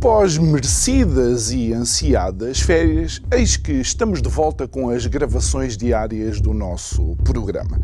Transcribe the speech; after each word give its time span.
Após 0.00 0.38
merecidas 0.38 1.52
e 1.52 1.74
ansiadas 1.74 2.58
férias, 2.58 3.20
eis 3.30 3.58
que 3.58 3.72
estamos 3.72 4.22
de 4.22 4.30
volta 4.30 4.66
com 4.66 4.88
as 4.88 5.04
gravações 5.04 5.76
diárias 5.76 6.40
do 6.40 6.54
nosso 6.54 7.14
programa. 7.22 7.78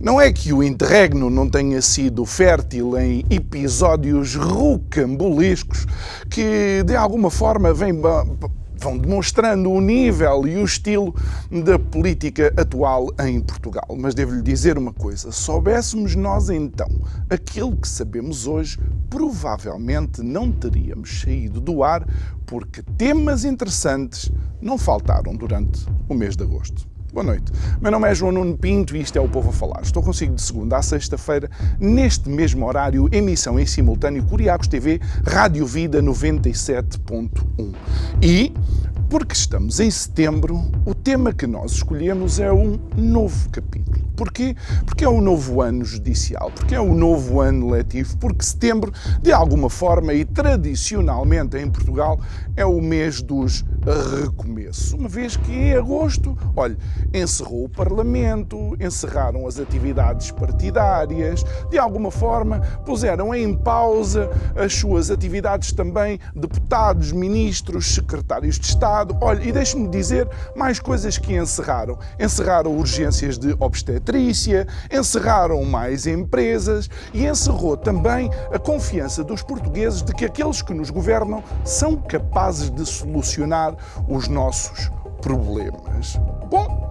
Não 0.00 0.18
é 0.18 0.32
que 0.32 0.50
o 0.50 0.62
interregno 0.62 1.28
não 1.28 1.46
tenha 1.46 1.82
sido 1.82 2.24
fértil 2.24 2.96
em 2.96 3.22
episódios 3.28 4.34
rocambolescos 4.34 5.86
que, 6.30 6.82
de 6.86 6.96
alguma 6.96 7.30
forma, 7.30 7.74
vêm 7.74 7.92
vão 8.78 8.96
demonstrando 8.96 9.70
o 9.70 9.80
nível 9.80 10.46
e 10.46 10.56
o 10.56 10.64
estilo 10.64 11.14
da 11.64 11.78
política 11.78 12.52
atual 12.56 13.08
em 13.20 13.40
Portugal. 13.40 13.88
Mas 13.98 14.14
devo-lhe 14.14 14.42
dizer 14.42 14.78
uma 14.78 14.92
coisa: 14.92 15.32
soubéssemos 15.32 16.14
nós 16.14 16.48
então 16.48 16.88
aquilo 17.28 17.76
que 17.76 17.88
sabemos 17.88 18.46
hoje, 18.46 18.78
provavelmente 19.10 20.22
não 20.22 20.50
teríamos 20.50 21.20
saído 21.20 21.60
do 21.60 21.82
ar, 21.82 22.06
porque 22.46 22.82
temas 22.96 23.44
interessantes 23.44 24.30
não 24.60 24.78
faltaram 24.78 25.34
durante 25.34 25.86
o 26.08 26.14
mês 26.14 26.36
de 26.36 26.44
agosto. 26.44 26.97
Boa 27.10 27.24
noite. 27.24 27.50
Meu 27.80 27.90
nome 27.90 28.06
é 28.06 28.14
João 28.14 28.32
Nuno 28.32 28.56
Pinto 28.56 28.94
e 28.94 29.00
isto 29.00 29.16
é 29.16 29.20
o 29.20 29.26
Povo 29.26 29.48
a 29.48 29.52
Falar. 29.52 29.80
Estou 29.82 30.02
consigo 30.02 30.34
de 30.34 30.42
segunda 30.42 30.76
a 30.76 30.82
sexta-feira, 30.82 31.50
neste 31.80 32.28
mesmo 32.28 32.66
horário, 32.66 33.08
emissão 33.10 33.58
em 33.58 33.64
simultâneo 33.64 34.22
Curiacos 34.24 34.68
TV, 34.68 35.00
Rádio 35.26 35.64
Vida 35.64 36.02
97.1. 36.02 37.74
E 38.20 38.52
porque 39.08 39.32
estamos 39.32 39.80
em 39.80 39.90
setembro, 39.90 40.70
o 40.84 40.94
tema 41.02 41.32
que 41.32 41.46
nós 41.46 41.72
escolhemos 41.72 42.38
é 42.38 42.52
um 42.52 42.78
novo 42.96 43.48
capítulo. 43.50 44.08
Porquê? 44.18 44.56
Porque 44.84 45.04
é 45.04 45.08
o 45.08 45.20
novo 45.20 45.62
ano 45.62 45.84
judicial, 45.84 46.50
porque 46.50 46.74
é 46.74 46.80
o 46.80 46.92
novo 46.92 47.40
ano 47.40 47.70
letivo, 47.70 48.16
porque 48.18 48.44
setembro, 48.44 48.92
de 49.22 49.32
alguma 49.32 49.70
forma 49.70 50.12
e 50.12 50.24
tradicionalmente 50.24 51.56
em 51.56 51.70
Portugal, 51.70 52.18
é 52.56 52.66
o 52.66 52.80
mês 52.80 53.22
dos 53.22 53.64
recomeços. 54.20 54.92
Uma 54.92 55.08
vez 55.08 55.36
que 55.36 55.52
em 55.52 55.74
agosto, 55.74 56.36
olha, 56.56 56.76
encerrou 57.14 57.66
o 57.66 57.68
Parlamento, 57.68 58.76
encerraram 58.80 59.46
as 59.46 59.60
atividades 59.60 60.32
partidárias, 60.32 61.44
de 61.70 61.78
alguma 61.78 62.10
forma 62.10 62.58
puseram 62.84 63.32
em 63.32 63.56
pausa 63.56 64.28
as 64.56 64.74
suas 64.74 65.12
atividades 65.12 65.70
também 65.70 66.18
deputados, 66.34 67.12
ministros, 67.12 67.94
secretários 67.94 68.58
de 68.58 68.66
Estado. 68.66 69.16
Olha, 69.20 69.44
e 69.44 69.52
deixe-me 69.52 69.88
dizer 69.88 70.28
mais 70.56 70.80
coisas 70.80 70.97
que 71.18 71.36
encerraram. 71.36 71.98
Encerraram 72.18 72.76
urgências 72.76 73.38
de 73.38 73.54
obstetrícia, 73.60 74.66
encerraram 74.90 75.64
mais 75.64 76.06
empresas 76.06 76.90
e 77.14 77.26
encerrou 77.26 77.76
também 77.76 78.30
a 78.52 78.58
confiança 78.58 79.22
dos 79.22 79.42
portugueses 79.42 80.02
de 80.02 80.12
que 80.12 80.24
aqueles 80.24 80.62
que 80.62 80.74
nos 80.74 80.90
governam 80.90 81.42
são 81.64 81.96
capazes 81.96 82.70
de 82.70 82.84
solucionar 82.84 83.76
os 84.08 84.28
nossos 84.28 84.90
problemas. 85.20 86.18
Bom, 86.50 86.88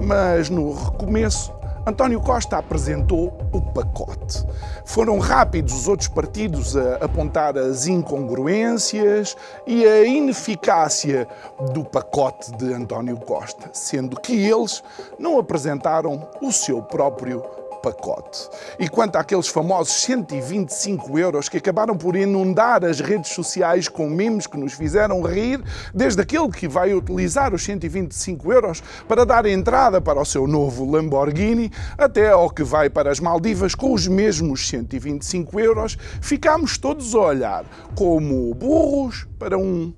mas 0.00 0.50
no 0.50 0.72
recomeço, 0.72 1.52
António 1.88 2.20
Costa 2.20 2.58
apresentou 2.58 3.32
o 3.52 3.60
pacote. 3.62 4.44
Foram 4.84 5.20
rápidos 5.20 5.72
os 5.72 5.86
outros 5.86 6.08
partidos 6.08 6.76
a 6.76 6.96
apontar 6.96 7.56
as 7.56 7.86
incongruências 7.86 9.36
e 9.64 9.86
a 9.86 10.04
ineficácia 10.04 11.28
do 11.72 11.84
pacote 11.84 12.50
de 12.56 12.74
António 12.74 13.16
Costa, 13.16 13.70
sendo 13.72 14.20
que 14.20 14.34
eles 14.34 14.82
não 15.16 15.38
apresentaram 15.38 16.28
o 16.42 16.50
seu 16.50 16.82
próprio 16.82 17.40
pacote. 17.86 18.48
E 18.80 18.88
quanto 18.88 19.14
àqueles 19.14 19.46
famosos 19.46 19.92
125 20.02 21.16
euros 21.16 21.48
que 21.48 21.58
acabaram 21.58 21.96
por 21.96 22.16
inundar 22.16 22.84
as 22.84 22.98
redes 22.98 23.30
sociais 23.30 23.88
com 23.88 24.08
memes 24.08 24.48
que 24.48 24.58
nos 24.58 24.72
fizeram 24.72 25.22
rir, 25.22 25.62
desde 25.94 26.20
aquele 26.20 26.48
que 26.48 26.66
vai 26.66 26.92
utilizar 26.92 27.54
os 27.54 27.62
125 27.62 28.52
euros 28.52 28.82
para 29.06 29.24
dar 29.24 29.46
entrada 29.46 30.00
para 30.00 30.20
o 30.20 30.24
seu 30.24 30.48
novo 30.48 30.84
Lamborghini, 30.90 31.70
até 31.96 32.30
ao 32.30 32.50
que 32.50 32.64
vai 32.64 32.90
para 32.90 33.12
as 33.12 33.20
Maldivas 33.20 33.74
com 33.74 33.92
os 33.92 34.08
mesmos 34.08 34.68
125 34.68 35.60
euros, 35.60 35.96
ficamos 36.20 36.76
todos 36.76 37.14
a 37.14 37.18
olhar 37.18 37.64
como 37.94 38.52
burros 38.52 39.28
para 39.38 39.56
um 39.56 39.94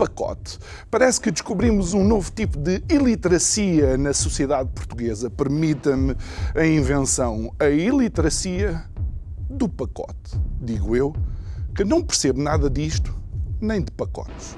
pacote. 0.00 0.58
Parece 0.90 1.20
que 1.20 1.30
descobrimos 1.30 1.92
um 1.92 2.02
novo 2.02 2.32
tipo 2.32 2.58
de 2.58 2.82
iliteracia 2.88 3.98
na 3.98 4.14
sociedade 4.14 4.70
portuguesa. 4.74 5.28
Permita-me 5.28 6.16
a 6.54 6.64
invenção, 6.64 7.54
a 7.58 7.68
iliteracia 7.68 8.82
do 9.50 9.68
pacote. 9.68 10.40
Digo 10.62 10.96
eu, 10.96 11.14
que 11.74 11.84
não 11.84 12.00
percebo 12.00 12.40
nada 12.40 12.70
disto, 12.70 13.14
nem 13.60 13.82
de 13.82 13.90
pacotes. 13.90 14.56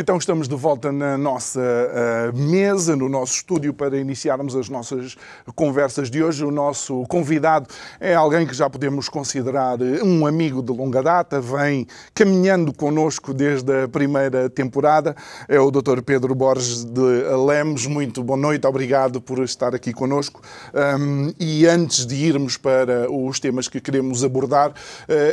Então 0.00 0.16
estamos 0.16 0.46
de 0.46 0.54
volta 0.54 0.92
na 0.92 1.18
nossa 1.18 1.58
uh, 1.60 2.38
mesa, 2.38 2.94
no 2.94 3.08
nosso 3.08 3.34
estúdio, 3.34 3.74
para 3.74 3.98
iniciarmos 3.98 4.54
as 4.54 4.68
nossas 4.68 5.16
conversas 5.56 6.08
de 6.08 6.22
hoje. 6.22 6.44
O 6.44 6.52
nosso 6.52 7.02
convidado 7.08 7.66
é 7.98 8.14
alguém 8.14 8.46
que 8.46 8.54
já 8.54 8.70
podemos 8.70 9.08
considerar 9.08 9.82
eh, 9.82 10.00
um 10.00 10.24
amigo 10.24 10.62
de 10.62 10.72
longa 10.72 11.02
data, 11.02 11.40
vem 11.40 11.84
caminhando 12.14 12.72
connosco 12.72 13.34
desde 13.34 13.82
a 13.82 13.88
primeira 13.88 14.48
temporada. 14.48 15.16
É 15.48 15.58
o 15.58 15.68
Dr. 15.68 16.00
Pedro 16.00 16.32
Borges 16.32 16.84
de 16.84 17.24
Lemos. 17.44 17.84
Muito 17.88 18.22
boa 18.22 18.38
noite, 18.38 18.68
obrigado 18.68 19.20
por 19.20 19.42
estar 19.42 19.74
aqui 19.74 19.92
connosco. 19.92 20.40
Um, 20.72 21.34
e 21.40 21.66
antes 21.66 22.06
de 22.06 22.14
irmos 22.14 22.56
para 22.56 23.10
os 23.10 23.40
temas 23.40 23.66
que 23.66 23.80
queremos 23.80 24.22
abordar, 24.22 24.70
uh, 24.70 24.74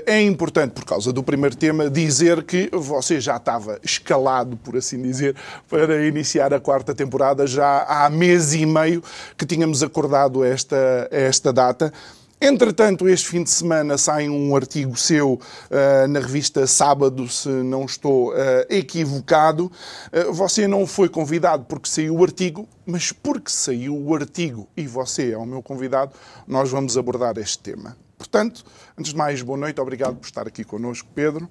é 0.08 0.20
importante, 0.24 0.72
por 0.72 0.86
causa 0.86 1.14
do 1.14 1.22
primeiro 1.22 1.56
tema, 1.56 1.88
dizer 1.88 2.44
que 2.44 2.68
você 2.74 3.22
já 3.22 3.36
estava 3.36 3.80
escalado 3.84 4.55
por 4.56 4.78
assim 4.78 5.02
dizer, 5.02 5.36
para 5.70 6.06
iniciar 6.06 6.54
a 6.54 6.60
quarta 6.60 6.94
temporada. 6.94 7.46
Já 7.48 7.84
há 7.84 8.10
mês 8.10 8.54
e 8.54 8.66
meio 8.66 9.04
que 9.38 9.46
tínhamos 9.46 9.84
acordado 9.84 10.44
esta, 10.44 11.08
esta 11.12 11.52
data. 11.52 11.92
Entretanto, 12.40 13.08
este 13.08 13.30
fim 13.30 13.44
de 13.44 13.50
semana 13.50 13.98
sai 13.98 14.28
um 14.28 14.56
artigo 14.56 14.96
seu 14.98 15.34
uh, 15.34 16.08
na 16.10 16.20
revista 16.20 16.68
Sábado, 16.68 17.28
se 17.30 17.48
não 17.48 17.86
estou 17.86 18.32
uh, 18.32 18.36
equivocado. 18.70 19.72
Uh, 20.12 20.34
você 20.34 20.68
não 20.68 20.86
foi 20.86 21.08
convidado 21.08 21.64
porque 21.64 21.90
saiu 21.90 22.16
o 22.16 22.24
artigo, 22.24 22.68
mas 22.86 23.14
porque 23.14 23.50
saiu 23.50 23.98
o 23.98 24.14
artigo 24.14 24.68
e 24.76 24.86
você 24.86 25.32
é 25.32 25.38
o 25.38 25.46
meu 25.46 25.64
convidado, 25.64 26.12
nós 26.46 26.70
vamos 26.70 26.98
abordar 26.98 27.38
este 27.38 27.58
tema. 27.60 27.96
Portanto, 28.18 28.66
antes 28.98 29.12
de 29.12 29.18
mais, 29.18 29.42
boa 29.42 29.58
noite, 29.58 29.80
obrigado 29.80 30.18
por 30.18 30.26
estar 30.26 30.46
aqui 30.46 30.64
connosco, 30.64 31.08
Pedro. 31.16 31.50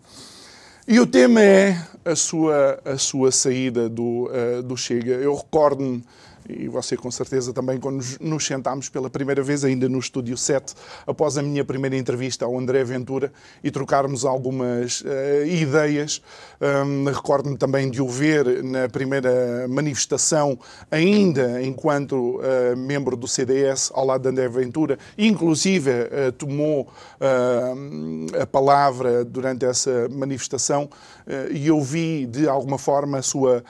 E 0.87 1.01
o 1.01 1.07
tema 1.07 1.41
é 1.41 1.83
a 2.05 2.15
sua, 2.15 2.79
a 2.85 2.99
sua 2.99 3.33
saída 3.33 3.89
do, 3.89 4.29
uh, 4.29 4.63
do 4.63 4.77
Chega. 4.77 5.13
Eu 5.13 5.35
recordo-me 5.35 6.05
e 6.49 6.69
você 6.69 6.97
com 6.97 7.11
certeza 7.11 7.53
também, 7.53 7.79
quando 7.79 8.05
nos 8.21 8.47
sentámos 8.47 8.89
pela 8.89 9.09
primeira 9.09 9.43
vez, 9.43 9.65
ainda 9.65 9.89
no 9.89 9.99
Estúdio 9.99 10.37
7, 10.37 10.75
após 11.07 11.39
a 11.39 11.43
minha 11.43 11.65
primeira 11.65 11.97
entrevista 11.97 12.45
ao 12.45 12.59
André 12.59 12.85
Ventura, 12.85 13.33
e 13.63 13.71
trocarmos 13.71 14.25
algumas 14.25 15.01
uh, 15.01 15.47
ideias. 15.47 16.23
Um, 16.61 17.05
Recordo-me 17.05 17.57
também 17.57 17.91
de 17.91 18.03
o 18.03 18.09
ver 18.09 18.63
na 18.63 18.89
primeira 18.89 19.67
manifestação, 19.69 20.59
ainda 20.91 21.63
enquanto 21.63 22.41
uh, 22.41 22.77
membro 22.77 23.17
do 23.17 23.27
CDS, 23.27 23.91
ao 23.95 24.05
lado 24.05 24.23
de 24.23 24.29
André 24.29 24.49
Ventura, 24.49 24.99
inclusive 25.17 25.91
uh, 25.91 26.33
tomou 26.33 26.89
a 28.41 28.47
palavra 28.47 29.25
durante 29.25 29.65
essa 29.65 30.09
manifestação 30.11 30.91
e 31.51 31.67
eu 31.67 31.81
vi 31.81 32.27
de 32.27 32.47
alguma 32.47 32.77
forma 32.77 33.23
sua, 33.23 33.65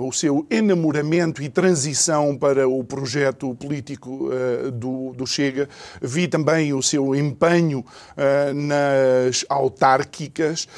o 0.00 0.12
seu 0.12 0.46
enamoramento 0.50 1.42
e 1.42 1.48
transição 1.48 2.11
para 2.38 2.68
o 2.68 2.82
projeto 2.84 3.54
político 3.54 4.30
do, 4.72 5.12
do 5.12 5.26
Chega. 5.26 5.68
Vi 6.00 6.28
também 6.28 6.72
o 6.72 6.82
seu 6.82 7.14
empenho 7.14 7.84
nas 8.54 9.44
autárquicas, 9.48 10.68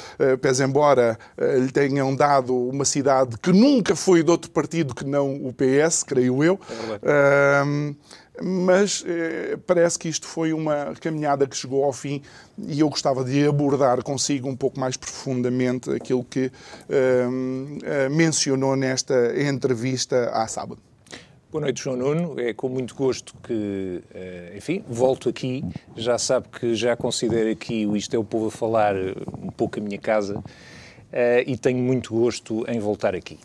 pese 0.41 0.63
embora 0.63 1.17
lhe 1.37 1.71
tenham 1.71 2.15
dado 2.15 2.55
uma 2.55 2.85
cidade 2.85 3.37
que 3.37 3.51
nunca 3.51 3.95
foi 3.95 4.23
de 4.23 4.31
outro 4.31 4.51
partido 4.51 4.95
que 4.95 5.05
não 5.05 5.35
o 5.45 5.53
PS, 5.53 6.03
creio 6.03 6.43
eu. 6.43 6.59
É 7.01 7.63
mas 8.41 9.03
eh, 9.07 9.57
parece 9.65 9.97
que 9.97 10.09
isto 10.09 10.27
foi 10.27 10.53
uma 10.53 10.93
caminhada 10.99 11.47
que 11.47 11.55
chegou 11.55 11.83
ao 11.83 11.93
fim 11.93 12.21
e 12.57 12.79
eu 12.79 12.89
gostava 12.89 13.23
de 13.23 13.47
abordar 13.47 14.03
consigo 14.03 14.49
um 14.49 14.55
pouco 14.55 14.79
mais 14.79 14.97
profundamente 14.97 15.91
aquilo 15.91 16.23
que 16.23 16.51
eh, 16.89 18.09
mencionou 18.09 18.75
nesta 18.75 19.33
entrevista 19.41 20.29
à 20.31 20.47
sábado. 20.47 20.81
Boa 21.51 21.61
noite, 21.61 21.83
João 21.83 21.95
Nuno. 21.95 22.39
É 22.39 22.53
com 22.53 22.67
muito 22.67 22.95
gosto 22.95 23.33
que, 23.43 24.01
enfim, 24.55 24.83
volto 24.87 25.29
aqui. 25.29 25.63
Já 25.95 26.17
sabe 26.17 26.47
que 26.49 26.75
já 26.75 26.95
considero 26.95 27.49
aqui 27.49 27.85
o 27.85 27.95
Isto 27.95 28.15
é 28.15 28.19
o 28.19 28.23
Povo 28.23 28.47
a 28.47 28.51
Falar 28.51 28.95
um 29.41 29.51
pouco 29.51 29.79
a 29.79 29.81
minha 29.81 29.97
casa 29.97 30.43
e 31.45 31.57
tenho 31.57 31.77
muito 31.77 32.13
gosto 32.13 32.65
em 32.69 32.79
voltar 32.79 33.15
aqui. 33.15 33.39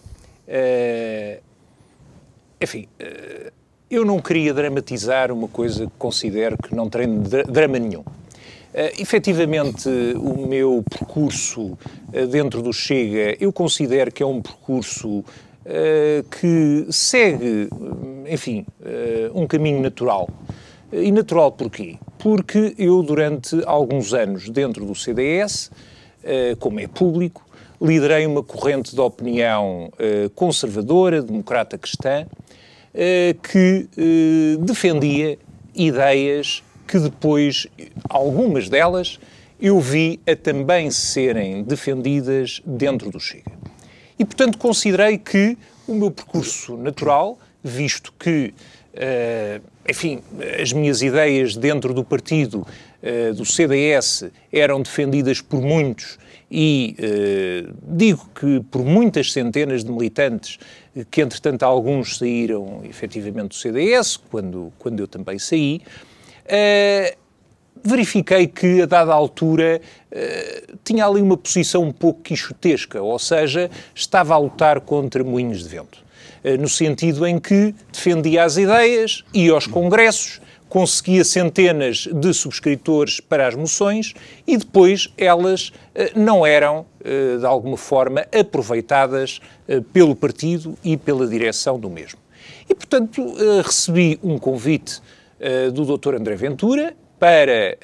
Enfim, 2.61 2.88
eu 3.91 4.05
não 4.05 4.20
queria 4.20 4.52
dramatizar 4.55 5.31
uma 5.31 5.49
coisa 5.49 5.87
que 5.87 5.93
considero 5.99 6.56
que 6.56 6.75
não 6.75 6.88
tem 6.88 7.20
drama 7.20 7.79
nenhum. 7.79 8.00
Uh, 8.73 9.00
efetivamente, 9.00 9.88
o 10.17 10.47
meu 10.47 10.85
percurso 10.88 11.73
uh, 11.73 12.26
dentro 12.31 12.62
do 12.62 12.73
Chega, 12.73 13.37
eu 13.41 13.52
considero 13.52 14.12
que 14.12 14.23
é 14.23 14.26
um 14.26 14.41
percurso 14.41 15.25
que 16.31 16.87
segue, 16.91 17.69
enfim, 18.29 18.65
uh, 18.81 19.39
um 19.39 19.47
caminho 19.47 19.81
natural. 19.81 20.29
E 20.93 21.12
natural 21.12 21.53
porquê? 21.53 21.99
Porque 22.19 22.75
eu, 22.79 23.03
durante 23.03 23.61
alguns 23.67 24.12
anos 24.12 24.49
dentro 24.49 24.85
do 24.85 24.95
CDS, 24.95 25.71
como 26.59 26.81
é 26.81 26.89
público, 26.89 27.47
liderei 27.81 28.27
uma 28.27 28.43
corrente 28.43 28.95
de 28.95 29.01
opinião 29.01 29.93
conservadora, 30.35 31.23
democrata 31.23 31.79
cristã, 31.79 32.27
eh, 32.93 33.37
que 33.41 33.89
eh, 33.97 34.57
defendia 34.59 35.39
ideias 35.73 36.61
que 36.89 36.99
depois, 36.99 37.69
algumas 38.09 38.69
delas, 38.69 39.21
eu 39.61 39.79
vi 39.79 40.19
a 40.27 40.35
também 40.35 40.91
serem 40.91 41.62
defendidas 41.62 42.61
dentro 42.67 43.09
do 43.09 43.21
Chega. 43.21 43.60
E, 44.21 44.25
portanto, 44.27 44.59
considerei 44.59 45.17
que 45.17 45.57
o 45.89 45.95
meu 45.95 46.11
percurso 46.11 46.77
natural, 46.77 47.39
visto 47.65 48.13
que, 48.19 48.53
uh, 48.93 49.63
enfim, 49.89 50.21
as 50.61 50.75
minhas 50.75 51.01
ideias 51.01 51.57
dentro 51.57 51.95
do 51.95 52.05
partido 52.05 52.67
uh, 53.03 53.33
do 53.33 53.47
CDS 53.47 54.31
eram 54.53 54.83
defendidas 54.83 55.41
por 55.41 55.63
muitos 55.63 56.19
e 56.51 56.95
uh, 56.99 57.75
digo 57.83 58.29
que 58.39 58.61
por 58.71 58.85
muitas 58.85 59.33
centenas 59.33 59.83
de 59.83 59.91
militantes 59.91 60.59
que 61.11 61.23
entretanto 61.23 61.63
alguns 61.63 62.19
saíram 62.19 62.83
efetivamente 62.85 63.49
do 63.49 63.55
CDS, 63.55 64.19
quando, 64.19 64.71
quando 64.79 65.01
eu 65.01 65.09
também 65.09 65.39
saí, 65.39 65.81
uh, 66.45 67.20
verifiquei 67.82 68.47
que 68.47 68.82
a 68.82 68.87
dada 68.87 69.12
altura 69.12 69.81
uh, 70.11 70.79
tinha 70.85 71.06
ali 71.06 71.21
uma 71.21 71.37
posição 71.37 71.82
um 71.82 71.93
pouco 71.93 72.23
quixotesca, 72.23 73.00
ou 73.03 73.19
seja, 73.19 73.71
estava 73.94 74.35
a 74.35 74.38
lutar 74.38 74.81
contra 74.81 75.25
moinhos 75.25 75.62
de 75.62 75.69
vento. 75.69 75.99
Uh, 76.44 76.61
no 76.61 76.69
sentido 76.69 77.27
em 77.27 77.38
que 77.38 77.75
defendia 77.93 78.44
as 78.44 78.56
ideias, 78.56 79.25
ia 79.32 79.53
aos 79.53 79.67
congressos, 79.67 80.41
conseguia 80.69 81.25
centenas 81.25 82.06
de 82.12 82.32
subscritores 82.32 83.21
para 83.21 83.49
as 83.49 83.56
moções 83.56 84.15
e 84.47 84.56
depois 84.56 85.12
elas 85.19 85.73
eh, 85.93 86.12
não 86.15 86.47
eram, 86.47 86.87
de 87.03 87.44
alguma 87.44 87.76
forma, 87.76 88.25
aproveitadas 88.33 89.41
pelo 89.93 90.15
partido 90.15 90.79
e 90.85 90.97
pela 90.97 91.26
direção 91.26 91.76
do 91.76 91.91
mesmo. 91.91 92.21
E, 92.69 92.73
portanto, 92.73 93.35
recebi 93.65 94.17
um 94.23 94.38
convite 94.38 95.03
do 95.75 95.99
Dr. 95.99 96.15
André 96.15 96.37
Ventura 96.37 96.94
para 97.21 97.79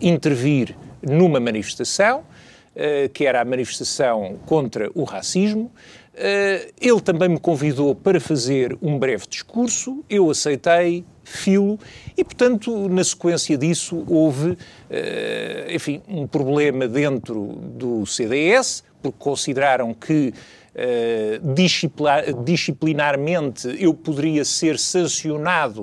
intervir 0.00 0.76
numa 1.00 1.40
manifestação, 1.40 2.24
que 3.14 3.24
era 3.24 3.40
a 3.40 3.44
manifestação 3.44 4.38
contra 4.44 4.90
o 4.94 5.04
racismo. 5.04 5.70
Ele 6.80 7.00
também 7.00 7.28
me 7.28 7.40
convidou 7.40 7.94
para 7.94 8.20
fazer 8.20 8.76
um 8.82 8.98
breve 8.98 9.24
discurso, 9.28 10.04
eu 10.10 10.28
aceitei, 10.30 11.04
filo, 11.22 11.78
e, 12.16 12.24
portanto, 12.24 12.88
na 12.88 13.04
sequência 13.04 13.56
disso, 13.56 14.04
houve, 14.08 14.58
enfim, 15.72 16.02
um 16.08 16.26
problema 16.26 16.88
dentro 16.88 17.44
do 17.76 18.04
CDS, 18.04 18.82
porque 19.00 19.18
consideraram 19.18 19.94
que 19.94 20.32
uh, 20.76 22.44
disciplinarmente 22.44 23.76
eu 23.78 23.94
poderia 23.94 24.44
ser 24.44 24.78
sancionado 24.78 25.82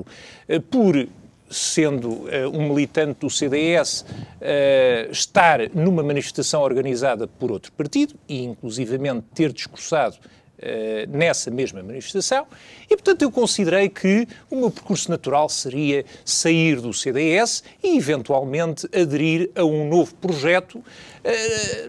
uh, 0.50 0.62
por 0.70 1.08
sendo 1.54 2.10
uh, 2.10 2.50
um 2.54 2.68
militante 2.70 3.20
do 3.20 3.30
CDS, 3.30 4.02
uh, 4.02 5.12
estar 5.12 5.60
numa 5.74 6.04
manifestação 6.04 6.62
organizada 6.62 7.28
por 7.28 7.52
outro 7.52 7.72
partido 7.72 8.16
e, 8.28 8.44
inclusivamente, 8.44 9.26
ter 9.34 9.54
discursado 9.54 10.18
eh, 10.66 11.06
nessa 11.10 11.52
mesma 11.52 11.84
manifestação 11.84 12.48
e, 12.86 12.96
portanto, 12.96 13.22
eu 13.22 13.30
considerei 13.30 13.90
que 13.90 14.26
o 14.50 14.56
meu 14.56 14.72
percurso 14.72 15.12
natural 15.12 15.50
seria 15.50 16.06
sair 16.24 16.80
do 16.80 16.94
CDS 16.94 17.62
e, 17.84 17.98
eventualmente, 17.98 18.88
aderir 18.96 19.50
a 19.56 19.66
um 19.66 19.90
novo 19.90 20.16
projeto 20.16 20.76
uh, 20.76 20.84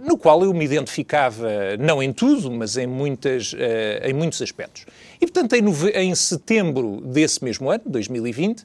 no 0.04 0.18
qual 0.18 0.42
eu 0.42 0.52
me 0.52 0.64
identificava, 0.64 1.76
não 1.78 2.02
em 2.02 2.12
tudo, 2.12 2.50
mas 2.50 2.76
em, 2.76 2.86
muitas, 2.88 3.52
uh, 3.52 3.56
em 4.02 4.12
muitos 4.12 4.42
aspectos. 4.42 4.86
E, 5.20 5.26
portanto, 5.26 5.52
em, 5.52 6.08
em 6.08 6.12
setembro 6.16 7.00
desse 7.00 7.44
mesmo 7.44 7.70
ano, 7.70 7.82
2020, 7.86 8.64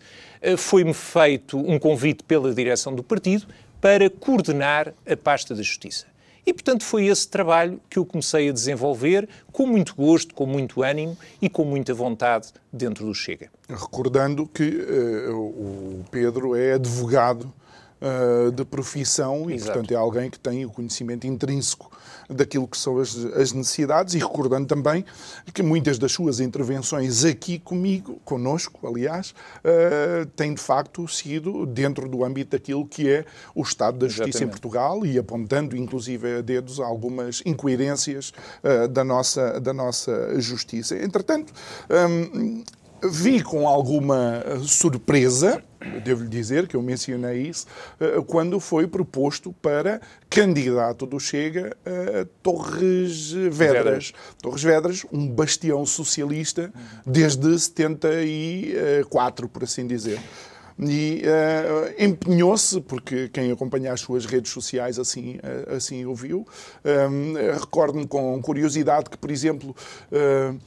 foi-me 0.57 0.93
feito 0.93 1.57
um 1.57 1.77
convite 1.77 2.23
pela 2.23 2.53
direção 2.53 2.93
do 2.93 3.03
partido 3.03 3.45
para 3.81 4.09
coordenar 4.09 4.93
a 5.09 5.15
pasta 5.15 5.55
da 5.55 5.61
Justiça. 5.61 6.05
E, 6.45 6.53
portanto, 6.53 6.83
foi 6.83 7.05
esse 7.05 7.27
trabalho 7.27 7.79
que 7.89 7.99
eu 7.99 8.05
comecei 8.05 8.49
a 8.49 8.51
desenvolver 8.51 9.29
com 9.51 9.67
muito 9.67 9.95
gosto, 9.95 10.33
com 10.33 10.45
muito 10.45 10.81
ânimo 10.81 11.17
e 11.41 11.49
com 11.49 11.63
muita 11.63 11.93
vontade 11.93 12.47
dentro 12.71 13.05
do 13.05 13.13
Chega. 13.13 13.51
Recordando 13.69 14.47
que 14.47 14.63
uh, 14.63 15.35
o 15.35 16.05
Pedro 16.09 16.55
é 16.55 16.73
advogado 16.73 17.53
uh, 18.01 18.51
de 18.51 18.65
profissão 18.65 19.49
e, 19.49 19.53
Exato. 19.53 19.71
portanto, 19.71 19.91
é 19.91 19.95
alguém 19.95 20.29
que 20.29 20.39
tem 20.39 20.65
o 20.65 20.69
conhecimento 20.69 21.27
intrínseco 21.27 21.91
daquilo 22.29 22.67
que 22.67 22.77
são 22.77 22.99
as, 22.99 23.15
as, 23.15 23.51
necessidades 23.53 24.13
e 24.13 24.19
recordando 24.19 24.67
também 24.67 25.03
que 25.53 25.63
muitas 25.63 25.97
das 25.97 26.11
suas 26.11 26.39
intervenções 26.39 27.25
aqui 27.25 27.57
comigo, 27.57 28.21
conosco, 28.23 28.87
aliás, 28.87 29.33
uh, 29.63 30.25
têm 30.35 30.53
de 30.53 30.61
facto 30.61 31.07
sido 31.07 31.65
dentro 31.65 32.07
do 32.07 32.23
âmbito 32.23 32.51
daquilo 32.51 32.85
que 32.85 33.09
é 33.09 33.25
o 33.55 33.61
Estado 33.61 33.97
da 33.97 34.07
Justiça 34.07 34.29
Exatamente. 34.29 34.43
em 34.43 34.49
Portugal 34.49 35.05
e 35.05 35.17
apontando 35.17 35.75
inclusive 35.75 36.37
a 36.37 36.41
dedos 36.41 36.79
algumas 36.79 37.41
incoerências 37.45 38.31
uh, 38.63 38.87
da, 38.87 39.03
nossa, 39.03 39.59
da 39.59 39.73
nossa 39.73 40.39
justiça. 40.39 40.95
Entretanto, 40.95 41.51
um, 41.89 42.63
vi 43.09 43.41
com 43.41 43.67
alguma 43.67 44.43
surpresa 44.63 45.63
devo-lhe 46.03 46.29
dizer 46.29 46.67
que 46.67 46.75
eu 46.75 46.81
mencionei 46.81 47.43
isso, 47.43 47.65
eh, 47.99 48.21
quando 48.27 48.59
foi 48.59 48.87
proposto 48.87 49.53
para 49.61 50.01
candidato 50.29 51.05
do 51.05 51.19
Chega 51.19 51.75
a 51.85 52.25
Torres 52.43 53.31
Vedras. 53.31 54.13
Torres 54.41 54.63
Vedras, 54.63 55.05
um 55.11 55.27
bastião 55.27 55.85
socialista 55.85 56.73
desde 57.05 57.57
74, 57.57 59.47
por 59.47 59.63
assim 59.63 59.87
dizer 59.87 60.19
e 60.79 61.21
uh, 61.25 61.93
empenhou-se, 62.01 62.79
porque 62.79 63.27
quem 63.27 63.51
acompanha 63.51 63.91
as 63.91 63.99
suas 63.99 64.25
redes 64.25 64.51
sociais 64.51 64.97
assim, 64.97 65.35
uh, 65.37 65.75
assim 65.75 66.05
o 66.05 66.15
viu. 66.15 66.47
Um, 66.85 67.33
Recordo-me 67.59 68.07
com 68.07 68.41
curiosidade 68.41 69.09
que, 69.09 69.17
por 69.17 69.29
exemplo, 69.29 69.75
uh, 70.11 70.57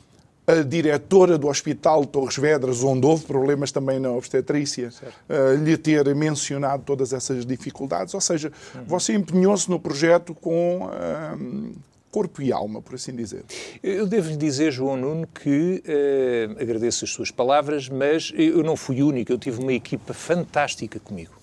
a 0.47 0.63
diretora 0.63 1.39
do 1.39 1.49
Hospital 1.49 2.05
Torres 2.05 2.37
Vedras, 2.37 2.83
onde 2.83 3.07
houve 3.07 3.25
problemas 3.25 3.71
também 3.71 4.01
na 4.01 4.11
obstetrícia, 4.11 4.91
uh, 5.29 5.63
lhe 5.63 5.77
ter 5.77 6.15
mencionado 6.15 6.83
todas 6.85 7.13
essas 7.13 7.47
dificuldades. 7.47 8.13
Ou 8.15 8.21
seja, 8.21 8.53
uhum. 8.75 8.85
você 8.85 9.15
empenhou-se 9.15 9.71
no 9.71 9.79
projeto 9.79 10.35
com 10.35 10.87
uh, 10.87 11.73
corpo 12.11 12.43
e 12.43 12.53
alma, 12.53 12.83
por 12.83 12.97
assim 12.97 13.15
dizer. 13.15 13.45
Eu 13.83 14.07
devo 14.07 14.29
lhe 14.31 14.37
dizer, 14.37 14.73
João 14.73 14.97
Nuno, 14.97 15.27
que 15.27 15.83
uh, 15.87 16.61
agradeço 16.61 17.05
as 17.05 17.11
suas 17.11 17.31
palavras, 17.31 17.89
mas 17.89 18.33
eu 18.37 18.63
não 18.63 18.77
fui 18.77 19.03
único, 19.03 19.33
eu 19.33 19.39
tive 19.39 19.61
uma 19.61 19.73
equipa 19.73 20.13
fantástica 20.13 20.99
comigo. 20.99 21.42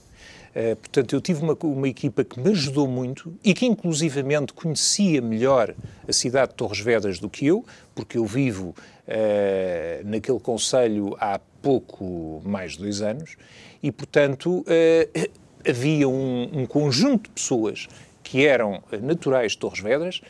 Uh, 0.50 0.75
portanto, 0.75 1.13
eu 1.13 1.22
tive 1.22 1.44
uma, 1.44 1.58
uma, 1.62 1.88
equipa 1.88 2.24
que 2.24 2.39
me 2.39 2.50
ajudou 2.50 2.88
muito 2.88 3.34
e 3.44 3.53
que, 3.53 3.65
inclusivamente, 3.65 4.51
conhecia 4.53 5.22
melhor 5.22 5.75
a 6.08 6.13
cidade 6.13 6.51
de 6.51 6.56
Torres 6.56 6.79
Vedras 6.79 7.20
do 7.20 7.29
que 7.29 7.46
eu, 7.46 7.63
porque 7.94 8.18
eu 8.18 8.25
vivo 8.25 8.70
uh, 8.70 10.06
naquele 10.06 10.39
Conselho 10.39 11.15
há 11.20 11.39
pouco 11.62 12.41
mais 12.44 12.74
de 12.74 12.79
dois 12.79 13.01
anos, 13.01 13.36
e, 13.82 13.91
portanto, 13.91 14.62
uh, 14.62 15.29
havia 15.68 16.10
um, 16.10 16.62
um, 16.62 16.65
conjunto 16.65 17.24
de 17.24 17.29
pessoas 17.29 17.88
que 18.24 18.46
eram 18.46 18.84
naturais 19.01 19.53
de 19.53 19.58
Torres 19.58 19.79
Vedras, 19.79 20.22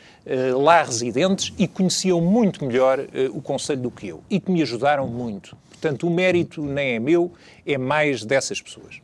lá 0.55 0.81
residentes, 0.81 1.53
e 1.57 1.67
conheciam 1.67 2.21
muito 2.21 2.63
melhor 2.63 2.99
o 3.33 3.41
Conselho 3.41 3.81
do 3.81 3.91
que 3.91 4.07
eu, 4.07 4.23
e 4.29 4.39
que 4.39 4.49
me 4.49 4.61
ajudaram 4.61 5.05
muito. 5.05 5.57
Portanto, 5.69 6.07
o 6.07 6.09
mérito 6.09 6.61
nem 6.61 6.95
é 6.95 6.99
meu, 6.99 7.33
é 7.65 7.77
mais 7.77 8.23
dessas 8.23 8.61
pessoas. 8.61 9.01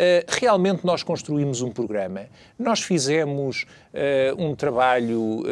Eh, 0.00 0.24
realmente 0.28 0.86
nós 0.86 1.02
construímos 1.02 1.60
um 1.60 1.72
programa, 1.72 2.26
nós 2.56 2.80
fizemos 2.80 3.66
uh, 3.92 4.40
um 4.40 4.54
trabalho 4.54 5.40
uh, 5.40 5.44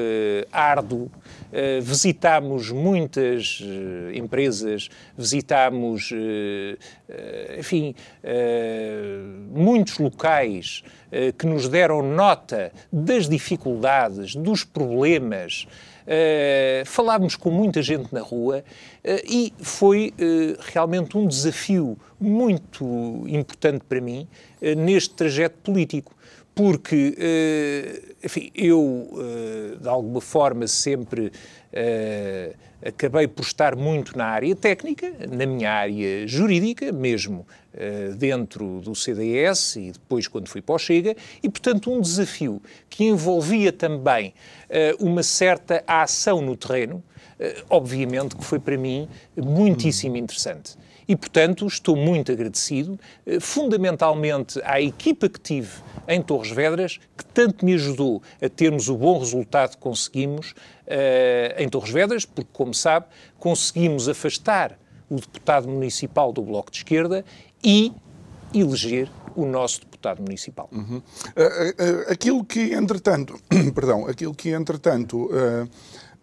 árduo, 0.53 1.11
visitámos 1.83 2.71
muitas 2.71 3.63
empresas, 4.15 4.89
visitámos, 5.17 6.11
enfim, 7.59 7.95
muitos 9.51 9.99
locais 9.99 10.85
que 11.39 11.47
nos 11.47 11.67
deram 11.69 12.03
nota 12.03 12.73
das 12.93 13.27
dificuldades, 13.29 14.35
dos 14.35 14.65
problemas. 14.65 15.67
Uh, 16.07 16.87
falámos 16.87 17.35
com 17.35 17.51
muita 17.51 17.83
gente 17.83 18.15
na 18.15 18.21
rua 18.21 18.63
uh, 19.05 19.11
e 19.29 19.53
foi 19.59 20.15
uh, 20.15 20.63
realmente 20.73 21.19
um 21.19 21.27
desafio 21.27 21.99
muito 22.21 23.25
importante 23.27 23.85
para 23.89 24.01
mim 24.01 24.29
neste 24.79 25.15
trajeto 25.15 25.59
político. 25.63 26.15
Porque, 26.55 27.15
enfim, 28.25 28.51
eu, 28.55 29.11
de 29.79 29.87
alguma 29.87 30.23
forma, 30.23 30.67
sempre 30.67 31.31
acabei 32.83 33.29
por 33.29 33.43
estar 33.43 33.77
muito 33.77 34.17
na 34.17 34.25
área 34.25 34.57
técnica, 34.57 35.13
na 35.31 35.45
minha 35.45 35.71
área 35.71 36.27
jurídica, 36.27 36.91
mesmo 36.93 37.47
dentro 38.19 38.81
do 38.81 38.95
CDS 38.95 39.77
e 39.77 39.93
depois 39.93 40.27
quando 40.27 40.49
fui 40.49 40.63
para 40.63 40.75
o 40.75 40.79
Chega, 40.79 41.17
e, 41.43 41.49
portanto, 41.49 41.93
um 41.93 42.01
desafio 42.01 42.63
que 42.89 43.05
envolvia 43.05 43.73
também 43.73 44.33
uma 44.99 45.23
certa 45.23 45.83
ação 45.87 46.41
no 46.41 46.57
terreno, 46.57 47.03
obviamente 47.69 48.35
que 48.35 48.45
foi 48.45 48.59
para 48.59 48.77
mim 48.77 49.09
muitíssimo 49.37 50.17
interessante. 50.17 50.77
E, 51.09 51.15
portanto, 51.15 51.67
estou 51.67 51.95
muito 51.95 52.33
agradecido, 52.33 52.99
eh, 53.25 53.39
fundamentalmente 53.39 54.61
à 54.65 54.81
equipa 54.81 55.29
que 55.29 55.39
tive 55.39 55.71
em 56.09 56.21
Torres 56.21 56.51
Vedras, 56.51 56.99
que 57.17 57.25
tanto 57.27 57.65
me 57.65 57.75
ajudou 57.75 58.23
a 58.43 58.49
termos 58.49 58.89
o 58.89 58.97
bom 58.97 59.19
resultado 59.19 59.73
que 59.73 59.79
conseguimos 59.79 60.55
em 61.59 61.69
Torres 61.69 61.91
Vedras, 61.91 62.25
porque, 62.25 62.51
como 62.53 62.73
sabe, 62.73 63.07
conseguimos 63.39 64.09
afastar 64.09 64.79
o 65.09 65.17
deputado 65.17 65.69
municipal 65.69 66.33
do 66.33 66.43
Bloco 66.43 66.71
de 66.71 66.79
Esquerda 66.79 67.25
e 67.63 67.93
eleger 68.55 69.11
o 69.35 69.45
nosso 69.45 69.81
deputado 69.81 70.23
municipal. 70.23 70.69
Uhum. 70.73 70.97
Uh, 70.97 71.01
uh, 71.01 72.13
aquilo 72.13 72.45
que, 72.45 72.73
entretanto, 72.73 73.39
perdão, 73.75 74.07
aquilo 74.07 74.35
que, 74.35 74.51
entretanto, 74.51 75.29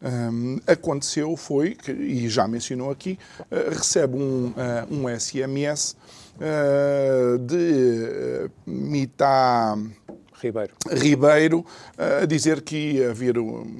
um, 0.03 0.59
aconteceu 0.67 1.35
foi, 1.37 1.75
que, 1.75 1.91
e 1.91 2.29
já 2.29 2.47
mencionou 2.47 2.91
aqui, 2.91 3.17
uh, 3.39 3.69
recebe 3.69 4.17
um, 4.17 4.47
uh, 4.47 4.93
um 4.93 5.07
SMS 5.07 5.95
uh, 6.35 7.39
de 7.39 8.49
Mita 8.65 9.77
Ribeiro, 10.43 10.73
Ribeiro 10.91 11.65
a 11.97 12.25
dizer 12.25 12.61
que 12.61 12.75
ia 12.75 13.11
haver, 13.11 13.35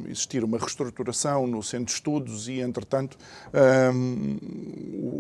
existir 0.08 0.44
uma 0.44 0.58
reestruturação 0.58 1.46
no 1.46 1.62
centro 1.62 1.86
de 1.86 1.92
estudos 1.92 2.48
e, 2.48 2.60
entretanto, 2.62 3.18
um, 3.94 4.38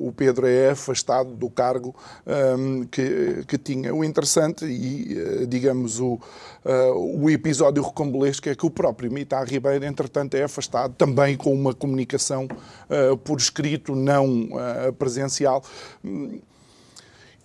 o 0.07 0.13
Pedro 0.15 0.47
é 0.47 0.71
afastado 0.71 1.33
do 1.35 1.49
cargo 1.49 1.95
um, 2.25 2.85
que, 2.85 3.43
que 3.47 3.57
tinha. 3.57 3.93
O 3.93 4.03
interessante 4.03 4.65
e, 4.65 5.45
digamos, 5.47 5.99
o, 5.99 6.13
uh, 6.13 7.21
o 7.21 7.29
episódio 7.29 7.83
recombolesco 7.83 8.49
é 8.49 8.55
que 8.55 8.65
o 8.65 8.69
próprio 8.69 9.11
Mita 9.11 9.43
Ribeiro, 9.43 9.85
entretanto, 9.85 10.35
é 10.35 10.43
afastado 10.43 10.93
também 10.95 11.35
com 11.35 11.53
uma 11.53 11.73
comunicação 11.73 12.45
uh, 12.45 13.17
por 13.17 13.37
escrito, 13.37 13.95
não 13.95 14.49
uh, 14.51 14.93
presencial. 14.97 15.63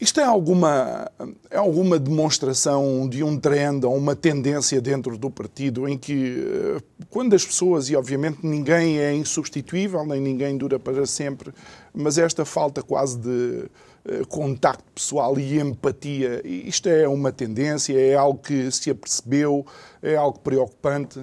Isto 0.01 0.21
é 0.21 0.25
alguma, 0.25 1.11
é 1.51 1.57
alguma 1.57 1.99
demonstração 1.99 3.09
de 3.09 3.25
um 3.25 3.37
trend 3.39 3.85
ou 3.85 3.97
uma 3.97 4.15
tendência 4.15 4.81
dentro 4.81 5.19
do 5.19 5.29
partido 5.29 5.89
em 5.89 5.99
que, 5.99 6.39
eh, 6.39 6.81
quando 7.11 7.35
as 7.35 7.45
pessoas, 7.45 7.91
e 7.91 7.97
obviamente 7.97 8.39
ninguém 8.47 9.01
é 9.01 9.13
insubstituível, 9.13 10.07
nem 10.07 10.21
ninguém 10.21 10.57
dura 10.57 10.79
para 10.79 11.05
sempre, 11.05 11.53
mas 11.93 12.17
esta 12.17 12.45
falta 12.45 12.81
quase 12.81 13.19
de 13.19 13.65
eh, 14.09 14.23
contacto 14.29 14.85
pessoal 14.95 15.37
e 15.37 15.59
empatia, 15.59 16.43
isto 16.45 16.89
é 16.89 17.09
uma 17.09 17.33
tendência, 17.33 17.99
é 17.99 18.15
algo 18.15 18.39
que 18.39 18.71
se 18.71 18.93
apercebeu, 18.93 19.67
é 20.01 20.15
algo 20.15 20.39
preocupante? 20.39 21.21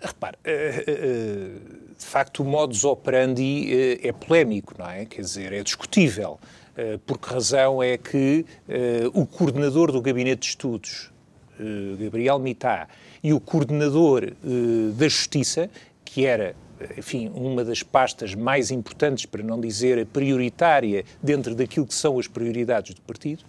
Repare, 0.00 0.36
eh, 0.44 1.50
de 1.98 2.04
facto 2.04 2.44
o 2.44 2.44
modus 2.44 2.84
operandi 2.84 3.98
é 4.00 4.12
polémico, 4.12 4.72
não 4.78 4.88
é? 4.88 5.04
Quer 5.04 5.22
dizer, 5.22 5.52
é 5.52 5.64
discutível. 5.64 6.38
Eh, 6.76 6.98
por 7.04 7.18
que 7.18 7.28
razão 7.28 7.82
é 7.82 7.98
que 7.98 8.46
uh, 8.66 9.20
o 9.20 9.26
coordenador 9.26 9.92
do 9.92 10.00
Gabinete 10.00 10.40
de 10.40 10.46
Estudos, 10.46 11.10
uh, 11.60 11.96
Gabriel 12.02 12.38
Mitá, 12.38 12.88
e 13.22 13.32
o 13.32 13.38
coordenador 13.38 14.32
da 14.96 15.08
Justiça, 15.08 15.70
que 16.04 16.26
era, 16.26 16.56
enfim, 16.98 17.30
uma 17.32 17.64
das 17.64 17.84
pastas 17.84 18.34
mais 18.34 18.72
importantes, 18.72 19.26
para 19.26 19.44
não 19.44 19.60
dizer 19.60 20.04
prioritária, 20.06 21.04
dentro 21.22 21.54
daquilo 21.54 21.86
que 21.86 21.94
são 21.94 22.18
as 22.18 22.26
prioridades 22.26 22.94
do 22.94 23.00
partido, 23.02 23.44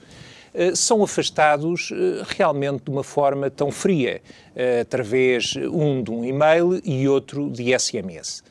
são 0.75 1.01
afastados 1.01 1.91
realmente 2.27 2.83
de 2.83 2.91
uma 2.91 3.03
forma 3.03 3.49
tão 3.49 3.71
fria, 3.71 4.21
através 4.79 5.55
um 5.55 6.03
de 6.03 6.11
um 6.11 6.23
e-mail 6.23 6.79
e 6.85 7.07
outro 7.07 7.49
de 7.49 7.75
SMS. 7.75 8.43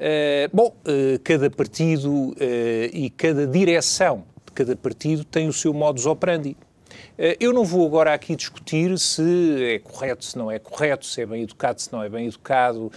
Uh, 0.00 0.48
bom, 0.50 0.68
uh, 0.68 1.18
cada 1.22 1.50
partido 1.50 2.30
uh, 2.30 2.34
e 2.90 3.10
cada 3.10 3.46
direção 3.46 4.24
de 4.46 4.52
cada 4.52 4.74
partido 4.74 5.24
tem 5.24 5.46
o 5.46 5.52
seu 5.52 5.74
modus 5.74 6.06
operandi. 6.06 6.56
Eu 7.38 7.52
não 7.52 7.64
vou 7.64 7.86
agora 7.86 8.14
aqui 8.14 8.34
discutir 8.34 8.98
se 8.98 9.74
é 9.74 9.78
correto, 9.78 10.24
se 10.24 10.38
não 10.38 10.50
é 10.50 10.58
correto, 10.58 11.04
se 11.04 11.20
é 11.20 11.26
bem 11.26 11.42
educado, 11.42 11.80
se 11.80 11.92
não 11.92 12.02
é 12.02 12.08
bem 12.08 12.26
educado. 12.26 12.90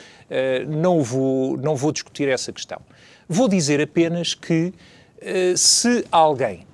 Não 0.67 1.03
vou, 1.03 1.57
não 1.57 1.75
vou 1.75 1.91
discutir 1.91 2.29
essa 2.29 2.51
questão. 2.51 2.79
Vou 3.27 3.49
dizer 3.49 3.81
apenas 3.81 4.33
que 4.33 4.73
se 5.55 6.05
alguém 6.09 6.65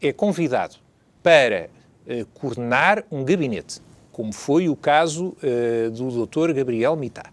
é 0.00 0.12
convidado 0.12 0.76
para 1.22 1.68
coordenar 2.32 3.04
um 3.10 3.22
gabinete, 3.22 3.80
como 4.10 4.32
foi 4.32 4.68
o 4.68 4.74
caso 4.74 5.36
do 5.92 6.26
Dr. 6.26 6.52
Gabriel 6.54 6.96
Mitá, 6.96 7.30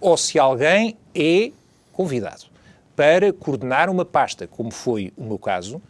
ou 0.00 0.16
se 0.16 0.38
alguém 0.38 0.96
é 1.14 1.52
convidado 1.94 2.44
para 2.94 3.32
coordenar 3.32 3.88
uma 3.90 4.04
pasta, 4.04 4.46
como 4.46 4.70
foi 4.70 5.12
o 5.16 5.24
meu 5.24 5.38
caso, 5.38 5.80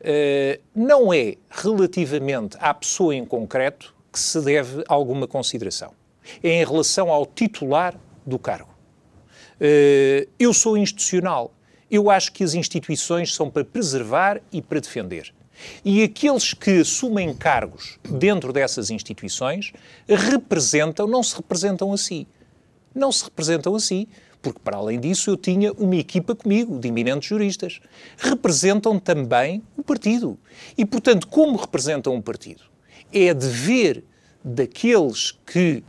eh, 0.00 0.60
não 0.74 1.12
é 1.12 1.36
relativamente 1.50 2.56
à 2.60 2.72
pessoa 2.72 3.14
em 3.14 3.24
concreto 3.24 3.94
que 4.12 4.18
se 4.18 4.40
deve 4.40 4.84
alguma 4.88 5.26
consideração. 5.26 5.92
É 6.42 6.62
em 6.62 6.64
relação 6.64 7.10
ao 7.10 7.26
titular 7.26 7.94
do 8.24 8.38
cargo. 8.38 8.74
Eh, 9.60 10.28
eu 10.38 10.52
sou 10.52 10.76
institucional. 10.76 11.52
Eu 11.90 12.10
acho 12.10 12.32
que 12.32 12.42
as 12.42 12.54
instituições 12.54 13.34
são 13.34 13.50
para 13.50 13.64
preservar 13.64 14.40
e 14.52 14.62
para 14.62 14.80
defender. 14.80 15.32
E 15.84 16.02
aqueles 16.02 16.52
que 16.52 16.80
assumem 16.80 17.32
cargos 17.34 17.98
dentro 18.08 18.52
dessas 18.52 18.90
instituições 18.90 19.72
representam, 20.08 21.06
não 21.06 21.22
se 21.22 21.36
representam 21.36 21.92
a 21.92 21.96
si. 21.96 22.26
Não 22.94 23.12
se 23.12 23.24
representam 23.24 23.74
a 23.74 23.80
si, 23.80 24.08
porque 24.44 24.60
para 24.62 24.76
além 24.76 25.00
disso 25.00 25.30
eu 25.30 25.38
tinha 25.38 25.72
uma 25.72 25.96
equipa 25.96 26.34
comigo 26.34 26.78
de 26.78 26.86
eminentes 26.86 27.26
juristas. 27.26 27.80
Representam 28.18 29.00
também 29.00 29.62
o 29.74 29.82
partido. 29.82 30.38
E, 30.76 30.84
portanto, 30.84 31.26
como 31.28 31.56
representam 31.56 32.14
um 32.14 32.20
partido? 32.20 32.62
É 33.10 33.32
dever 33.32 34.04
daqueles 34.44 35.32
que 35.46 35.82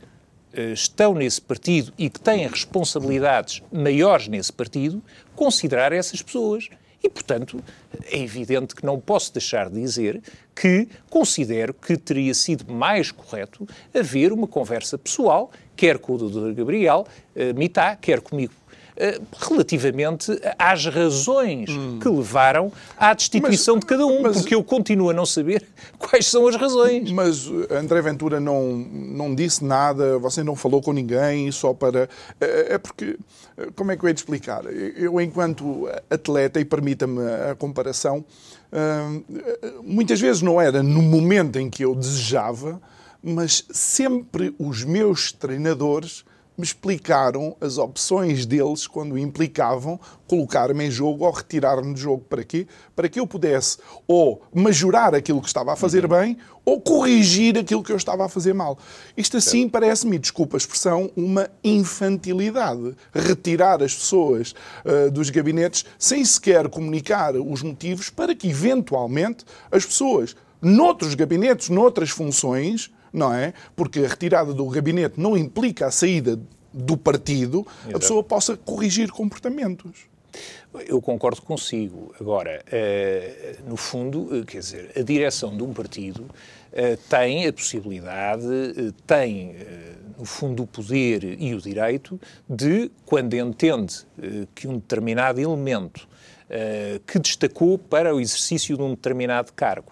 uh, 0.58 0.72
estão 0.72 1.14
nesse 1.14 1.42
partido 1.42 1.92
e 1.98 2.10
que 2.10 2.18
têm 2.18 2.48
responsabilidades 2.48 3.62
maiores 3.70 4.30
nesse 4.30 4.54
partido, 4.54 5.04
considerar 5.36 5.92
essas 5.92 6.22
pessoas. 6.22 6.70
E, 7.04 7.10
portanto, 7.10 7.62
é 8.10 8.18
evidente 8.18 8.74
que 8.74 8.86
não 8.86 9.02
posso 9.02 9.34
deixar 9.34 9.70
de 9.70 9.82
dizer 9.82 10.24
que 10.56 10.88
considero 11.10 11.74
que 11.74 11.98
teria 11.98 12.34
sido 12.34 12.72
mais 12.72 13.12
correto 13.12 13.68
haver 13.94 14.32
uma 14.32 14.48
conversa 14.48 14.98
pessoal, 14.98 15.52
quer 15.76 16.00
com 16.00 16.14
o 16.14 16.18
Dr. 16.18 16.54
Gabriel 16.54 17.06
uh, 17.36 17.60
Mitá, 17.60 17.96
quer 17.96 18.22
comigo 18.22 18.54
eh, 18.98 19.20
relativamente 19.50 20.32
às 20.58 20.86
razões 20.86 21.70
hum. 21.70 22.00
que 22.00 22.08
levaram 22.08 22.72
à 22.98 23.14
destituição 23.14 23.76
mas, 23.76 23.82
de 23.82 23.88
cada 23.88 24.06
um, 24.06 24.22
mas, 24.22 24.38
porque 24.38 24.56
eu 24.56 24.64
continuo 24.64 25.10
a 25.10 25.14
não 25.14 25.26
saber 25.26 25.66
quais 26.00 26.26
são 26.28 26.48
as 26.48 26.56
razões. 26.56 27.12
Mas 27.12 27.46
André 27.70 28.02
Ventura 28.02 28.40
não, 28.40 28.72
não 28.72 29.36
disse 29.36 29.66
nada, 29.66 30.18
você 30.18 30.46
não 30.46 30.56
falou 30.56 30.82
com 30.82 30.94
ninguém, 30.94 31.52
só 31.52 31.74
para. 31.74 32.08
É, 32.40 32.76
é 32.76 32.78
porque. 32.78 33.18
Como 33.76 33.90
é 33.92 33.98
que 33.98 34.04
eu 34.04 34.08
hei 34.10 34.14
de 34.14 34.20
explicar? 34.20 34.66
Eu, 34.66 35.20
enquanto 35.22 35.90
atleta, 36.10 36.60
e 36.60 36.66
permita-me 36.66 37.22
a 37.50 37.56
comparação, 37.56 38.24
muitas 39.84 40.20
vezes 40.20 40.42
não 40.42 40.60
era 40.60 40.82
no 40.84 41.02
momento 41.02 41.58
em 41.58 41.70
que 41.70 41.84
eu 41.84 41.96
desejava, 41.96 42.82
mas 43.24 43.66
sempre 43.72 44.54
os 44.60 44.84
meus 44.84 45.32
treinadores 45.32 46.24
me 46.58 46.64
explicaram 46.64 47.56
as 47.60 47.78
opções 47.78 48.46
deles 48.46 48.88
quando 48.88 49.18
implicavam 49.18 50.00
colocar-me 50.28 50.86
em 50.86 50.92
jogo 50.92 51.26
ou 51.26 51.32
retirar-me 51.32 51.94
do 51.94 52.00
jogo. 52.00 52.24
Para 52.30 52.44
quê? 52.44 52.68
Para 52.96 53.10
que 53.10 53.20
eu 53.20 53.28
pudesse 53.28 53.78
ou 54.08 54.42
majorar 54.54 55.14
aquilo 55.14 55.42
que 55.42 55.48
estava 55.48 55.74
a 55.74 55.76
fazer 55.76 56.04
uhum. 56.06 56.12
bem 56.12 56.38
ou 56.64 56.82
corrigir 56.82 57.58
aquilo 57.58 57.84
que 57.84 57.92
eu 57.92 57.98
estava 57.98 58.26
a 58.26 58.30
fazer 58.30 58.54
mal. 58.54 58.78
Isto 59.16 59.38
assim 59.38 59.70
parece-me, 59.70 60.18
desculpa 60.18 60.58
a 60.58 60.60
expressão, 60.60 61.12
uma 61.16 61.50
infantilidade. 61.64 62.96
Retirar 63.14 63.84
as 63.84 63.94
pessoas 63.94 64.56
uh, 64.84 65.12
dos 65.12 65.30
gabinetes 65.30 65.86
sem 66.00 66.24
sequer 66.26 66.68
comunicar 66.70 67.36
os 67.36 67.62
motivos 67.62 68.10
para 68.10 68.34
que, 68.34 68.50
eventualmente, 68.50 69.46
as 69.72 69.86
pessoas 69.86 70.36
noutros 70.62 71.14
gabinetes, 71.14 71.70
noutras 71.70 72.10
funções, 72.10 72.90
não 73.16 73.34
é? 73.34 73.54
Porque 73.76 74.00
a 74.00 74.08
retirada 74.08 74.54
do 74.54 74.66
gabinete 74.68 75.20
não 75.20 75.38
implica 75.38 75.88
a 75.88 75.92
saída 75.92 76.40
do 76.74 76.98
partido, 76.98 77.66
Exato. 77.84 77.96
a 77.96 78.00
pessoa 78.00 78.24
possa 78.24 78.58
corrigir 78.58 79.10
comportamentos. 79.10 80.08
Eu 80.88 81.02
concordo 81.02 81.42
consigo. 81.42 82.14
Agora, 82.20 82.62
eh, 82.70 83.56
no 83.66 83.78
fundo, 83.78 84.28
eh, 84.36 84.44
quer 84.46 84.60
dizer, 84.60 84.92
a 84.94 85.02
direção 85.02 85.56
de 85.56 85.64
um 85.64 85.74
partido 85.74 86.26
eh, 86.74 86.98
tem 87.10 87.48
a 87.48 87.54
possibilidade, 87.54 88.44
tem, 89.08 89.56
no 90.18 90.26
fundo, 90.26 90.64
o 90.64 90.68
poder 90.68 91.24
e 91.24 91.56
o 91.56 91.62
direito 91.62 92.20
de, 92.50 92.92
quando 93.06 93.34
entende 93.36 94.06
que 94.54 94.68
um 94.68 94.74
determinado 94.74 95.40
elemento 95.40 96.06
que 97.08 97.18
destacou 97.18 97.78
para 97.78 98.14
o 98.14 98.20
exercício 98.20 98.78
de 98.78 98.84
um 98.84 98.92
determinado 98.92 99.52
cargo 99.54 99.92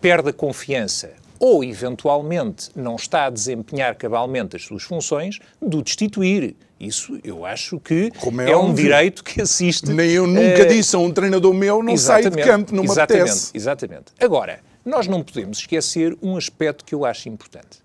perde 0.00 0.28
a 0.28 0.32
confiança 0.32 1.10
ou, 1.42 1.64
eventualmente, 1.64 2.70
não 2.72 2.94
está 2.94 3.26
a 3.26 3.30
desempenhar 3.30 3.96
cabalmente 3.96 4.54
as 4.54 4.62
suas 4.62 4.84
funções, 4.84 5.40
do 5.60 5.82
destituir. 5.82 6.54
Isso 6.78 7.18
eu 7.24 7.44
acho 7.44 7.80
que 7.80 8.12
é, 8.46 8.50
é, 8.52 8.56
um 8.56 8.72
direito 8.72 9.24
que 9.24 9.42
assiste. 9.42 9.90
Nem 9.90 10.08
eu 10.10 10.24
nunca 10.24 10.62
uh, 10.62 10.68
disse 10.68 10.94
a 10.94 11.00
um 11.00 11.10
treinador 11.10 11.52
meu 11.52 11.82
não 11.82 11.96
sai 11.96 12.30
de 12.30 12.40
campo, 12.40 12.72
não 12.72 12.84
me 12.84 12.88
exatamente, 12.88 13.22
apetece. 13.22 13.50
Exatamente. 13.54 14.04
Agora, 14.20 14.60
nós 14.84 15.08
não 15.08 15.20
podemos 15.20 15.58
esquecer 15.58 16.16
um 16.22 16.36
aspecto 16.36 16.84
que 16.84 16.94
eu 16.94 17.04
acho 17.04 17.28
importante. 17.28 17.82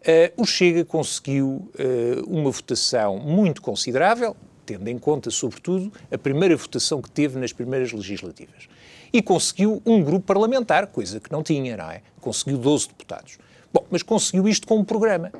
Uh, 0.00 0.42
o 0.42 0.46
Chega 0.46 0.84
conseguiu 0.84 1.46
uh, 1.48 2.24
uma 2.28 2.50
votação 2.52 3.18
muito 3.18 3.60
considerável, 3.60 4.36
tendo 4.64 4.86
em 4.86 4.98
conta, 4.98 5.30
sobretudo, 5.30 5.92
a 6.12 6.18
primeira 6.18 6.56
votação 6.56 7.02
que 7.02 7.10
teve 7.10 7.40
nas 7.40 7.52
primeiras 7.52 7.90
legislativas 7.90 8.68
e 9.14 9.22
conseguiu 9.22 9.80
um 9.86 10.02
grupo 10.02 10.26
parlamentar, 10.26 10.88
coisa 10.88 11.20
que 11.20 11.30
não 11.30 11.40
tinha, 11.40 11.76
não 11.76 11.88
é? 11.88 12.02
Conseguiu 12.20 12.58
12 12.58 12.88
deputados. 12.88 13.38
Bom, 13.72 13.86
mas 13.88 14.02
conseguiu 14.02 14.48
isto 14.48 14.66
com 14.66 14.78
um 14.78 14.84
programa. 14.84 15.30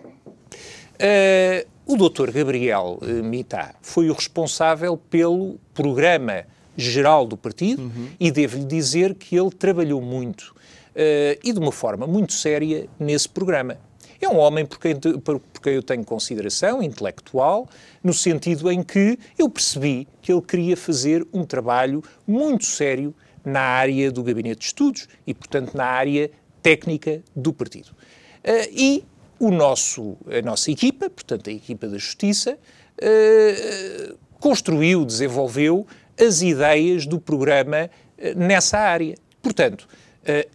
Uh, 0.95 1.69
o 1.85 1.97
doutor 1.97 2.31
Gabriel 2.31 3.01
uh, 3.03 3.25
Mitá 3.25 3.75
foi 3.83 4.09
o 4.09 4.13
responsável 4.13 4.97
pelo 4.97 5.59
programa 5.75 6.45
geral 6.77 7.27
do 7.27 7.37
partido 7.37 7.83
uhum. 7.83 8.11
e 8.21 8.31
devo-lhe 8.31 8.65
dizer 8.65 9.15
que 9.15 9.37
ele 9.37 9.51
trabalhou 9.51 10.01
muito 10.01 10.55
uh, 10.95 11.41
e 11.43 11.53
de 11.53 11.59
uma 11.59 11.73
forma 11.73 12.07
muito 12.07 12.33
séria 12.33 12.89
nesse 12.97 13.29
programa. 13.29 13.77
É 14.21 14.29
um 14.29 14.39
homem 14.39 14.65
por 14.65 14.79
quem, 14.79 14.95
por 15.01 15.41
quem 15.61 15.75
eu 15.75 15.83
tenho 15.83 16.05
consideração 16.05 16.81
intelectual, 16.81 17.69
no 18.05 18.15
sentido 18.15 18.71
em 18.71 18.85
que 18.85 19.19
eu 19.37 19.51
percebi 19.51 20.07
que 20.23 20.33
ele 20.33 20.41
queria 20.43 20.77
fazer 20.77 21.27
um 21.33 21.45
trabalho 21.45 22.03
muito 22.25 22.65
sério 22.65 23.13
na 23.45 23.61
área 23.61 24.11
do 24.11 24.23
gabinete 24.23 24.61
de 24.61 24.65
estudos 24.67 25.09
e, 25.27 25.35
portanto, 25.35 25.75
na 25.75 25.85
área 25.85 26.31
técnica 26.63 27.23
do 27.37 27.53
partido. 27.53 27.91
Uh, 27.91 28.69
e 28.73 29.05
o 29.39 29.51
nosso, 29.51 30.17
a 30.27 30.41
nossa 30.43 30.71
equipa, 30.71 31.11
portanto, 31.11 31.51
a 31.51 31.53
equipa 31.53 31.87
da 31.87 31.99
Justiça, 31.99 32.57
uh, 32.57 34.19
construiu, 34.41 35.05
desenvolveu 35.05 35.87
as 36.19 36.41
ideias 36.41 37.07
do 37.07 37.21
programa 37.21 37.91
uh, 38.19 38.39
nessa 38.39 38.79
área. 38.79 39.15
Portanto, 39.43 39.87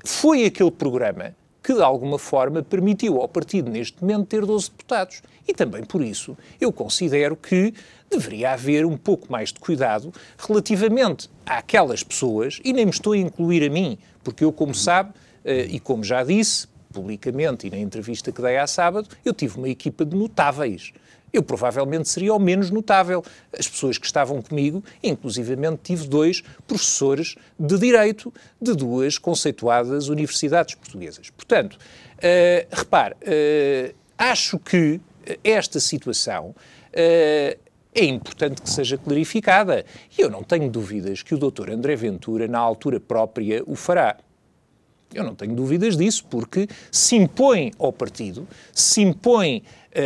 foi 0.03 0.45
aquele 0.45 0.71
programa 0.71 1.35
que, 1.69 1.75
de 1.75 1.83
alguma 1.83 2.17
forma, 2.17 2.63
permitiu 2.63 3.21
ao 3.21 3.27
partido, 3.27 3.69
neste 3.69 4.01
momento, 4.01 4.25
ter 4.25 4.43
12 4.43 4.71
deputados. 4.71 5.21
E 5.47 5.53
também 5.53 5.83
por 5.83 6.01
isso 6.01 6.35
eu 6.59 6.73
considero 6.73 7.35
que 7.35 7.71
deveria 8.09 8.53
haver 8.53 8.87
um 8.87 8.97
pouco 8.97 9.31
mais 9.31 9.53
de 9.53 9.59
cuidado 9.59 10.11
relativamente 10.35 11.29
àquelas 11.45 12.01
pessoas, 12.01 12.59
e 12.65 12.73
nem 12.73 12.85
me 12.85 12.91
estou 12.91 13.13
a 13.13 13.17
incluir 13.17 13.63
a 13.63 13.69
mim, 13.69 13.99
porque 14.23 14.43
eu, 14.43 14.51
como 14.51 14.73
sabe, 14.73 15.13
eh, 15.45 15.67
e 15.69 15.79
como 15.79 16.03
já 16.03 16.23
disse 16.23 16.67
publicamente 16.91 17.67
e 17.67 17.69
na 17.69 17.77
entrevista 17.77 18.31
que 18.31 18.41
dei 18.41 18.57
há 18.57 18.65
sábado, 18.65 19.07
eu 19.23 19.31
tive 19.31 19.59
uma 19.59 19.69
equipa 19.69 20.03
de 20.03 20.15
notáveis. 20.17 20.91
Eu 21.31 21.43
provavelmente 21.43 22.09
seria 22.09 22.33
o 22.33 22.39
menos 22.39 22.69
notável. 22.69 23.23
As 23.57 23.67
pessoas 23.67 23.97
que 23.97 24.05
estavam 24.05 24.41
comigo, 24.41 24.83
inclusivamente 25.03 25.81
tive 25.83 26.07
dois 26.07 26.43
professores 26.67 27.35
de 27.59 27.77
Direito 27.77 28.33
de 28.61 28.73
duas 28.73 29.17
conceituadas 29.17 30.09
universidades 30.09 30.75
portuguesas. 30.75 31.29
Portanto, 31.29 31.73
uh, 31.73 32.75
repare, 32.75 33.15
uh, 33.15 33.95
acho 34.17 34.59
que 34.59 34.99
esta 35.43 35.79
situação 35.79 36.49
uh, 36.49 37.69
é 37.93 38.05
importante 38.05 38.61
que 38.61 38.69
seja 38.69 38.97
clarificada. 38.97 39.85
E 40.17 40.21
eu 40.21 40.29
não 40.29 40.43
tenho 40.43 40.69
dúvidas 40.69 41.23
que 41.23 41.33
o 41.33 41.37
Dr. 41.37 41.71
André 41.71 41.95
Ventura, 41.95 42.47
na 42.47 42.59
altura 42.59 42.99
própria, 42.99 43.63
o 43.65 43.75
fará. 43.75 44.17
Eu 45.13 45.23
não 45.23 45.33
tenho 45.33 45.55
dúvidas 45.55 45.97
disso, 45.97 46.23
porque 46.29 46.67
se 46.91 47.15
impõe 47.15 47.71
ao 47.79 47.91
partido, 47.91 48.47
se 48.71 49.01
impõe 49.01 49.63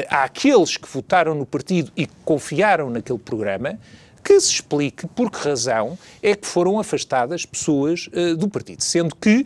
àqueles 0.09 0.77
que 0.77 0.87
votaram 0.87 1.35
no 1.35 1.45
partido 1.45 1.91
e 1.95 2.05
que 2.05 2.13
confiaram 2.23 2.89
naquele 2.89 3.19
programa, 3.19 3.77
que 4.23 4.39
se 4.39 4.51
explique 4.51 5.05
por 5.07 5.29
que 5.29 5.37
razão 5.37 5.97
é 6.21 6.35
que 6.35 6.47
foram 6.47 6.79
afastadas 6.79 7.45
pessoas 7.45 8.07
uh, 8.07 8.37
do 8.37 8.47
partido. 8.47 8.81
Sendo 8.81 9.15
que 9.15 9.45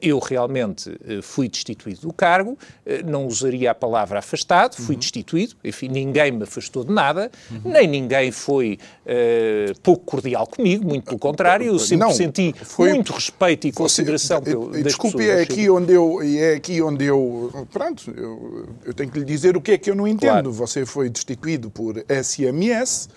eu 0.00 0.18
realmente 0.18 0.96
eh, 1.06 1.20
fui 1.20 1.48
destituído 1.48 2.00
do 2.02 2.12
cargo, 2.12 2.58
eh, 2.84 3.02
não 3.02 3.26
usaria 3.26 3.70
a 3.70 3.74
palavra 3.74 4.18
afastado, 4.18 4.76
fui 4.76 4.94
uhum. 4.94 5.00
destituído, 5.00 5.54
enfim, 5.62 5.88
ninguém 5.88 6.32
me 6.32 6.44
afastou 6.44 6.82
de 6.84 6.92
nada, 6.92 7.30
uhum. 7.50 7.72
nem 7.72 7.86
ninguém 7.86 8.30
foi 8.32 8.78
uh, 9.04 9.78
pouco 9.80 10.04
cordial 10.04 10.46
comigo, 10.46 10.86
muito 10.86 11.04
pelo 11.04 11.18
contrário, 11.18 11.66
eu 11.66 11.78
sempre 11.78 12.06
não, 12.06 12.12
senti 12.12 12.54
foi, 12.62 12.94
muito 12.94 13.12
respeito 13.12 13.66
e 13.66 13.72
consideração 13.72 14.38
você, 14.38 14.50
pelo, 14.50 14.82
Desculpe, 14.82 15.28
é 15.28 15.42
aqui, 15.42 15.68
onde 15.68 15.92
eu, 15.92 16.20
é 16.22 16.54
aqui 16.54 16.80
onde 16.80 17.04
eu, 17.04 17.66
pronto, 17.72 18.10
eu, 18.16 18.66
eu, 18.84 18.94
tenho 18.94 19.10
que 19.10 19.18
lhe 19.18 19.24
dizer 19.24 19.56
o 19.56 19.60
que 19.60 19.72
é 19.72 19.78
que 19.78 19.90
eu 19.90 19.94
não 19.94 20.06
entendo. 20.06 20.26
Claro. 20.26 20.52
Você 20.52 20.86
foi 20.86 21.10
destituído 21.10 21.70
por 21.70 22.02
SMS 22.08 23.08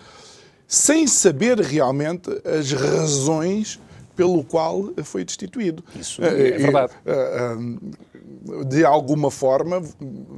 sem 0.67 1.07
saber 1.07 1.59
realmente 1.59 2.29
as 2.45 2.71
razões 2.71 3.79
pelo 4.19 4.43
qual 4.43 4.89
foi 5.05 5.23
destituído. 5.23 5.81
Isso 5.95 6.21
é, 6.21 6.49
é 6.49 6.57
verdade. 6.57 6.91
Eh, 7.05 7.55
eh, 7.55 8.65
de 8.65 8.83
alguma 8.83 9.31
forma, 9.31 9.81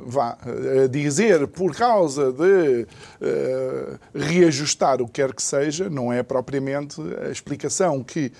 vá 0.06 0.38
dizer 0.90 1.48
por 1.48 1.76
causa 1.76 2.32
de 2.32 2.86
reajustar 4.14 5.02
o 5.02 5.08
que 5.08 5.14
quer 5.14 5.34
que 5.34 5.42
seja, 5.42 5.90
não 5.90 6.14
é 6.14 6.22
propriamente 6.22 7.02
a 7.26 7.30
explicação 7.30 8.04
que 8.04 8.32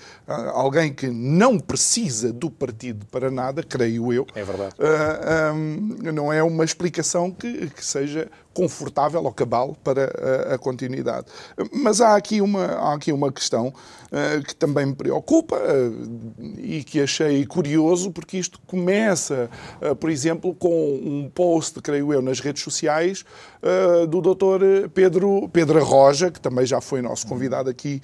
alguém 0.52 0.92
que 0.92 1.08
não 1.08 1.58
precisa 1.58 2.32
do 2.32 2.50
partido 2.50 3.06
para 3.06 3.30
nada, 3.30 3.62
creio 3.62 4.12
eu, 4.12 4.26
é 4.34 4.44
verdade. 4.44 4.74
Não 6.12 6.32
é 6.32 6.42
uma 6.42 6.64
explicação 6.64 7.30
que, 7.30 7.68
que 7.68 7.84
seja 7.84 8.28
confortável 8.52 9.22
ou 9.24 9.32
cabal 9.32 9.76
para 9.82 10.12
a, 10.50 10.54
a 10.54 10.58
continuidade. 10.58 11.26
Mas 11.72 12.00
há 12.00 12.16
aqui 12.16 12.40
uma, 12.40 12.64
há 12.64 12.94
aqui 12.94 13.12
uma 13.12 13.32
questão 13.32 13.68
uh, 13.68 14.42
que 14.44 14.54
também 14.54 14.86
me 14.86 14.94
preocupa 14.94 15.56
uh, 15.56 16.58
e 16.58 16.84
que 16.84 17.00
achei 17.00 17.44
curioso, 17.46 18.10
porque 18.10 18.38
isto 18.38 18.60
começa, 18.66 19.50
uh, 19.80 19.96
por 19.96 20.10
exemplo, 20.10 20.54
com 20.54 20.94
um 20.94 21.30
post, 21.34 21.80
creio 21.80 22.12
eu, 22.12 22.22
nas 22.22 22.40
redes 22.40 22.62
sociais 22.62 23.24
do 24.08 24.20
Dr. 24.20 24.88
Pedro, 24.92 25.48
Pedro 25.52 25.84
Roja, 25.84 26.32
que 26.32 26.40
também 26.40 26.66
já 26.66 26.80
foi 26.80 27.00
nosso 27.00 27.24
convidado 27.28 27.70
aqui 27.70 28.02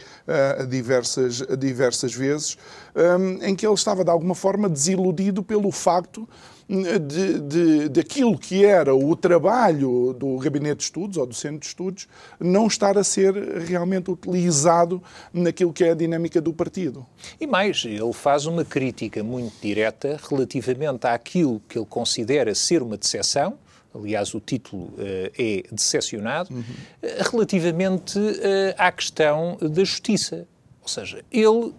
diversas, 0.68 1.42
diversas 1.58 2.14
vezes, 2.14 2.56
um, 2.94 3.44
em 3.44 3.56
que 3.56 3.66
ele 3.66 3.74
estava 3.74 4.04
de 4.04 4.10
alguma 4.10 4.36
forma 4.36 4.68
desiludido 4.68 5.42
pelo 5.42 5.72
facto 5.72 6.28
de, 6.68 7.40
de, 7.40 7.88
daquilo 7.88 8.36
que 8.36 8.64
era 8.64 8.94
o 8.94 9.16
trabalho 9.16 10.12
do 10.12 10.36
Gabinete 10.36 10.78
de 10.78 10.82
Estudos 10.84 11.16
ou 11.16 11.26
do 11.26 11.34
Centro 11.34 11.60
de 11.60 11.66
Estudos 11.66 12.06
não 12.38 12.66
estar 12.66 12.98
a 12.98 13.04
ser 13.04 13.34
realmente 13.60 14.10
utilizado 14.10 15.02
naquilo 15.32 15.72
que 15.72 15.82
é 15.82 15.92
a 15.92 15.94
dinâmica 15.94 16.40
do 16.40 16.52
partido. 16.52 17.06
E 17.40 17.46
mais, 17.46 17.84
ele 17.86 18.12
faz 18.12 18.44
uma 18.44 18.64
crítica 18.64 19.24
muito 19.24 19.54
direta 19.62 20.20
relativamente 20.28 21.06
àquilo 21.06 21.62
que 21.66 21.78
ele 21.78 21.86
considera 21.86 22.54
ser 22.54 22.82
uma 22.82 22.98
decepção, 22.98 23.58
aliás, 23.94 24.34
o 24.34 24.40
título 24.40 24.84
uh, 24.84 25.32
é 25.38 25.64
decepcionado, 25.72 26.52
uhum. 26.52 26.60
uh, 26.60 27.30
relativamente 27.30 28.18
uh, 28.18 28.74
à 28.76 28.92
questão 28.92 29.56
da 29.60 29.82
justiça. 29.82 30.46
Ou 30.82 30.88
seja, 30.88 31.22
ele, 31.30 31.74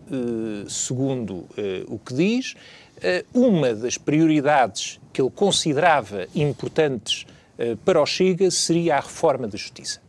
segundo 0.67 1.47
o 1.87 1.97
que 1.97 2.13
diz, 2.13 2.53
eh, 2.53 2.59
uma 3.33 3.73
das 3.73 3.97
prioridades 3.97 4.99
que 5.11 5.21
ele 5.21 5.31
considerava 5.31 6.27
importantes 6.35 7.25
eh, 7.57 7.75
para 7.83 8.01
o 8.01 8.05
Chega 8.05 8.49
seria 8.49 8.95
a 8.95 8.99
reforma 9.01 9.47
da 9.47 9.57
justiça. 9.57 9.99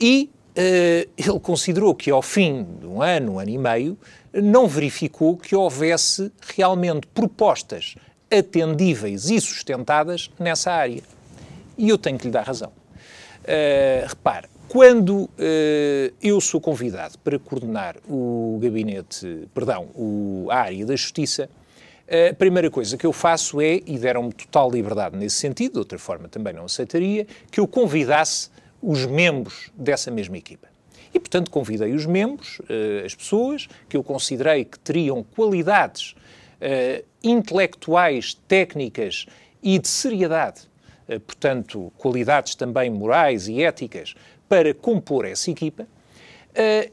E 0.00 0.30
eh, 0.54 1.08
ele 1.16 1.40
considerou 1.40 1.94
que 1.94 2.10
ao 2.10 2.22
fim 2.22 2.64
de 2.80 2.86
um 2.86 3.02
ano, 3.02 3.32
um 3.32 3.38
ano 3.40 3.50
e 3.50 3.58
meio, 3.58 3.98
não 4.32 4.68
verificou 4.68 5.36
que 5.36 5.56
houvesse 5.56 6.30
realmente 6.56 7.06
propostas 7.08 7.96
atendíveis 8.30 9.28
e 9.30 9.40
sustentadas 9.40 10.30
nessa 10.38 10.70
área. 10.70 11.02
E 11.76 11.88
eu 11.88 11.98
tenho 11.98 12.16
que 12.16 12.26
lhe 12.26 12.30
dar 12.30 12.42
razão. 12.42 12.70
Uh, 13.42 14.06
repare, 14.06 14.46
quando 14.68 15.22
uh, 15.22 15.30
eu 16.22 16.40
sou 16.40 16.60
convidado 16.60 17.18
para 17.18 17.38
coordenar 17.40 17.96
o 18.08 18.58
gabinete, 18.62 19.48
perdão, 19.52 19.88
o, 19.96 20.46
a 20.50 20.58
área 20.58 20.86
da 20.86 20.94
justiça, 20.94 21.50
a 22.10 22.34
primeira 22.34 22.68
coisa 22.68 22.96
que 22.96 23.06
eu 23.06 23.12
faço 23.12 23.60
é, 23.60 23.80
e 23.86 23.96
deram-me 23.96 24.32
total 24.32 24.68
liberdade 24.68 25.16
nesse 25.16 25.36
sentido, 25.36 25.74
de 25.74 25.78
outra 25.78 25.98
forma 25.98 26.28
também 26.28 26.52
não 26.52 26.64
aceitaria, 26.64 27.24
que 27.50 27.60
eu 27.60 27.68
convidasse 27.68 28.50
os 28.82 29.06
membros 29.06 29.70
dessa 29.76 30.10
mesma 30.10 30.36
equipa. 30.36 30.68
E, 31.14 31.20
portanto, 31.20 31.50
convidei 31.50 31.92
os 31.92 32.06
membros, 32.06 32.60
eh, 32.68 33.02
as 33.04 33.14
pessoas 33.14 33.68
que 33.88 33.96
eu 33.96 34.02
considerei 34.02 34.64
que 34.64 34.78
teriam 34.78 35.24
qualidades 35.24 36.12
uh, 36.12 37.04
intelectuais, 37.22 38.34
técnicas 38.46 39.26
e 39.62 39.78
de 39.78 39.88
seriedade, 39.88 40.62
uh, 41.08 41.18
portanto, 41.20 41.92
qualidades 41.98 42.54
também 42.54 42.90
morais 42.90 43.48
e 43.48 43.62
éticas, 43.62 44.14
para 44.48 44.72
compor 44.74 45.24
essa 45.24 45.50
equipa. 45.50 45.86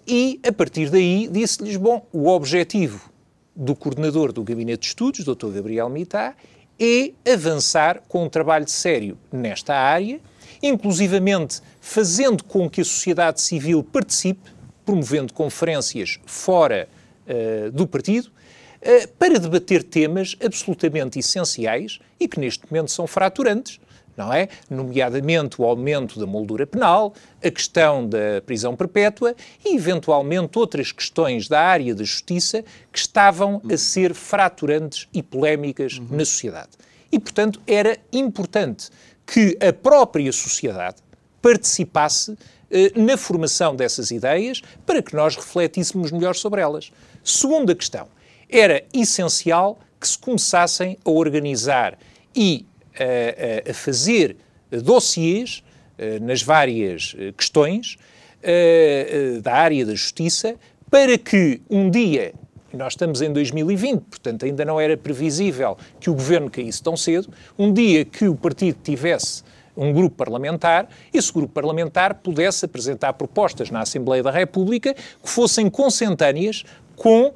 E, 0.05 0.39
a 0.47 0.53
partir 0.53 0.91
daí, 0.91 1.27
disse-lhes: 1.27 1.75
bom, 1.75 2.05
o 2.13 2.27
objetivo 2.27 3.11
do 3.57 3.75
coordenador 3.75 4.31
do 4.31 4.43
Gabinete 4.43 4.81
de 4.81 4.87
Estudos, 4.89 5.25
Dr. 5.25 5.47
Gabriel 5.47 5.89
Mitá, 5.89 6.35
é 6.79 7.11
avançar 7.33 8.03
com 8.07 8.25
um 8.25 8.29
trabalho 8.29 8.69
sério 8.69 9.17
nesta 9.31 9.73
área, 9.73 10.21
inclusivamente 10.61 11.59
fazendo 11.81 12.43
com 12.43 12.69
que 12.69 12.81
a 12.81 12.85
sociedade 12.85 13.41
civil 13.41 13.83
participe, 13.83 14.51
promovendo 14.85 15.33
conferências 15.33 16.19
fora 16.27 16.87
uh, 17.25 17.71
do 17.71 17.87
partido, 17.87 18.27
uh, 18.27 19.07
para 19.17 19.39
debater 19.39 19.81
temas 19.81 20.35
absolutamente 20.43 21.17
essenciais 21.17 21.97
e 22.19 22.27
que 22.27 22.39
neste 22.39 22.63
momento 22.71 22.91
são 22.91 23.07
fraturantes, 23.07 23.79
não 24.17 24.33
é? 24.33 24.49
Nomeadamente 24.69 25.61
o 25.61 25.65
aumento 25.65 26.19
da 26.19 26.25
moldura 26.25 26.65
penal, 26.65 27.13
a 27.41 27.51
questão 27.51 28.05
da 28.09 28.41
prisão 28.45 28.75
perpétua 28.75 29.35
e, 29.63 29.75
eventualmente, 29.75 30.57
outras 30.57 30.91
questões 30.91 31.47
da 31.47 31.61
área 31.61 31.93
da 31.93 32.03
justiça 32.03 32.65
que 32.91 32.97
estavam 32.97 33.61
a 33.71 33.77
ser 33.77 34.15
fraturantes 34.15 35.07
e 35.13 35.21
polémicas 35.21 35.99
uhum. 35.99 36.07
na 36.09 36.25
sociedade. 36.25 36.71
E, 37.11 37.19
portanto, 37.19 37.61
era 37.67 37.97
importante 38.11 38.89
que 39.25 39.57
a 39.61 39.71
própria 39.71 40.31
sociedade 40.31 40.97
participasse 41.41 42.35
eh, 42.71 42.91
na 42.95 43.15
formação 43.15 43.75
dessas 43.75 44.09
ideias 44.09 44.61
para 44.85 45.01
que 45.01 45.15
nós 45.15 45.35
refletíssemos 45.35 46.11
melhor 46.11 46.35
sobre 46.35 46.59
elas. 46.59 46.91
Segunda 47.23 47.75
questão, 47.75 48.07
era 48.49 48.83
essencial 48.93 49.79
que 49.99 50.07
se 50.07 50.17
começassem 50.17 50.97
a 51.05 51.09
organizar 51.09 51.97
e 52.35 52.65
a, 52.99 53.71
a 53.71 53.73
fazer 53.73 54.37
dossiês 54.71 55.63
eh, 55.97 56.19
nas 56.19 56.43
várias 56.43 57.15
eh, 57.17 57.33
questões 57.35 57.97
eh, 58.43 59.39
da 59.41 59.53
área 59.53 59.83
da 59.83 59.95
justiça 59.95 60.55
para 60.91 61.17
que 61.17 61.59
um 61.67 61.89
dia, 61.89 62.33
nós 62.71 62.93
estamos 62.93 63.21
em 63.21 63.33
2020, 63.33 64.01
portanto 64.01 64.45
ainda 64.45 64.63
não 64.63 64.79
era 64.79 64.95
previsível 64.95 65.75
que 65.99 66.09
o 66.09 66.13
governo 66.13 66.51
caísse 66.51 66.83
tão 66.83 66.95
cedo, 66.95 67.29
um 67.57 67.73
dia 67.73 68.05
que 68.05 68.27
o 68.27 68.35
partido 68.35 68.77
tivesse 68.83 69.43
um 69.75 69.91
grupo 69.91 70.15
parlamentar, 70.15 70.87
esse 71.11 71.33
grupo 71.33 71.51
parlamentar 71.51 72.13
pudesse 72.15 72.65
apresentar 72.65 73.13
propostas 73.13 73.71
na 73.71 73.81
Assembleia 73.81 74.21
da 74.21 74.31
República 74.31 74.93
que 74.93 75.29
fossem 75.29 75.67
consentâneas 75.67 76.63
com 76.95 77.33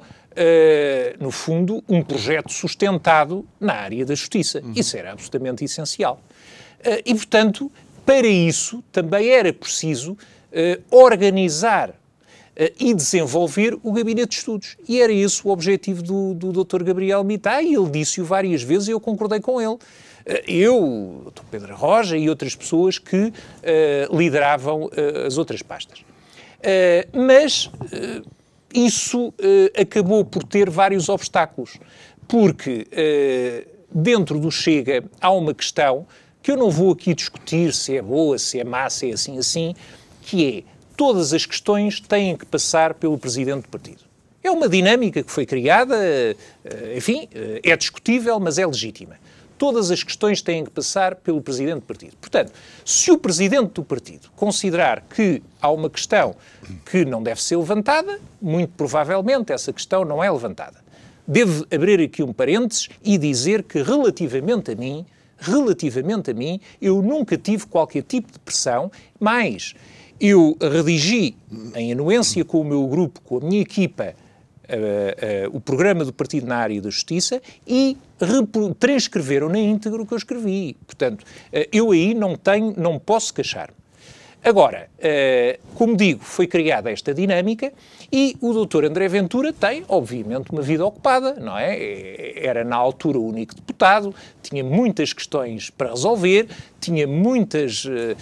no 1.20 1.30
fundo, 1.30 1.82
um 1.88 2.02
projeto 2.02 2.52
sustentado 2.52 3.44
na 3.60 3.74
área 3.74 4.04
da 4.04 4.14
justiça. 4.14 4.60
Uhum. 4.60 4.72
Isso 4.74 4.96
era 4.96 5.12
absolutamente 5.12 5.64
essencial. 5.64 6.20
Uh, 6.80 7.02
e, 7.04 7.14
portanto, 7.14 7.70
para 8.04 8.26
isso 8.26 8.82
também 8.90 9.28
era 9.28 9.52
preciso 9.52 10.12
uh, 10.12 10.96
organizar 10.96 11.94
e 12.78 12.92
desenvolver 12.92 13.78
o 13.82 13.92
gabinete 13.92 14.28
de 14.28 14.34
estudos. 14.34 14.76
E 14.86 15.00
era 15.00 15.10
esse 15.10 15.46
o 15.46 15.50
objetivo 15.50 16.02
do, 16.02 16.34
do 16.34 16.64
Dr. 16.64 16.82
Gabriel 16.82 17.24
Mitá, 17.24 17.62
e 17.62 17.74
ele 17.74 17.88
disse-o 17.88 18.26
várias 18.26 18.62
vezes 18.62 18.88
e 18.88 18.90
eu 18.90 19.00
concordei 19.00 19.40
com 19.40 19.58
ele. 19.58 19.78
Eu, 20.46 20.76
o 20.76 21.30
Dr. 21.30 21.42
Pedro 21.50 21.74
Roja 21.74 22.16
e 22.16 22.28
outras 22.28 22.54
pessoas 22.54 22.98
que 22.98 23.16
uh, 23.16 23.32
lideravam 24.16 24.84
uh, 24.84 25.26
as 25.26 25.36
outras 25.36 25.62
pastas. 25.62 26.00
Uh, 26.00 27.18
mas 27.26 27.70
isso 28.74 29.28
uh, 29.28 29.80
acabou 29.80 30.24
por 30.24 30.44
ter 30.44 30.70
vários 30.70 31.08
obstáculos, 31.08 31.78
porque 32.26 32.86
uh, 32.92 33.68
dentro 33.90 34.38
do 34.38 34.50
Chega 34.50 35.04
há 35.20 35.30
uma 35.30 35.54
questão 35.54 36.06
que 36.42 36.50
eu 36.50 36.56
não 36.56 36.70
vou 36.70 36.92
aqui 36.92 37.14
discutir 37.14 37.72
se 37.72 37.96
é 37.96 38.02
boa, 38.02 38.38
se 38.38 38.58
é 38.58 38.64
má, 38.64 38.88
se 38.90 39.10
é 39.10 39.14
assim 39.14 39.38
assim, 39.38 39.74
que 40.22 40.58
é 40.58 40.62
todas 40.96 41.32
as 41.32 41.46
questões 41.46 42.00
têm 42.00 42.36
que 42.36 42.46
passar 42.46 42.94
pelo 42.94 43.16
presidente 43.16 43.62
do 43.62 43.68
partido. 43.68 44.00
É 44.42 44.50
uma 44.50 44.68
dinâmica 44.68 45.22
que 45.22 45.30
foi 45.30 45.46
criada, 45.46 45.96
uh, 45.96 46.96
enfim, 46.96 47.28
é 47.62 47.76
discutível, 47.76 48.40
mas 48.40 48.58
é 48.58 48.66
legítima 48.66 49.16
todas 49.62 49.92
as 49.92 50.02
questões 50.02 50.42
têm 50.42 50.64
que 50.64 50.72
passar 50.72 51.14
pelo 51.14 51.40
Presidente 51.40 51.76
do 51.76 51.82
Partido. 51.82 52.16
Portanto, 52.20 52.50
se 52.84 53.12
o 53.12 53.16
Presidente 53.16 53.74
do 53.74 53.84
Partido 53.84 54.28
considerar 54.34 55.02
que 55.02 55.40
há 55.60 55.70
uma 55.70 55.88
questão 55.88 56.34
que 56.84 57.04
não 57.04 57.22
deve 57.22 57.40
ser 57.40 57.56
levantada, 57.56 58.18
muito 58.40 58.72
provavelmente 58.76 59.52
essa 59.52 59.72
questão 59.72 60.04
não 60.04 60.22
é 60.22 60.28
levantada. 60.28 60.78
Devo 61.28 61.64
abrir 61.72 62.00
aqui 62.00 62.24
um 62.24 62.32
parênteses 62.32 62.88
e 63.04 63.16
dizer 63.16 63.62
que, 63.62 63.80
relativamente 63.80 64.72
a 64.72 64.74
mim, 64.74 65.06
relativamente 65.38 66.32
a 66.32 66.34
mim, 66.34 66.60
eu 66.80 67.00
nunca 67.00 67.38
tive 67.38 67.64
qualquer 67.66 68.02
tipo 68.02 68.32
de 68.32 68.40
pressão, 68.40 68.90
mas 69.20 69.74
eu 70.20 70.56
redigi, 70.60 71.36
em 71.76 71.92
anuência 71.92 72.44
com 72.44 72.62
o 72.62 72.64
meu 72.64 72.84
grupo, 72.88 73.20
com 73.20 73.36
a 73.36 73.40
minha 73.40 73.62
equipa, 73.62 74.16
o 75.52 75.60
programa 75.60 76.04
do 76.04 76.12
partido 76.12 76.46
na 76.46 76.56
área 76.56 76.80
da 76.80 76.90
justiça 76.90 77.40
e 77.66 77.96
transcreveram 78.78 79.48
na 79.48 79.58
íntegra 79.58 80.00
o 80.02 80.06
que 80.06 80.12
eu 80.12 80.18
escrevi. 80.18 80.76
Portanto, 80.86 81.22
uh, 81.22 81.68
eu 81.72 81.90
aí 81.90 82.14
não 82.14 82.36
tenho, 82.36 82.74
não 82.76 82.98
posso 82.98 83.34
queixar-me. 83.34 83.81
Agora, 84.44 84.88
como 85.76 85.96
digo, 85.96 86.24
foi 86.24 86.48
criada 86.48 86.90
esta 86.90 87.14
dinâmica 87.14 87.72
e 88.12 88.36
o 88.40 88.52
doutor 88.52 88.84
André 88.84 89.06
Ventura 89.06 89.52
tem, 89.52 89.84
obviamente, 89.88 90.50
uma 90.50 90.60
vida 90.60 90.84
ocupada, 90.84 91.34
não 91.34 91.56
é? 91.56 91.76
é? 91.76 92.44
Era 92.44 92.64
na 92.64 92.74
altura 92.74 93.18
o 93.18 93.26
único 93.26 93.54
deputado, 93.54 94.12
tinha 94.42 94.64
muitas 94.64 95.12
questões 95.12 95.70
para 95.70 95.90
resolver, 95.90 96.48
tinha 96.80 97.06
muitas, 97.06 97.84
uh, 97.84 98.16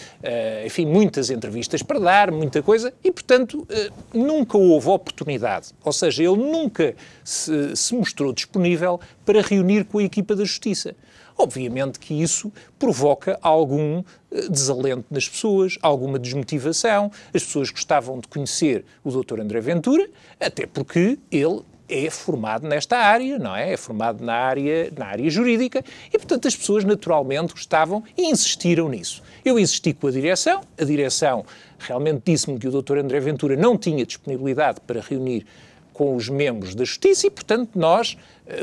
enfim, 0.67 0.85
muitas 0.85 1.31
entrevistas 1.31 1.83
para 1.83 1.99
dar, 1.99 2.31
muita 2.31 2.63
coisa, 2.63 2.93
e, 3.03 3.11
portanto, 3.11 3.67
nunca 4.13 4.59
houve 4.59 4.89
oportunidade, 4.91 5.71
ou 5.83 5.93
seja, 5.93 6.23
ele 6.23 6.37
nunca 6.37 6.95
se, 7.25 7.75
se 7.75 7.95
mostrou 7.95 8.33
disponível 8.33 9.01
para 9.25 9.41
reunir 9.41 9.85
com 9.85 9.99
a 9.99 10.03
equipa 10.03 10.37
da 10.37 10.45
Justiça. 10.45 10.95
Obviamente 11.41 11.99
que 11.99 12.15
isso 12.15 12.53
provoca 12.79 13.39
algum 13.43 14.03
eh, 14.31 14.49
desalento 14.49 15.07
nas 15.11 15.29
pessoas, 15.29 15.79
alguma 15.81 16.19
desmotivação. 16.19 17.11
As 17.35 17.43
pessoas 17.45 17.71
gostavam 17.71 18.19
de 18.19 18.29
conhecer 18.29 18.85
o 19.03 19.11
Dr. 19.11 19.41
André 19.41 19.61
Ventura, 19.61 20.09
até 20.39 20.67
porque 20.67 21.19
ele 21.31 21.63
é 21.89 22.09
formado 22.09 22.69
nesta 22.69 22.97
área, 22.99 23.39
não 23.39 23.55
é? 23.55 23.73
É 23.73 23.77
formado 23.77 24.25
na 24.25 24.35
área, 24.35 24.93
na 24.97 25.07
área 25.07 25.29
jurídica 25.29 25.85
e, 26.07 26.17
portanto, 26.17 26.47
as 26.47 26.55
pessoas 26.55 26.85
naturalmente 26.85 27.53
gostavam 27.53 28.05
e 28.17 28.31
insistiram 28.31 28.89
nisso. 28.89 29.23
Eu 29.45 29.59
insisti 29.59 29.93
com 29.93 30.07
a 30.07 30.11
direção, 30.11 30.61
a 30.79 30.85
direção 30.85 31.45
realmente 31.79 32.23
disse-me 32.25 32.59
que 32.59 32.69
o 32.69 32.83
Dr. 32.83 32.99
André 32.99 33.19
Ventura 33.19 33.57
não 33.57 33.77
tinha 33.77 34.07
disponibilidade 34.07 34.81
para 34.87 35.01
reunir 35.01 35.45
com 35.93 36.15
os 36.15 36.29
membros 36.29 36.75
da 36.75 36.85
Justiça 36.85 37.27
e, 37.27 37.31
portanto, 37.31 37.71
nós, 37.75 38.17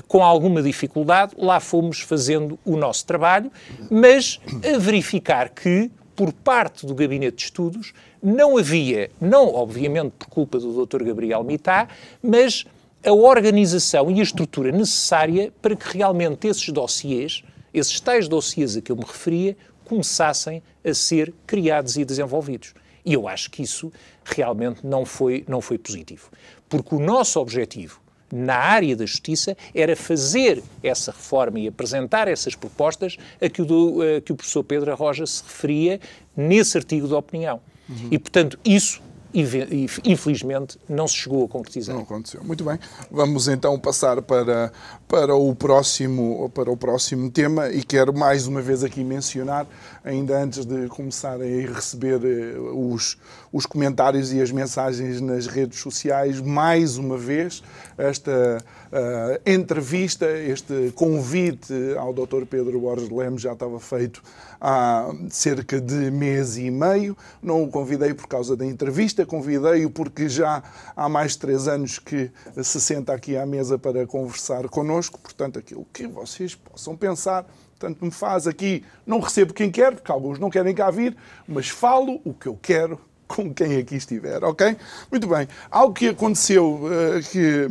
com 0.07 0.23
alguma 0.23 0.61
dificuldade, 0.61 1.33
lá 1.37 1.59
fomos 1.59 1.99
fazendo 1.99 2.57
o 2.65 2.75
nosso 2.75 3.05
trabalho, 3.05 3.51
mas 3.89 4.39
a 4.63 4.77
verificar 4.77 5.49
que, 5.49 5.91
por 6.15 6.33
parte 6.33 6.85
do 6.85 6.95
Gabinete 6.95 7.37
de 7.37 7.43
Estudos, 7.43 7.93
não 8.21 8.57
havia, 8.57 9.11
não 9.21 9.53
obviamente 9.53 10.13
por 10.17 10.27
culpa 10.27 10.59
do 10.59 10.85
Dr. 10.85 11.03
Gabriel 11.03 11.43
Mitá, 11.43 11.87
mas 12.21 12.65
a 13.05 13.13
organização 13.13 14.09
e 14.11 14.19
a 14.19 14.23
estrutura 14.23 14.71
necessária 14.71 15.53
para 15.61 15.75
que 15.75 15.97
realmente 15.97 16.47
esses 16.47 16.69
dossiês, 16.69 17.43
esses 17.73 17.99
tais 17.99 18.27
dossiês 18.27 18.75
a 18.75 18.81
que 18.81 18.91
eu 18.91 18.95
me 18.95 19.03
referia, 19.03 19.55
começassem 19.85 20.61
a 20.83 20.93
ser 20.93 21.33
criados 21.45 21.95
e 21.95 22.03
desenvolvidos. 22.03 22.73
E 23.05 23.13
eu 23.13 23.27
acho 23.27 23.49
que 23.49 23.61
isso 23.61 23.91
realmente 24.25 24.85
não 24.85 25.05
foi, 25.05 25.45
não 25.47 25.61
foi 25.61 25.77
positivo. 25.77 26.29
Porque 26.67 26.93
o 26.93 26.99
nosso 26.99 27.39
objetivo 27.39 28.01
na 28.31 28.55
área 28.55 28.95
da 28.95 29.05
justiça 29.05 29.55
era 29.73 29.95
fazer 29.95 30.61
essa 30.83 31.11
reforma 31.11 31.59
e 31.59 31.67
apresentar 31.67 32.27
essas 32.27 32.55
propostas 32.55 33.17
a 33.41 33.49
que 33.49 33.61
o, 33.61 34.01
a 34.01 34.21
que 34.21 34.31
o 34.31 34.35
professor 34.35 34.63
Pedro 34.63 34.91
Arroja 34.91 35.25
se 35.25 35.43
referia 35.43 35.99
nesse 36.35 36.77
artigo 36.77 37.07
de 37.07 37.13
opinião. 37.13 37.59
Uhum. 37.89 38.09
E, 38.11 38.19
portanto, 38.19 38.59
isso 38.65 39.01
infelizmente 39.33 40.79
não 40.87 41.07
se 41.07 41.15
chegou 41.15 41.45
a 41.45 41.47
concretizar. 41.47 41.95
Não 41.95 42.03
aconteceu. 42.03 42.43
Muito 42.43 42.63
bem. 42.63 42.79
Vamos 43.11 43.47
então 43.47 43.77
passar 43.79 44.21
para, 44.21 44.71
para, 45.07 45.35
o 45.35 45.53
próximo, 45.53 46.49
para 46.53 46.71
o 46.71 46.77
próximo 46.77 47.29
tema 47.29 47.69
e 47.69 47.83
quero 47.83 48.13
mais 48.13 48.47
uma 48.47 48.61
vez 48.61 48.83
aqui 48.83 49.03
mencionar, 49.03 49.67
ainda 50.03 50.41
antes 50.41 50.65
de 50.65 50.87
começarem 50.87 51.65
a 51.65 51.71
receber 51.71 52.19
eh, 52.23 52.57
os, 52.57 53.17
os 53.51 53.65
comentários 53.65 54.33
e 54.33 54.41
as 54.41 54.51
mensagens 54.51 55.21
nas 55.21 55.47
redes 55.47 55.79
sociais, 55.79 56.39
mais 56.41 56.97
uma 56.97 57.17
vez 57.17 57.61
esta 57.97 58.63
uh, 58.91 59.49
entrevista, 59.49 60.25
este 60.25 60.91
convite 60.95 61.73
ao 61.97 62.13
Dr. 62.13 62.45
Pedro 62.49 62.79
Borges 62.79 63.09
Lemos 63.09 63.41
já 63.41 63.53
estava 63.53 63.79
feito 63.79 64.21
há 64.59 65.09
cerca 65.29 65.79
de 65.79 66.11
mês 66.11 66.57
e 66.57 66.69
meio. 66.69 67.17
Não 67.41 67.63
o 67.63 67.69
convidei 67.69 68.13
por 68.13 68.27
causa 68.27 68.55
da 68.55 68.65
entrevista, 68.65 69.25
convidei-o 69.25 69.89
porque 69.89 70.27
já 70.27 70.63
há 70.95 71.09
mais 71.09 71.33
de 71.33 71.39
três 71.39 71.67
anos 71.67 71.99
que 71.99 72.31
se 72.63 72.81
senta 72.81 73.13
aqui 73.13 73.37
à 73.37 73.45
mesa 73.45 73.77
para 73.77 74.05
conversar 74.05 74.67
connosco. 74.69 75.19
Portanto, 75.19 75.59
aquilo 75.59 75.85
que 75.93 76.07
vocês 76.07 76.55
possam 76.55 76.95
pensar. 76.95 77.45
Tanto 77.79 78.03
me 78.03 78.09
faz 78.09 78.47
aqui, 78.47 78.83
não 79.05 79.19
recebo 79.19 79.53
quem 79.53 79.69
quer, 79.69 79.93
porque 79.93 80.11
alguns 80.11 80.39
não 80.39 80.49
querem 80.49 80.73
cá 80.73 80.89
vir, 80.89 81.15
mas 81.47 81.69
falo 81.69 82.19
o 82.25 82.33
que 82.33 82.47
eu 82.47 82.57
quero 82.59 82.99
com 83.37 83.53
quem 83.53 83.77
aqui 83.77 83.95
estiver, 83.95 84.43
ok? 84.43 84.75
Muito 85.11 85.27
bem. 85.27 85.47
Algo 85.69 85.93
que 85.93 86.07
aconteceu 86.07 86.79
uh, 86.85 87.21
que 87.29 87.67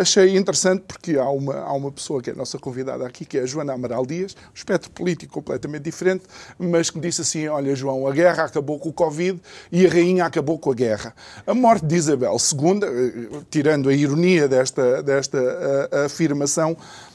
achei 0.00 0.36
interessante, 0.36 0.84
porque 0.88 1.16
há 1.16 1.28
uma, 1.28 1.56
há 1.56 1.72
uma 1.72 1.92
pessoa 1.92 2.22
que 2.22 2.30
é 2.30 2.32
a 2.32 2.36
nossa 2.36 2.58
convidada 2.58 3.06
aqui, 3.06 3.24
que 3.24 3.38
é 3.38 3.42
a 3.42 3.46
Joana 3.46 3.74
Amaral 3.74 4.06
Dias, 4.06 4.34
um 4.34 4.54
espectro 4.54 4.90
político 4.90 5.32
completamente 5.32 5.82
diferente, 5.82 6.24
mas 6.58 6.90
que 6.90 6.98
disse 6.98 7.20
assim: 7.20 7.46
Olha, 7.48 7.74
João, 7.76 8.06
a 8.06 8.12
guerra 8.12 8.44
acabou 8.44 8.78
com 8.78 8.88
o 8.88 8.92
Covid 8.92 9.40
e 9.70 9.86
a 9.86 9.90
rainha 9.90 10.24
acabou 10.24 10.58
com 10.58 10.70
a 10.70 10.74
guerra. 10.74 11.14
A 11.46 11.54
morte 11.54 11.84
de 11.84 11.94
Isabel 11.96 12.36
II, 12.36 13.38
uh, 13.38 13.44
tirando 13.50 13.88
a 13.88 13.94
ironia 13.94 14.48
desta, 14.48 15.02
desta 15.02 15.38
uh, 15.38 16.04
afirmação, 16.06 16.72
eh, 16.72 17.13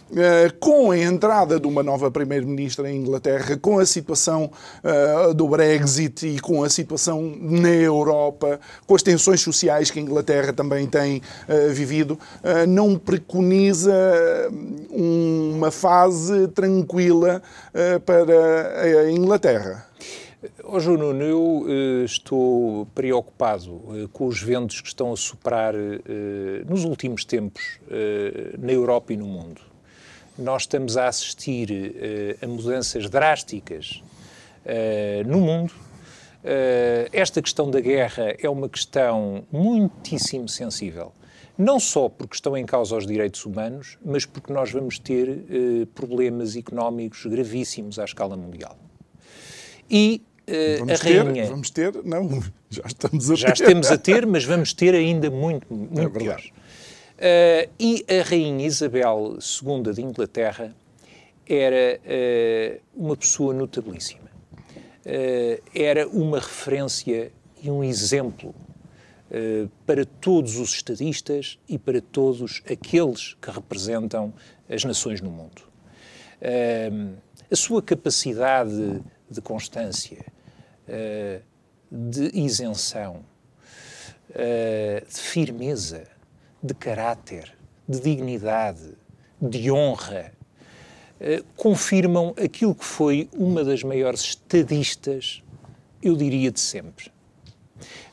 com 0.60 0.92
a 0.92 0.98
entrada 0.98 1.60
de 1.60 1.68
uma 1.68 1.84
nova 1.84 2.10
Primeira-Ministra 2.10 2.90
em 2.90 2.98
Inglaterra, 2.98 3.58
com 3.58 3.80
a 3.80 3.86
situação 3.86 4.52
uh, 4.84 5.34
do 5.34 5.48
Brexit 5.48 6.28
e 6.28 6.40
com 6.40 6.64
a 6.64 6.70
situação 6.70 7.36
na 7.40 7.70
Europa, 7.70 8.60
com 8.88 8.96
as 8.96 9.04
tensões 9.04 9.42
sociais 9.42 9.92
que 9.92 10.00
a 10.00 10.02
Inglaterra 10.02 10.52
também 10.52 10.88
tem 10.88 11.18
uh, 11.18 11.72
vivido, 11.72 12.18
não 12.68 12.98
preconiza 12.98 13.94
uma 14.90 15.72
fase 15.72 16.48
tranquila 16.50 17.42
para 18.06 19.02
a 19.02 19.12
Inglaterra. 19.12 19.90
Oh, 20.64 20.80
João 20.80 20.98
Nuno, 20.98 21.24
eu 21.24 21.42
uh, 21.42 22.06
estou 22.06 22.86
preocupado 22.96 23.74
uh, 23.74 24.08
com 24.14 24.26
os 24.26 24.42
ventos 24.42 24.80
que 24.80 24.88
estão 24.88 25.12
a 25.12 25.18
soprar 25.18 25.76
uh, 25.76 25.80
nos 26.66 26.86
últimos 26.86 27.26
tempos 27.26 27.80
na 28.58 28.72
Europa 28.72 29.12
e 29.12 29.18
no 29.18 29.26
mundo 29.26 29.69
nós 30.40 30.64
estamos 30.64 30.98
a 30.98 31.08
assistir 31.08 31.70
uh, 31.72 32.46
a 32.46 32.48
mudanças 32.48 33.10
drásticas 33.10 34.02
uh, 34.66 35.28
no 35.28 35.42
mundo. 35.42 35.74
Uh, 36.42 37.10
esta 37.12 37.42
questão 37.42 37.70
da 37.70 37.82
guerra 37.82 38.36
é 38.40 38.50
uma 38.50 38.70
questão 38.70 39.44
muitíssimo 39.52 40.48
sensível. 40.48 41.12
Não 41.58 41.78
só 41.78 42.08
porque 42.08 42.36
estão 42.36 42.56
em 42.56 42.66
causa 42.66 42.96
os 42.96 43.06
direitos 43.06 43.46
humanos, 43.46 43.98
mas 44.04 44.26
porque 44.26 44.54
nós 44.54 44.72
vamos 44.72 44.98
ter 44.98 45.44
problemas 45.94 46.56
económicos 46.56 47.26
gravíssimos 47.26 48.00
à 48.00 48.06
escala 48.06 48.38
mundial. 48.38 48.78
E 49.92 50.22
vamos 50.80 51.02
a 51.02 51.04
rainha. 51.04 51.44
Ter, 51.44 51.50
vamos 51.50 51.70
ter, 51.70 52.04
não, 52.06 52.42
já 52.70 52.84
estamos 52.86 53.30
a 53.30 53.36
já 53.36 53.48
ter. 53.48 53.58
Já 53.58 53.66
estamos 53.66 53.92
a 53.92 53.98
ter, 53.98 54.24
mas 54.28 54.46
vamos 54.46 54.72
ter 54.74 54.96
ainda 54.96 55.30
muito, 55.30 55.68
muito 55.74 56.00
é 56.00 56.10
pior. 56.10 56.42
Uh, 57.20 57.70
e 57.78 58.06
a 58.08 58.24
Rainha 58.24 58.66
Isabel 58.66 59.38
II 59.42 59.94
de 59.94 60.02
Inglaterra 60.02 60.74
era 61.46 62.00
uh, 62.00 62.82
uma 62.96 63.18
pessoa 63.18 63.54
notabilíssima. 63.54 64.30
Uh, 65.06 65.62
era 65.76 66.08
uma 66.08 66.40
referência 66.40 67.30
e 67.62 67.70
um 67.70 67.84
exemplo 67.84 68.56
para 69.86 70.06
todos 70.06 70.58
os 70.58 70.72
estadistas 70.72 71.60
e 71.68 71.78
para 71.78 72.02
todos 72.02 72.64
aqueles 72.68 73.36
que 73.40 73.52
representam 73.52 74.34
as 74.68 74.84
nações 74.84 75.22
no 75.22 75.30
mundo. 75.30 75.62
a 77.52 77.56
sua 77.56 77.80
capacidade 77.80 79.04
de 79.30 79.40
constância, 79.40 80.26
de 81.92 82.32
isenção, 82.34 83.24
de 84.34 85.20
firmeza, 85.20 86.08
de 86.62 86.74
caráter, 86.74 87.54
de 87.88 88.00
dignidade, 88.00 88.94
de 89.42 89.72
honra, 89.72 90.32
eh, 91.20 91.44
confirmam 91.56 92.34
aquilo 92.42 92.76
que 92.76 92.86
foi 92.86 93.30
uma 93.34 93.64
das 93.64 93.84
maiores 93.84 94.22
estadistas, 94.22 95.44
eu 96.02 96.16
diria, 96.16 96.52
de 96.52 96.60
sempre. 96.60 97.12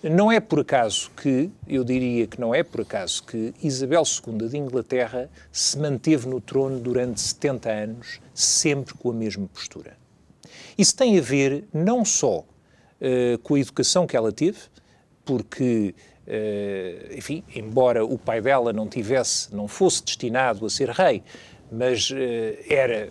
Não 0.02 0.30
é 0.30 0.38
por 0.38 0.61
acaso 0.61 1.11
que, 1.16 1.50
eu 1.66 1.82
diria 1.82 2.26
que 2.26 2.40
não 2.40 2.54
é 2.54 2.62
por 2.62 2.82
acaso 2.82 3.24
que 3.24 3.52
Isabel 3.62 4.02
II 4.04 4.48
de 4.48 4.56
Inglaterra 4.56 5.28
se 5.50 5.78
manteve 5.78 6.28
no 6.28 6.40
trono 6.40 6.78
durante 6.78 7.20
70 7.20 7.70
anos, 7.70 8.20
sempre 8.32 8.94
com 8.94 9.11
a 9.11 9.14
mesma 9.14 9.48
postura. 9.48 9.96
Isso 10.78 10.94
tem 10.94 11.18
a 11.18 11.22
ver 11.22 11.64
não 11.72 12.04
só 12.04 12.40
uh, 12.40 13.38
com 13.42 13.54
a 13.54 13.61
educação 13.61 14.06
que 14.06 14.16
ela 14.16 14.30
teve, 14.30 14.59
porque 15.24 15.94
enfim, 17.16 17.44
embora 17.54 18.04
o 18.04 18.18
pai 18.18 18.40
dela 18.40 18.72
não 18.72 18.88
tivesse, 18.88 19.54
não 19.54 19.68
fosse 19.68 20.02
destinado 20.02 20.66
a 20.66 20.70
ser 20.70 20.90
rei, 20.90 21.22
mas 21.70 22.10
uh, 22.10 22.16
era 22.68 23.10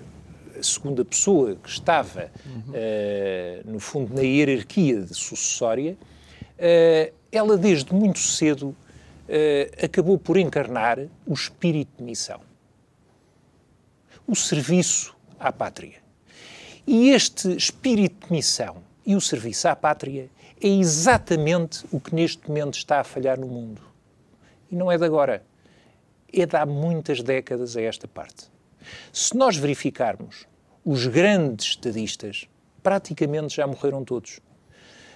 a 0.58 0.64
segunda 0.64 1.04
pessoa 1.04 1.56
que 1.56 1.70
estava, 1.70 2.32
uhum. 2.46 2.72
uh, 2.72 3.72
no 3.72 3.80
fundo, 3.80 4.14
na 4.14 4.22
hierarquia 4.22 5.06
sucessória, 5.08 5.98
ela 7.32 7.58
desde 7.58 7.94
muito 7.94 8.20
cedo 8.20 8.74
acabou 9.84 10.18
por 10.18 10.38
encarnar 10.38 11.00
o 11.26 11.34
espírito 11.34 11.92
de 11.98 12.04
missão, 12.04 12.40
o 14.26 14.34
serviço 14.34 15.14
à 15.38 15.52
pátria. 15.52 15.98
E 16.88 17.10
este 17.10 17.54
espírito 17.54 18.28
de 18.28 18.32
missão 18.32 18.78
e 19.06 19.18
o 19.18 19.20
serviço 19.20 19.68
à 19.68 19.76
pátria 19.76 20.30
é 20.62 20.68
exatamente 20.68 21.86
o 21.92 22.00
que 22.00 22.16
neste 22.16 22.48
momento 22.48 22.76
está 22.76 23.00
a 23.00 23.04
falhar 23.04 23.40
no 23.40 23.48
mundo. 23.48 23.82
E 24.72 24.76
não 24.76 24.92
é 24.92 24.98
de 24.98 25.06
agora. 25.06 25.44
É 26.34 26.46
de 26.46 26.56
há 26.56 26.66
muitas 26.66 27.22
décadas 27.22 27.78
a 27.78 27.82
esta 27.82 28.08
parte. 28.08 28.50
Se 29.12 29.36
nós 29.36 29.58
verificarmos, 29.58 30.46
os 30.84 31.08
grandes 31.08 31.68
estadistas 31.68 32.48
praticamente 32.84 33.56
já 33.56 33.66
morreram 33.66 34.04
todos. 34.04 34.40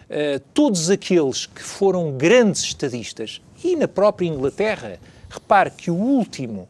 Uh, 0.10 0.39
todos 0.54 0.89
aqueles 0.89 1.45
que 1.45 1.62
foram 1.62 2.17
grandes 2.17 2.63
estadistas, 2.63 3.41
e 3.63 3.75
na 3.75 3.88
própria 3.88 4.28
Inglaterra, 4.28 4.99
repare 5.30 5.69
que 5.69 5.91
o 5.91 5.95
último 5.95 6.67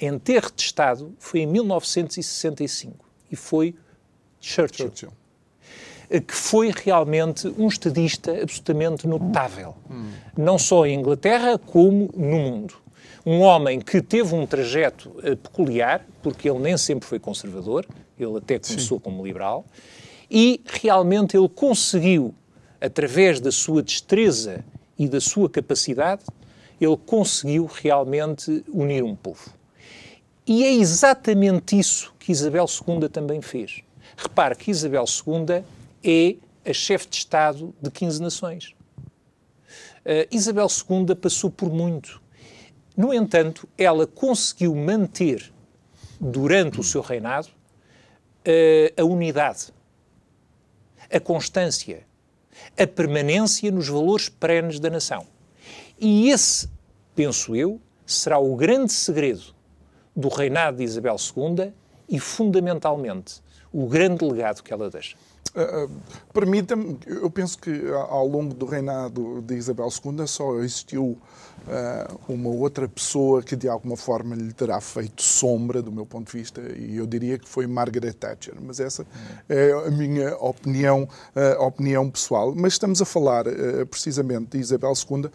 enterro 0.00 0.50
de 0.54 0.62
Estado 0.62 1.14
foi 1.18 1.40
em 1.40 1.46
1965 1.46 3.04
e 3.30 3.36
foi 3.36 3.74
Churchill, 4.40 4.86
Churchill. 4.86 5.12
Eh, 6.10 6.20
que 6.20 6.34
foi 6.34 6.72
realmente 6.74 7.52
um 7.58 7.68
estadista 7.68 8.32
absolutamente 8.32 9.06
notável, 9.06 9.74
hum. 9.90 10.10
não 10.36 10.58
só 10.58 10.86
em 10.86 10.98
Inglaterra 10.98 11.58
como 11.58 12.10
no 12.16 12.38
mundo. 12.38 12.74
Um 13.26 13.40
homem 13.40 13.78
que 13.78 14.00
teve 14.00 14.34
um 14.34 14.46
trajeto 14.46 15.10
uh, 15.18 15.36
peculiar, 15.36 16.06
porque 16.22 16.48
ele 16.48 16.60
nem 16.60 16.78
sempre 16.78 17.06
foi 17.06 17.18
conservador, 17.18 17.84
ele 18.18 18.38
até 18.38 18.58
começou 18.58 18.96
Sim. 18.96 19.04
como 19.04 19.26
liberal, 19.26 19.66
e 20.30 20.62
realmente 20.66 21.36
ele 21.36 21.48
conseguiu, 21.48 22.34
através 22.80 23.38
da 23.38 23.52
sua 23.52 23.82
destreza 23.82 24.64
e 24.98 25.06
da 25.06 25.20
sua 25.20 25.50
capacidade, 25.50 26.22
ele 26.80 26.96
conseguiu 26.96 27.66
realmente 27.66 28.64
unir 28.72 29.02
um 29.02 29.14
povo. 29.14 29.50
E 30.46 30.64
é 30.64 30.72
exatamente 30.72 31.78
isso 31.78 32.14
que 32.18 32.32
Isabel 32.32 32.64
II 32.64 33.08
também 33.10 33.42
fez. 33.42 33.82
Repare 34.16 34.56
que 34.56 34.70
Isabel 34.70 35.04
II 35.04 35.62
é 36.02 36.36
a 36.68 36.72
chefe 36.72 37.08
de 37.08 37.16
Estado 37.16 37.74
de 37.80 37.90
15 37.90 38.22
nações. 38.22 38.74
Uh, 40.04 40.26
Isabel 40.30 40.66
II 40.66 41.14
passou 41.14 41.50
por 41.50 41.70
muito. 41.70 42.22
No 42.96 43.12
entanto, 43.12 43.68
ela 43.76 44.06
conseguiu 44.06 44.74
manter, 44.74 45.52
durante 46.20 46.80
o 46.80 46.82
seu 46.82 47.00
reinado, 47.00 47.48
uh, 47.48 49.00
a 49.00 49.04
unidade, 49.04 49.72
a 51.10 51.20
constância, 51.20 52.06
a 52.76 52.86
permanência 52.86 53.70
nos 53.70 53.88
valores 53.88 54.28
perenes 54.28 54.80
da 54.80 54.90
nação. 54.90 55.26
E 55.98 56.30
esse, 56.30 56.68
penso 57.14 57.54
eu, 57.54 57.80
será 58.06 58.38
o 58.38 58.56
grande 58.56 58.92
segredo 58.92 59.54
do 60.14 60.28
reinado 60.28 60.78
de 60.78 60.84
Isabel 60.84 61.16
II 61.16 61.72
e, 62.08 62.18
fundamentalmente, 62.18 63.42
o 63.72 63.86
grande 63.86 64.24
legado 64.24 64.62
que 64.62 64.72
ela 64.72 64.90
deixa. 64.90 65.16
Uh, 65.58 65.90
Permita-me, 66.32 66.96
eu 67.04 67.28
penso 67.28 67.58
que 67.58 67.90
ao 67.90 68.28
longo 68.28 68.54
do 68.54 68.64
reinado 68.64 69.42
de 69.42 69.56
Isabel 69.56 69.88
II 69.88 70.24
só 70.28 70.56
existiu 70.58 71.18
uh, 71.66 72.20
uma 72.32 72.50
outra 72.50 72.86
pessoa 72.86 73.42
que 73.42 73.56
de 73.56 73.68
alguma 73.68 73.96
forma 73.96 74.36
lhe 74.36 74.52
terá 74.52 74.80
feito 74.80 75.20
sombra, 75.20 75.82
do 75.82 75.90
meu 75.90 76.06
ponto 76.06 76.30
de 76.30 76.38
vista, 76.38 76.60
e 76.76 76.96
eu 76.96 77.06
diria 77.08 77.38
que 77.38 77.48
foi 77.48 77.66
Margaret 77.66 78.12
Thatcher. 78.12 78.54
Mas 78.60 78.78
essa 78.78 79.04
é 79.48 79.72
a 79.72 79.90
minha 79.90 80.36
opinião, 80.36 81.08
uh, 81.34 81.64
opinião 81.64 82.08
pessoal. 82.08 82.54
Mas 82.54 82.74
estamos 82.74 83.02
a 83.02 83.04
falar 83.04 83.46
precisamente 83.90 84.50
de 84.50 84.58
Isabel 84.58 84.92
II 84.92 85.30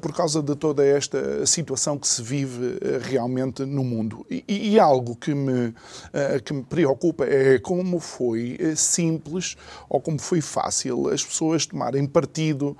por 0.00 0.14
causa 0.14 0.42
de 0.42 0.54
toda 0.56 0.84
esta 0.84 1.44
situação 1.44 1.98
que 1.98 2.06
se 2.06 2.22
vive 2.22 2.78
realmente 3.02 3.64
no 3.64 3.84
mundo. 3.84 4.24
E, 4.30 4.44
e 4.48 4.80
algo 4.80 5.14
que 5.16 5.34
me, 5.34 5.74
que 6.44 6.52
me 6.52 6.62
preocupa 6.62 7.24
é 7.24 7.58
como 7.58 7.98
foi 7.98 8.58
simples 8.76 9.41
ou 9.88 10.00
como 10.00 10.18
foi 10.18 10.40
fácil 10.40 11.08
as 11.08 11.24
pessoas 11.24 11.66
tomarem 11.66 12.06
partido, 12.06 12.76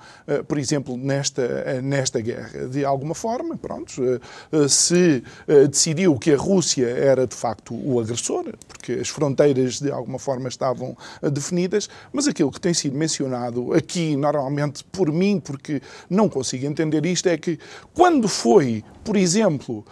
por 0.47 0.57
exemplo, 0.57 0.97
nesta, 0.97 1.81
nesta 1.81 2.19
guerra. 2.21 2.67
De 2.67 2.83
alguma 2.85 3.15
forma, 3.15 3.57
pronto, 3.57 4.03
eh, 4.03 4.19
eh, 4.51 4.67
se 4.67 5.23
eh, 5.47 5.67
decidiu 5.67 6.17
que 6.17 6.31
a 6.31 6.37
Rússia 6.37 6.87
era 6.87 7.25
de 7.27 7.35
facto 7.35 7.73
o 7.73 7.99
agressor, 7.99 8.45
porque 8.67 8.93
as 8.93 9.09
fronteiras 9.09 9.79
de 9.79 9.91
alguma 9.91 10.19
forma 10.19 10.47
estavam 10.47 10.95
definidas, 11.31 11.89
mas 12.11 12.27
aquilo 12.27 12.51
que 12.51 12.59
tem 12.59 12.73
sido 12.73 12.97
mencionado 12.97 13.73
aqui, 13.73 14.15
normalmente 14.15 14.83
por 14.83 15.11
mim, 15.11 15.39
porque 15.39 15.81
não 16.09 16.27
consigo 16.29 16.65
entender 16.65 17.05
isto, 17.05 17.27
é 17.27 17.37
que 17.37 17.59
quando 17.93 18.27
foi, 18.27 18.83
por 19.03 19.15
exemplo, 19.15 19.85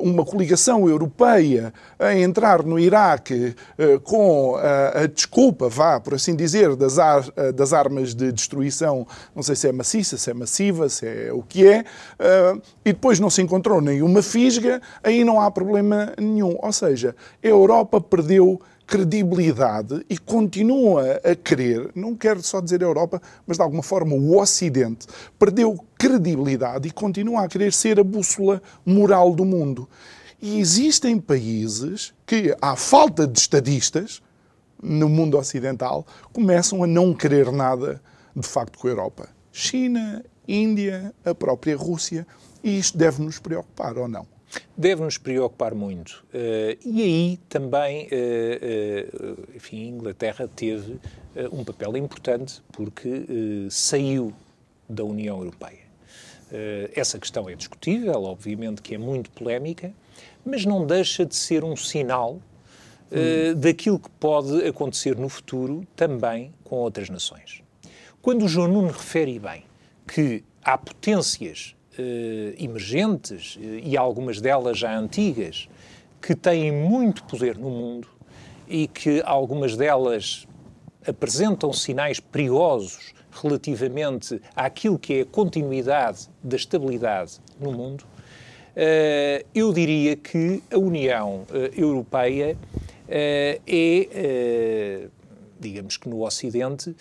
uma 0.00 0.24
coligação 0.24 0.88
europeia 0.88 1.72
a 1.98 2.14
entrar 2.14 2.62
no 2.62 2.78
Iraque 2.78 3.54
com 4.02 4.56
a 4.56 5.06
desculpa, 5.06 5.68
vá, 5.68 6.00
por 6.00 6.14
assim 6.14 6.34
dizer, 6.34 6.74
das, 6.76 6.98
ar, 6.98 7.22
das 7.54 7.72
armas 7.72 8.14
de 8.14 8.32
destruição, 8.32 9.06
não 9.34 9.42
sei 9.42 9.56
se 9.56 9.68
é 9.68 9.72
maciça, 9.72 10.16
se 10.16 10.30
é 10.30 10.34
massiva, 10.34 10.88
se 10.88 11.06
é 11.06 11.32
o 11.32 11.42
que 11.42 11.66
é, 11.66 11.84
e 12.84 12.92
depois 12.92 13.20
não 13.20 13.30
se 13.30 13.42
encontrou 13.42 13.80
nenhuma 13.80 14.22
fisga, 14.22 14.80
aí 15.02 15.24
não 15.24 15.40
há 15.40 15.50
problema 15.50 16.12
nenhum. 16.18 16.56
Ou 16.60 16.72
seja, 16.72 17.14
a 17.42 17.46
Europa 17.46 18.00
perdeu 18.00 18.60
credibilidade 18.86 20.04
e 20.08 20.16
continua 20.16 21.20
a 21.24 21.34
querer, 21.34 21.90
não 21.94 22.14
quero 22.14 22.42
só 22.42 22.60
dizer 22.60 22.82
a 22.82 22.86
Europa, 22.86 23.20
mas 23.46 23.56
de 23.56 23.62
alguma 23.62 23.82
forma 23.82 24.14
o 24.14 24.38
Ocidente, 24.38 25.06
perdeu 25.38 25.78
credibilidade 25.98 26.86
e 26.86 26.92
continua 26.92 27.44
a 27.44 27.48
querer 27.48 27.72
ser 27.72 27.98
a 27.98 28.04
bússola 28.04 28.62
moral 28.84 29.34
do 29.34 29.44
mundo. 29.44 29.88
E 30.40 30.60
existem 30.60 31.18
países 31.18 32.14
que, 32.24 32.54
à 32.60 32.76
falta 32.76 33.26
de 33.26 33.38
estadistas 33.38 34.22
no 34.82 35.08
mundo 35.08 35.36
ocidental, 35.36 36.06
começam 36.32 36.84
a 36.84 36.86
não 36.86 37.12
querer 37.12 37.50
nada 37.50 38.00
de 38.34 38.46
facto 38.46 38.78
com 38.78 38.86
a 38.86 38.90
Europa. 38.90 39.28
China, 39.50 40.22
Índia, 40.46 41.12
a 41.24 41.34
própria 41.34 41.76
Rússia, 41.76 42.26
e 42.62 42.78
isto 42.78 42.96
deve 42.96 43.22
nos 43.22 43.38
preocupar 43.38 43.96
ou 43.98 44.06
não? 44.06 44.35
Deve 44.76 45.02
nos 45.02 45.18
preocupar 45.18 45.74
muito. 45.74 46.24
Uh, 46.32 46.78
e 46.84 47.02
aí 47.02 47.40
também, 47.48 48.06
uh, 48.06 49.32
uh, 49.32 49.56
enfim, 49.56 49.84
a 49.84 49.88
Inglaterra 49.88 50.48
teve 50.54 50.98
um 51.52 51.64
papel 51.64 51.96
importante 51.98 52.62
porque 52.72 53.26
saiu 53.68 54.32
da 54.88 55.04
União 55.04 55.38
Europeia. 55.38 55.84
essa 56.94 57.18
questão 57.18 57.46
é 57.46 57.54
discutível, 57.54 58.22
obviamente 58.22 58.80
que 58.80 58.94
é 58.94 58.98
muito 58.98 59.30
polémica, 59.32 59.92
mas 60.42 60.64
não 60.64 60.86
deixa 60.86 61.26
de 61.26 61.36
ser 61.36 61.62
um 61.62 61.76
sinal 61.76 62.40
hum. 63.12 63.54
daquilo 63.54 63.98
que 63.98 64.08
pode 64.12 64.66
acontecer 64.66 65.14
no 65.14 65.28
futuro 65.28 65.86
também 65.94 66.54
com 66.64 66.76
outras 66.76 67.10
nações. 67.10 67.62
Quando 68.22 68.46
o 68.46 68.48
João 68.48 68.68
Nuno 68.68 68.88
refere 68.88 69.38
bem 69.38 69.64
que 70.08 70.42
há 70.64 70.78
potências 70.78 71.75
emergentes, 72.58 73.56
uh, 73.56 73.60
e 73.60 73.96
algumas 73.96 74.40
delas 74.40 74.78
já 74.78 74.96
antigas, 74.96 75.68
que 76.20 76.34
têm 76.34 76.72
muito 76.72 77.24
poder 77.24 77.56
no 77.56 77.70
mundo 77.70 78.08
e 78.68 78.88
que 78.88 79.22
algumas 79.24 79.76
delas 79.76 80.46
apresentam 81.06 81.72
sinais 81.72 82.18
perigosos 82.18 83.14
relativamente 83.30 84.40
àquilo 84.54 84.98
que 84.98 85.14
é 85.14 85.20
a 85.20 85.26
continuidade 85.26 86.28
da 86.42 86.56
estabilidade 86.56 87.38
no 87.60 87.72
mundo, 87.72 88.02
uh, 88.02 89.46
eu 89.54 89.72
diria 89.72 90.16
que 90.16 90.62
a 90.70 90.78
União 90.78 91.44
Europeia 91.76 92.56
é, 93.08 95.08
digamos 95.58 95.96
que 95.96 96.08
no 96.08 96.24
Ocidente, 96.24 96.94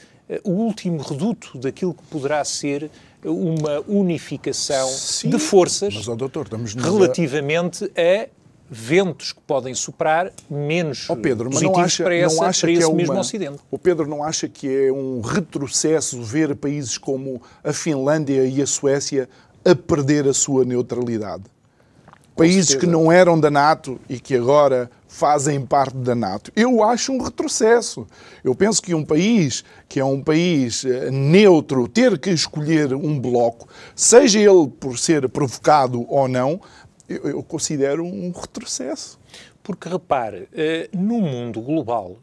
o 0.43 0.51
último 0.51 1.01
reduto 1.01 1.58
daquilo 1.58 1.93
que 1.93 2.03
poderá 2.03 2.43
ser 2.43 2.89
uma 3.25 3.81
unificação 3.88 4.88
Sim, 4.88 5.29
de 5.29 5.39
forças 5.39 5.93
mas, 5.93 6.07
oh, 6.07 6.15
doutor, 6.15 6.47
relativamente 6.77 7.85
a... 7.95 8.23
a 8.23 8.27
ventos 8.67 9.31
que 9.31 9.39
podem 9.41 9.75
soprar 9.75 10.31
menos 10.49 11.07
oh 11.07 11.15
Pedro, 11.15 11.49
mas 11.53 11.61
não 11.61 11.77
acha, 11.77 12.03
para, 12.03 12.15
essa, 12.15 12.35
não 12.35 12.43
acha 12.43 12.61
para 12.61 12.71
esse 12.71 12.81
é 12.81 12.88
uma, 12.88 12.95
mesmo 12.95 13.19
Ocidente. 13.19 13.59
O 13.69 13.77
Pedro 13.77 14.07
não 14.07 14.23
acha 14.23 14.49
que 14.49 14.67
é 14.67 14.91
um 14.91 15.21
retrocesso 15.21 16.21
ver 16.23 16.55
países 16.55 16.97
como 16.97 17.41
a 17.63 17.71
Finlândia 17.71 18.43
e 18.45 18.61
a 18.61 18.65
Suécia 18.65 19.29
a 19.63 19.75
perder 19.75 20.27
a 20.27 20.33
sua 20.33 20.65
neutralidade? 20.65 21.43
Países 22.36 22.76
que 22.76 22.86
não 22.86 23.12
eram 23.12 23.39
da 23.39 23.50
NATO 23.50 24.00
e 24.10 24.19
que 24.19 24.36
agora 24.36 24.89
fazem 25.08 25.65
parte 25.65 25.95
da 25.95 26.13
NATO. 26.13 26.52
Eu 26.56 26.84
acho 26.84 27.13
um 27.13 27.21
retrocesso. 27.21 28.06
Eu 28.43 28.54
penso 28.54 28.82
que 28.82 28.93
um 28.93 29.06
país 29.06 29.63
que 29.88 30.00
é 30.00 30.06
um 30.06 30.21
país 30.21 30.84
eh, 30.84 31.10
neutro 31.10 31.88
ter 31.88 32.19
que 32.19 32.30
escolher 32.30 32.93
um 32.93 33.17
bloco, 33.17 33.69
seja 33.95 34.39
ele 34.39 34.67
por 34.67 35.00
ser 35.00 35.30
provocado 35.30 36.06
ou 36.10 36.28
não, 36.28 36.60
eu, 37.08 37.41
considero 37.43 38.04
um 38.04 38.32
retrocesso. 38.32 39.17
Porque 39.63 39.88
repare, 39.88 40.50
eh, 40.54 40.89
no 40.91 41.21
mundo 41.21 41.62
global, 41.62 42.17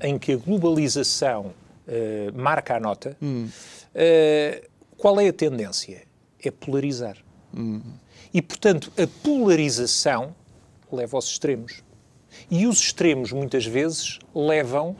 em 0.00 0.18
que 0.18 0.32
a 0.32 0.36
globalização 0.36 1.52
eh, 1.86 2.30
marca 2.34 2.76
a 2.76 2.80
nota, 2.80 3.16
hum. 3.20 3.46
qual 4.96 5.20
é 5.20 5.28
a 5.28 5.32
tendência? 5.32 6.02
É 6.42 6.50
polarizar. 6.50 7.18
Hum. 7.54 7.82
E, 8.32 8.40
portanto, 8.40 8.90
a 8.96 9.06
polarização 9.22 10.34
leva 10.90 11.16
aos 11.16 11.26
extremos. 11.26 11.82
E 12.50 12.66
os 12.66 12.78
extremos, 12.78 13.32
muitas 13.32 13.66
vezes, 13.66 14.18
levam, 14.34 14.90
uh, 14.90 14.96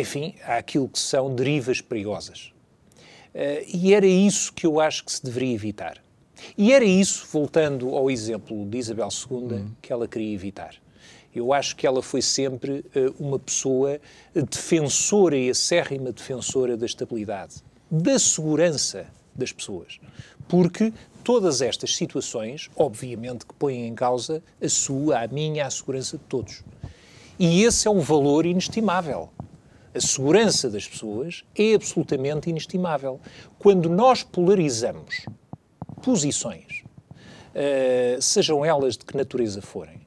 enfim, 0.00 0.34
àquilo 0.44 0.88
que 0.88 0.98
são 0.98 1.34
derivas 1.34 1.80
perigosas. 1.80 2.52
Uh, 3.34 3.64
e 3.72 3.94
era 3.94 4.06
isso 4.06 4.52
que 4.52 4.66
eu 4.66 4.80
acho 4.80 5.04
que 5.04 5.12
se 5.12 5.24
deveria 5.24 5.54
evitar. 5.54 6.02
E 6.56 6.72
era 6.72 6.84
isso, 6.84 7.26
voltando 7.32 7.96
ao 7.96 8.10
exemplo 8.10 8.64
de 8.66 8.78
Isabel 8.78 9.08
II, 9.08 9.36
uhum. 9.36 9.70
que 9.82 9.92
ela 9.92 10.06
queria 10.06 10.32
evitar. 10.32 10.76
Eu 11.34 11.52
acho 11.52 11.76
que 11.76 11.86
ela 11.86 12.02
foi 12.02 12.22
sempre 12.22 12.84
uh, 12.94 13.14
uma 13.18 13.38
pessoa 13.38 14.00
defensora 14.34 15.36
e 15.36 15.50
acérrima 15.50 16.12
defensora 16.12 16.76
da 16.76 16.86
estabilidade, 16.86 17.56
da 17.90 18.18
segurança 18.18 19.06
das 19.38 19.52
pessoas. 19.52 20.00
Porque 20.48 20.92
todas 21.22 21.60
estas 21.60 21.94
situações, 21.94 22.70
obviamente, 22.76 23.46
que 23.46 23.54
põem 23.54 23.86
em 23.86 23.94
causa 23.94 24.42
a 24.62 24.68
sua, 24.68 25.20
a 25.20 25.28
minha, 25.28 25.66
a 25.66 25.70
segurança 25.70 26.16
de 26.16 26.24
todos. 26.24 26.64
E 27.38 27.62
esse 27.62 27.86
é 27.86 27.90
um 27.90 28.00
valor 28.00 28.46
inestimável. 28.46 29.30
A 29.94 30.00
segurança 30.00 30.68
das 30.68 30.86
pessoas 30.86 31.44
é 31.56 31.74
absolutamente 31.74 32.50
inestimável. 32.50 33.20
Quando 33.58 33.88
nós 33.88 34.22
polarizamos 34.22 35.24
posições, 36.02 36.82
uh, 37.54 38.20
sejam 38.20 38.64
elas 38.64 38.96
de 38.96 39.04
que 39.04 39.16
natureza 39.16 39.62
forem, 39.62 40.00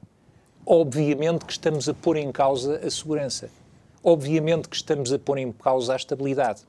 obviamente 0.66 1.44
que 1.44 1.52
estamos 1.52 1.88
a 1.88 1.94
pôr 1.94 2.16
em 2.16 2.30
causa 2.30 2.76
a 2.84 2.90
segurança. 2.90 3.50
Obviamente 4.04 4.68
que 4.68 4.76
estamos 4.76 5.12
a 5.12 5.18
pôr 5.18 5.38
em 5.38 5.52
causa 5.52 5.92
a 5.92 5.96
estabilidade. 5.96 6.62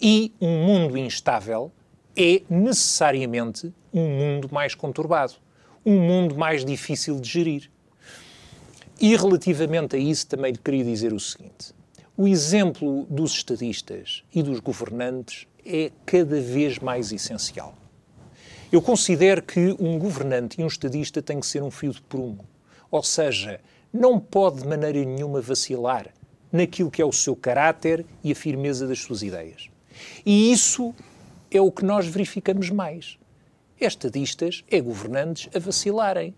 E 0.00 0.32
um 0.40 0.64
mundo 0.64 0.96
instável 0.96 1.70
é 2.16 2.42
necessariamente 2.48 3.72
um 3.92 4.08
mundo 4.08 4.48
mais 4.52 4.74
conturbado, 4.74 5.34
um 5.84 5.98
mundo 5.98 6.36
mais 6.36 6.64
difícil 6.64 7.20
de 7.20 7.28
gerir. 7.28 7.70
E 9.00 9.16
relativamente 9.16 9.96
a 9.96 9.98
isso 9.98 10.26
também 10.26 10.52
lhe 10.52 10.58
queria 10.58 10.84
dizer 10.84 11.12
o 11.12 11.20
seguinte: 11.20 11.74
o 12.16 12.28
exemplo 12.28 13.06
dos 13.10 13.32
estadistas 13.32 14.22
e 14.32 14.42
dos 14.42 14.60
governantes 14.60 15.46
é 15.66 15.90
cada 16.06 16.40
vez 16.40 16.78
mais 16.78 17.12
essencial. 17.12 17.74
Eu 18.70 18.80
considero 18.82 19.42
que 19.42 19.76
um 19.78 19.98
governante 19.98 20.60
e 20.60 20.64
um 20.64 20.66
estadista 20.66 21.22
têm 21.22 21.40
que 21.40 21.46
ser 21.46 21.62
um 21.62 21.70
fio 21.70 21.92
de 21.92 22.02
prumo, 22.02 22.44
ou 22.90 23.02
seja, 23.02 23.60
não 23.92 24.18
pode 24.18 24.62
de 24.62 24.68
maneira 24.68 25.04
nenhuma 25.04 25.40
vacilar 25.40 26.08
naquilo 26.50 26.90
que 26.90 27.02
é 27.02 27.04
o 27.04 27.12
seu 27.12 27.34
caráter 27.34 28.04
e 28.22 28.32
a 28.32 28.34
firmeza 28.34 28.86
das 28.86 29.00
suas 29.00 29.22
ideias. 29.22 29.68
E 30.24 30.52
isso 30.52 30.94
é 31.54 31.60
o 31.60 31.70
que 31.70 31.84
nós 31.84 32.06
verificamos 32.06 32.68
mais. 32.70 33.18
É 33.80 33.86
estadistas, 33.86 34.64
é 34.70 34.80
governantes 34.80 35.48
a 35.54 35.58
vacilarem. 35.58 36.34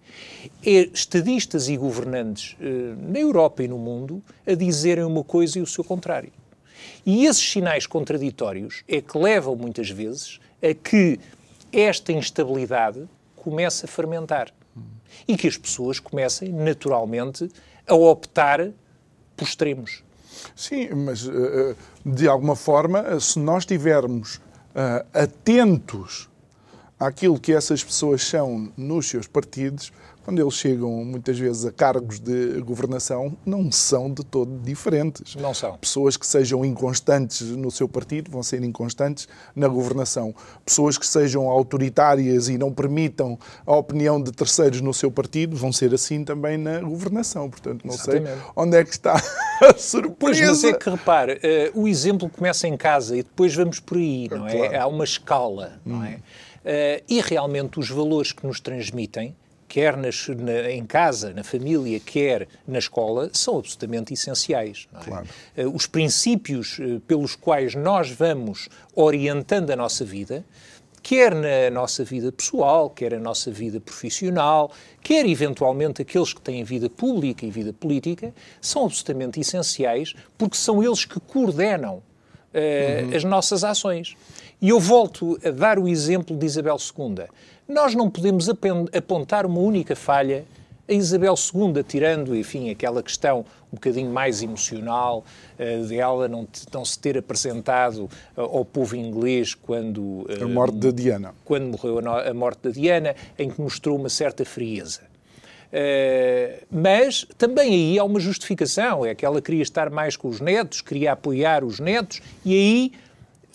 É 0.64 0.88
estadistas 0.92 1.68
e 1.68 1.76
governantes 1.76 2.56
eh, 2.60 2.94
na 2.98 3.18
Europa 3.18 3.62
e 3.62 3.68
no 3.68 3.78
mundo 3.78 4.22
a 4.46 4.54
dizerem 4.54 5.04
uma 5.04 5.22
coisa 5.24 5.58
e 5.58 5.62
o 5.62 5.66
seu 5.66 5.84
contrário. 5.84 6.32
E 7.04 7.26
esses 7.26 7.48
sinais 7.48 7.86
contraditórios 7.86 8.82
é 8.88 9.00
que 9.00 9.16
levam 9.16 9.54
muitas 9.54 9.90
vezes 9.90 10.40
a 10.62 10.74
que 10.74 11.20
esta 11.72 12.12
instabilidade 12.12 13.06
comece 13.34 13.84
a 13.84 13.88
fermentar. 13.88 14.52
E 15.26 15.36
que 15.36 15.46
as 15.46 15.56
pessoas 15.56 15.98
comecem, 15.98 16.52
naturalmente, 16.52 17.48
a 17.86 17.94
optar 17.94 18.70
por 19.36 19.44
extremos. 19.44 20.02
Sim, 20.54 20.90
mas 20.94 21.26
eh, 21.26 21.30
eh, 21.32 21.74
de 22.04 22.28
alguma 22.28 22.56
forma, 22.56 23.18
se 23.20 23.38
nós 23.38 23.64
tivermos 23.64 24.40
atentos 25.12 26.28
àquilo 26.98 27.40
que 27.40 27.52
essas 27.52 27.82
pessoas 27.82 28.22
são 28.22 28.72
nos 28.76 29.08
seus 29.08 29.26
partidos, 29.26 29.92
quando 30.26 30.42
eles 30.42 30.54
chegam 30.54 30.90
muitas 31.04 31.38
vezes 31.38 31.64
a 31.64 31.70
cargos 31.70 32.18
de 32.18 32.60
governação, 32.60 33.36
não 33.46 33.70
são 33.70 34.12
de 34.12 34.24
todo 34.24 34.58
diferentes. 34.58 35.36
Não 35.36 35.54
são. 35.54 35.78
Pessoas 35.78 36.16
que 36.16 36.26
sejam 36.26 36.64
inconstantes 36.64 37.42
no 37.42 37.70
seu 37.70 37.88
partido 37.88 38.28
vão 38.28 38.42
ser 38.42 38.64
inconstantes 38.64 39.28
na 39.54 39.68
governação. 39.68 40.34
Pessoas 40.64 40.98
que 40.98 41.06
sejam 41.06 41.48
autoritárias 41.48 42.48
e 42.48 42.58
não 42.58 42.72
permitam 42.72 43.38
a 43.64 43.76
opinião 43.76 44.20
de 44.20 44.32
terceiros 44.32 44.80
no 44.80 44.92
seu 44.92 45.12
partido 45.12 45.54
vão 45.54 45.70
ser 45.70 45.94
assim 45.94 46.24
também 46.24 46.58
na 46.58 46.80
governação. 46.80 47.48
Portanto, 47.48 47.86
não 47.86 47.94
Exatamente. 47.94 48.26
sei 48.26 48.36
onde 48.56 48.76
é 48.78 48.82
que 48.82 48.90
está 48.90 49.14
a 49.62 49.78
surpresa. 49.78 50.16
Pois, 50.26 50.40
mas 50.40 50.64
é 50.64 50.72
que 50.72 50.90
repare, 50.90 51.34
uh, 51.34 51.80
o 51.80 51.86
exemplo 51.86 52.28
começa 52.28 52.66
em 52.66 52.76
casa 52.76 53.16
e 53.16 53.22
depois 53.22 53.54
vamos 53.54 53.78
por 53.78 53.96
aí, 53.96 54.28
não 54.28 54.48
é? 54.48 54.56
Claro. 54.56 54.80
Há 54.80 54.86
uma 54.88 55.04
escala, 55.04 55.78
não 55.84 56.02
é? 56.02 56.14
Uh, 56.14 57.04
e 57.08 57.20
realmente 57.20 57.78
os 57.78 57.88
valores 57.88 58.32
que 58.32 58.44
nos 58.44 58.58
transmitem, 58.58 59.36
quer 59.68 59.96
nas, 59.96 60.28
na, 60.28 60.70
em 60.70 60.84
casa, 60.84 61.32
na 61.32 61.44
família, 61.44 61.98
quer 62.00 62.48
na 62.66 62.78
escola, 62.78 63.30
são 63.32 63.58
absolutamente 63.58 64.14
essenciais. 64.14 64.88
É? 64.94 65.04
Claro. 65.04 65.26
Uh, 65.56 65.74
os 65.74 65.86
princípios 65.86 66.78
uh, 66.78 67.00
pelos 67.00 67.36
quais 67.36 67.74
nós 67.74 68.10
vamos 68.10 68.68
orientando 68.94 69.70
a 69.70 69.76
nossa 69.76 70.04
vida, 70.04 70.44
quer 71.02 71.34
na 71.34 71.70
nossa 71.70 72.02
vida 72.02 72.32
pessoal, 72.32 72.90
quer 72.90 73.12
na 73.12 73.20
nossa 73.20 73.50
vida 73.50 73.78
profissional, 73.78 74.72
quer 75.02 75.24
eventualmente 75.24 76.02
aqueles 76.02 76.32
que 76.32 76.40
têm 76.40 76.64
vida 76.64 76.90
pública 76.90 77.46
e 77.46 77.50
vida 77.50 77.72
política, 77.72 78.34
são 78.60 78.86
absolutamente 78.86 79.38
essenciais 79.38 80.14
porque 80.36 80.56
são 80.56 80.82
eles 80.82 81.04
que 81.04 81.20
coordenam 81.20 82.02
uhum. 82.52 83.16
as 83.16 83.22
nossas 83.22 83.62
ações. 83.62 84.16
E 84.60 84.70
eu 84.70 84.80
volto 84.80 85.38
a 85.44 85.50
dar 85.50 85.78
o 85.78 85.86
exemplo 85.86 86.36
de 86.36 86.46
Isabel 86.46 86.76
II. 86.76 87.26
Nós 87.68 87.94
não 87.94 88.08
podemos 88.08 88.48
apontar 88.48 89.44
uma 89.44 89.60
única 89.60 89.96
falha 89.96 90.44
a 90.88 90.92
Isabel 90.92 91.34
II, 91.34 91.82
tirando, 91.82 92.34
enfim, 92.36 92.70
aquela 92.70 93.02
questão 93.02 93.44
um 93.72 93.74
bocadinho 93.74 94.10
mais 94.10 94.42
emocional 94.42 95.24
uh, 95.58 95.86
dela 95.86 96.28
não, 96.28 96.46
não 96.72 96.84
se 96.84 96.98
ter 96.98 97.18
apresentado 97.18 98.08
uh, 98.36 98.40
ao 98.40 98.64
povo 98.64 98.94
inglês 98.94 99.54
quando... 99.54 100.00
Uh, 100.00 100.44
a 100.44 100.48
morte 100.48 100.76
da 100.76 100.90
Diana. 100.90 101.34
Quando 101.44 101.66
morreu 101.66 101.98
a, 101.98 102.28
a, 102.28 102.34
morte 102.34 102.60
da 102.62 102.70
Diana, 102.70 103.16
em 103.36 103.50
que 103.50 103.60
mostrou 103.60 103.98
uma 103.98 104.08
certa 104.08 104.44
frieza. 104.44 105.00
Mas 106.70 107.26
também 107.36 107.74
aí 107.74 107.98
há 107.98 108.04
uma 108.04 108.18
justificação, 108.18 109.04
é 109.04 109.14
que 109.14 109.26
ela 109.26 109.42
queria 109.42 109.62
estar 109.62 109.90
mais 109.90 110.16
com 110.16 110.28
os 110.28 110.40
netos, 110.40 110.80
queria 110.80 111.12
apoiar 111.12 111.62
os 111.64 111.80
netos, 111.80 112.22
e 112.44 112.54
aí 112.54 112.92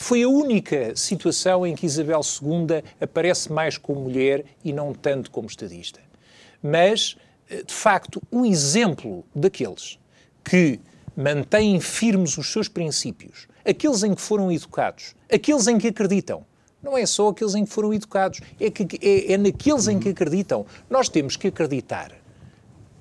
foi 0.02 0.24
a 0.24 0.28
única 0.28 0.96
situação 0.96 1.66
em 1.66 1.76
que 1.76 1.86
Isabel 1.86 2.22
II 2.22 2.84
aparece 3.00 3.52
mais 3.52 3.78
como 3.78 4.02
mulher 4.02 4.44
e 4.64 4.74
não 4.74 4.94
tanto 4.94 5.30
como 5.30 5.48
estadista. 5.48 6.00
Mas, 6.62 7.16
eh, 7.48 7.64
de 7.64 7.74
facto, 7.74 8.22
o 8.32 8.44
exemplo 8.44 9.24
daqueles 9.36 10.00
que 10.44 10.80
mantêm 11.16 11.80
firmes 11.80 12.36
os 12.38 12.52
seus 12.52 12.68
princípios, 12.68 13.48
aqueles 13.64 14.02
em 14.02 14.16
que 14.16 14.22
foram 14.22 14.52
educados, 14.52 15.16
aqueles 15.32 15.68
em 15.68 15.78
que 15.78 15.90
acreditam, 15.90 16.44
não 16.82 16.98
é 16.98 17.06
só 17.06 17.28
aqueles 17.30 17.54
em 17.54 17.64
que 17.64 17.72
foram 17.72 17.94
educados, 17.94 18.42
é, 18.60 18.72
que, 18.72 18.88
é, 19.06 19.34
é 19.34 19.38
naqueles 19.38 19.88
em 19.88 20.00
que 20.00 20.10
acreditam. 20.10 20.66
Nós 20.90 21.10
temos 21.10 21.38
que 21.38 21.48
acreditar 21.48 22.12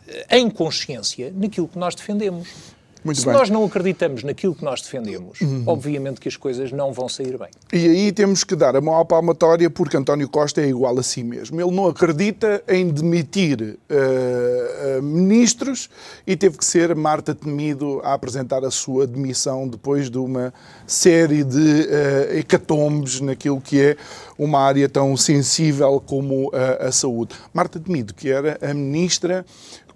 eh, 0.07 0.39
em 0.39 0.51
consciência 0.51 1.33
naquilo 1.35 1.67
que 1.67 1.79
nós 1.79 1.95
defendemos. 1.95 2.75
Muito 3.05 3.21
Se 3.21 3.27
bem. 3.27 3.35
nós 3.35 3.49
não 3.49 3.65
acreditamos 3.65 4.23
naquilo 4.23 4.55
que 4.55 4.65
nós 4.65 4.83
defendemos, 4.83 5.41
uhum. 5.41 5.65
obviamente 5.67 6.21
que 6.21 6.29
as 6.29 6.37
coisas 6.37 6.71
não 6.71 6.93
vão 6.93 7.09
sair 7.09 7.39
bem. 7.39 7.49
E 7.73 7.89
aí 7.89 8.13
temos 8.13 8.45
que 8.45 8.55
dar 8.55 8.77
a 8.77 8.81
mão 8.81 8.99
à 8.99 9.05
palmatória 9.05 9.71
porque 9.71 9.97
António 9.97 10.29
Costa 10.29 10.61
é 10.61 10.69
igual 10.69 10.99
a 10.99 11.03
si 11.03 11.25
mesmo. 11.25 11.61
Ele 11.61 11.71
não 11.71 11.87
acredita 11.87 12.63
em 12.69 12.89
demitir 12.89 13.79
uh, 13.89 15.03
ministros 15.03 15.89
e 16.27 16.37
teve 16.37 16.59
que 16.59 16.65
ser 16.65 16.95
Marta 16.95 17.35
Temido 17.35 18.01
a 18.05 18.13
apresentar 18.13 18.65
a 18.65 18.71
sua 18.71 19.07
demissão 19.07 19.67
depois 19.67 20.11
de 20.11 20.19
uma 20.19 20.53
série 20.87 21.43
de 21.43 21.59
uh, 21.59 22.39
hecatombes 22.39 23.21
naquilo 23.21 23.61
que 23.61 23.81
é 23.81 23.97
uma 24.39 24.61
área 24.61 24.89
tão 24.89 25.17
sensível 25.17 26.03
como 26.05 26.51
a 26.81 26.91
saúde. 26.91 27.35
Marta 27.53 27.79
Temido, 27.79 28.15
que 28.15 28.31
era 28.31 28.59
a 28.63 28.73
ministra 28.73 29.45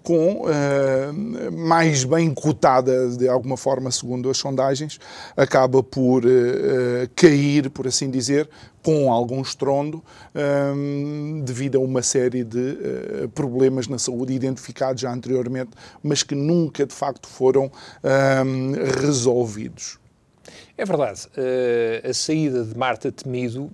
com 0.05 0.43
uh, 0.43 1.51
mais 1.51 2.03
bem 2.03 2.31
cotada 2.31 3.09
de 3.09 3.27
alguma 3.27 3.57
forma, 3.57 3.89
segundo 3.89 4.29
as 4.29 4.37
sondagens, 4.37 4.99
acaba 5.35 5.81
por 5.81 6.23
uh, 6.23 6.29
cair, 7.15 7.71
por 7.71 7.87
assim 7.87 8.09
dizer, 8.11 8.47
com 8.83 9.11
algum 9.11 9.41
estrondo, 9.41 10.03
um, 10.75 11.41
devido 11.43 11.77
a 11.77 11.79
uma 11.79 12.03
série 12.03 12.43
de 12.43 13.27
problemas 13.33 13.87
na 13.87 13.97
saúde 13.97 14.31
identificados 14.31 15.01
já 15.01 15.11
anteriormente, 15.11 15.71
mas 16.03 16.21
que 16.21 16.35
nunca 16.35 16.85
de 16.85 16.93
facto 16.93 17.27
foram 17.27 17.71
um, 18.45 18.73
resolvidos. 19.01 19.97
É 20.77 20.85
verdade. 20.85 21.21
a 22.07 22.13
saída 22.13 22.63
de 22.63 22.77
Marta 22.77 23.11
Temido 23.11 23.71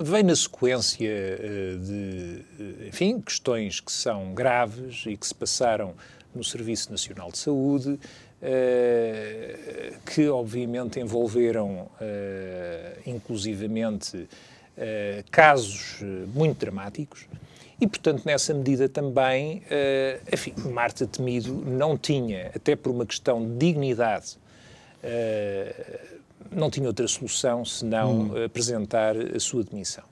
vem 0.00 0.22
na 0.22 0.36
sequência 0.36 1.08
eh, 1.08 1.76
de, 1.80 2.44
eh, 2.60 2.88
enfim, 2.88 3.20
questões 3.20 3.80
que 3.80 3.90
são 3.90 4.32
graves 4.32 5.04
e 5.06 5.16
que 5.16 5.26
se 5.26 5.34
passaram 5.34 5.94
no 6.34 6.44
Serviço 6.44 6.90
Nacional 6.90 7.32
de 7.32 7.38
Saúde, 7.38 7.98
eh, 8.40 9.94
que 10.06 10.28
obviamente 10.28 11.00
envolveram 11.00 11.88
inclusivamente 13.04 14.28
casos 15.30 16.00
muito 16.32 16.58
dramáticos. 16.58 17.26
E, 17.80 17.86
portanto, 17.86 18.24
nessa 18.24 18.54
medida 18.54 18.88
também, 18.88 19.62
enfim, 20.32 20.54
Marta 20.70 21.06
Temido 21.06 21.52
não 21.52 21.96
tinha, 21.96 22.52
até 22.54 22.76
por 22.76 22.90
uma 22.90 23.04
questão 23.04 23.44
de 23.44 23.56
dignidade, 23.56 24.38
não 26.50 26.70
tinha 26.70 26.86
outra 26.86 27.06
solução 27.06 27.64
senão 27.64 28.30
hum. 28.30 28.44
apresentar 28.44 29.16
a 29.16 29.40
sua 29.40 29.62
demissão. 29.64 30.04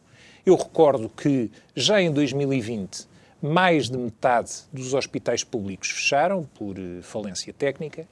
Eu 0.44 0.54
recordo 0.54 1.08
que 1.08 1.50
já 1.74 2.00
em 2.00 2.12
2020 2.12 3.08
mais 3.42 3.90
de 3.90 3.98
metade 3.98 4.50
dos 4.72 4.94
hospitais 4.94 5.44
públicos 5.44 5.90
fecharam 5.90 6.44
por 6.54 6.78
eh, 6.78 7.02
falência 7.02 7.52
técnica. 7.52 8.02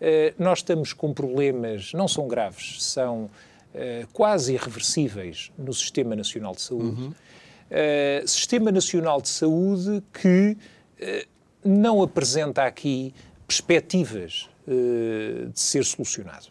Uh, 0.00 0.34
nós 0.36 0.58
estamos 0.58 0.92
com 0.92 1.14
problemas, 1.14 1.92
não 1.92 2.08
são 2.08 2.26
graves, 2.26 2.82
são 2.82 3.30
quase 4.12 4.52
irreversíveis 4.52 5.50
no 5.56 5.72
Sistema 5.72 6.14
Nacional 6.14 6.52
de 6.52 6.60
Saúde. 6.60 7.00
Uhum. 7.00 7.12
Sistema 8.26 8.70
Nacional 8.70 9.22
de 9.22 9.30
Saúde 9.30 10.02
que 10.12 10.58
não 11.64 12.02
apresenta 12.02 12.64
aqui 12.64 13.14
perspectivas 13.46 14.50
de 14.66 15.58
ser 15.58 15.86
solucionado. 15.86 16.48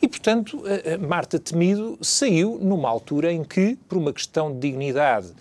E, 0.00 0.06
portanto, 0.06 0.62
Marta 1.08 1.38
Temido 1.38 1.98
saiu 2.00 2.58
numa 2.60 2.88
altura 2.88 3.32
em 3.32 3.42
que, 3.42 3.76
por 3.88 3.98
uma 3.98 4.12
questão 4.12 4.52
de 4.52 4.60
dignidade, 4.60 5.32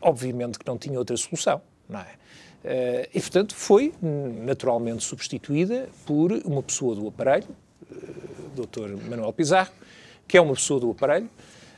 obviamente 0.00 0.58
que 0.58 0.66
não 0.66 0.78
tinha 0.78 0.98
outra 0.98 1.16
solução, 1.16 1.60
não 1.88 2.00
é? 2.00 2.20
Uh, 2.62 3.08
e, 3.14 3.20
portanto, 3.20 3.54
foi 3.54 3.92
naturalmente 4.44 5.02
substituída 5.02 5.88
por 6.04 6.30
uma 6.44 6.62
pessoa 6.62 6.94
do 6.94 7.08
aparelho, 7.08 7.48
uh, 7.90 8.66
Dr. 8.66 9.02
Manuel 9.08 9.32
Pizarro, 9.32 9.72
que 10.28 10.36
é 10.36 10.40
uma 10.40 10.54
pessoa 10.54 10.78
do 10.78 10.90
aparelho. 10.90 11.28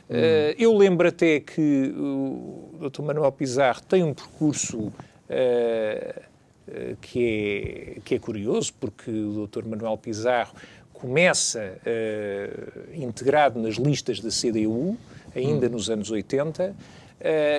Uh, 0.09 0.53
eu 0.57 0.75
lembro 0.75 1.07
até 1.07 1.39
que 1.39 1.93
o 1.97 2.89
Dr. 2.89 3.01
Manuel 3.01 3.31
Pizarro 3.31 3.81
tem 3.83 4.03
um 4.03 4.13
percurso 4.13 4.91
que, 7.01 7.95
é, 7.97 7.99
que 8.03 8.15
é 8.15 8.19
curioso, 8.19 8.73
porque 8.79 9.09
o 9.09 9.47
Dr. 9.47 9.65
Manuel 9.65 9.97
Pizarro 9.97 10.53
começa 11.03 11.77
integrado 12.93 13.59
nas 13.59 13.75
listas 13.75 14.21
da 14.21 14.29
CDU, 14.29 14.97
ainda 15.35 15.67
hum. 15.67 15.71
nos 15.71 15.89
anos 15.89 16.09
80, 16.09 16.73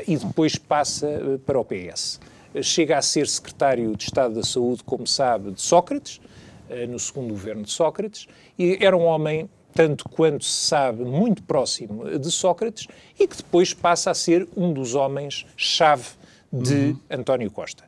e 0.07 0.17
depois 0.17 0.57
passa 0.57 1.07
para 1.45 1.59
o 1.61 1.65
PS 1.65 2.19
chega 2.63 2.99
a 2.99 3.03
ser 3.03 3.27
secretário 3.27 3.97
de 3.97 4.05
Estado 4.05 4.35
da 4.35 4.43
Saúde, 4.43 4.83
como 4.85 5.07
sabe, 5.07 5.51
de 5.51 5.61
Sócrates, 5.61 6.21
eh, 6.69 6.87
no 6.87 6.99
segundo 6.99 7.31
governo 7.31 7.63
de 7.63 7.71
Sócrates, 7.71 8.27
e 8.59 8.79
era 8.81 8.97
um 8.97 9.05
homem, 9.05 9.49
tanto 9.75 10.09
quanto 10.09 10.45
se 10.45 10.69
sabe, 10.69 11.05
muito 11.05 11.43
próximo 11.43 12.19
de 12.19 12.31
Sócrates, 12.31 12.87
e 13.19 13.27
que 13.27 13.37
depois 13.37 13.75
passa 13.75 14.11
a 14.11 14.15
ser 14.15 14.47
um 14.57 14.73
dos 14.73 14.95
homens-chave 14.95 16.11
de 16.53 16.75
uhum. 16.75 17.01
António 17.11 17.51
Costa. 17.51 17.85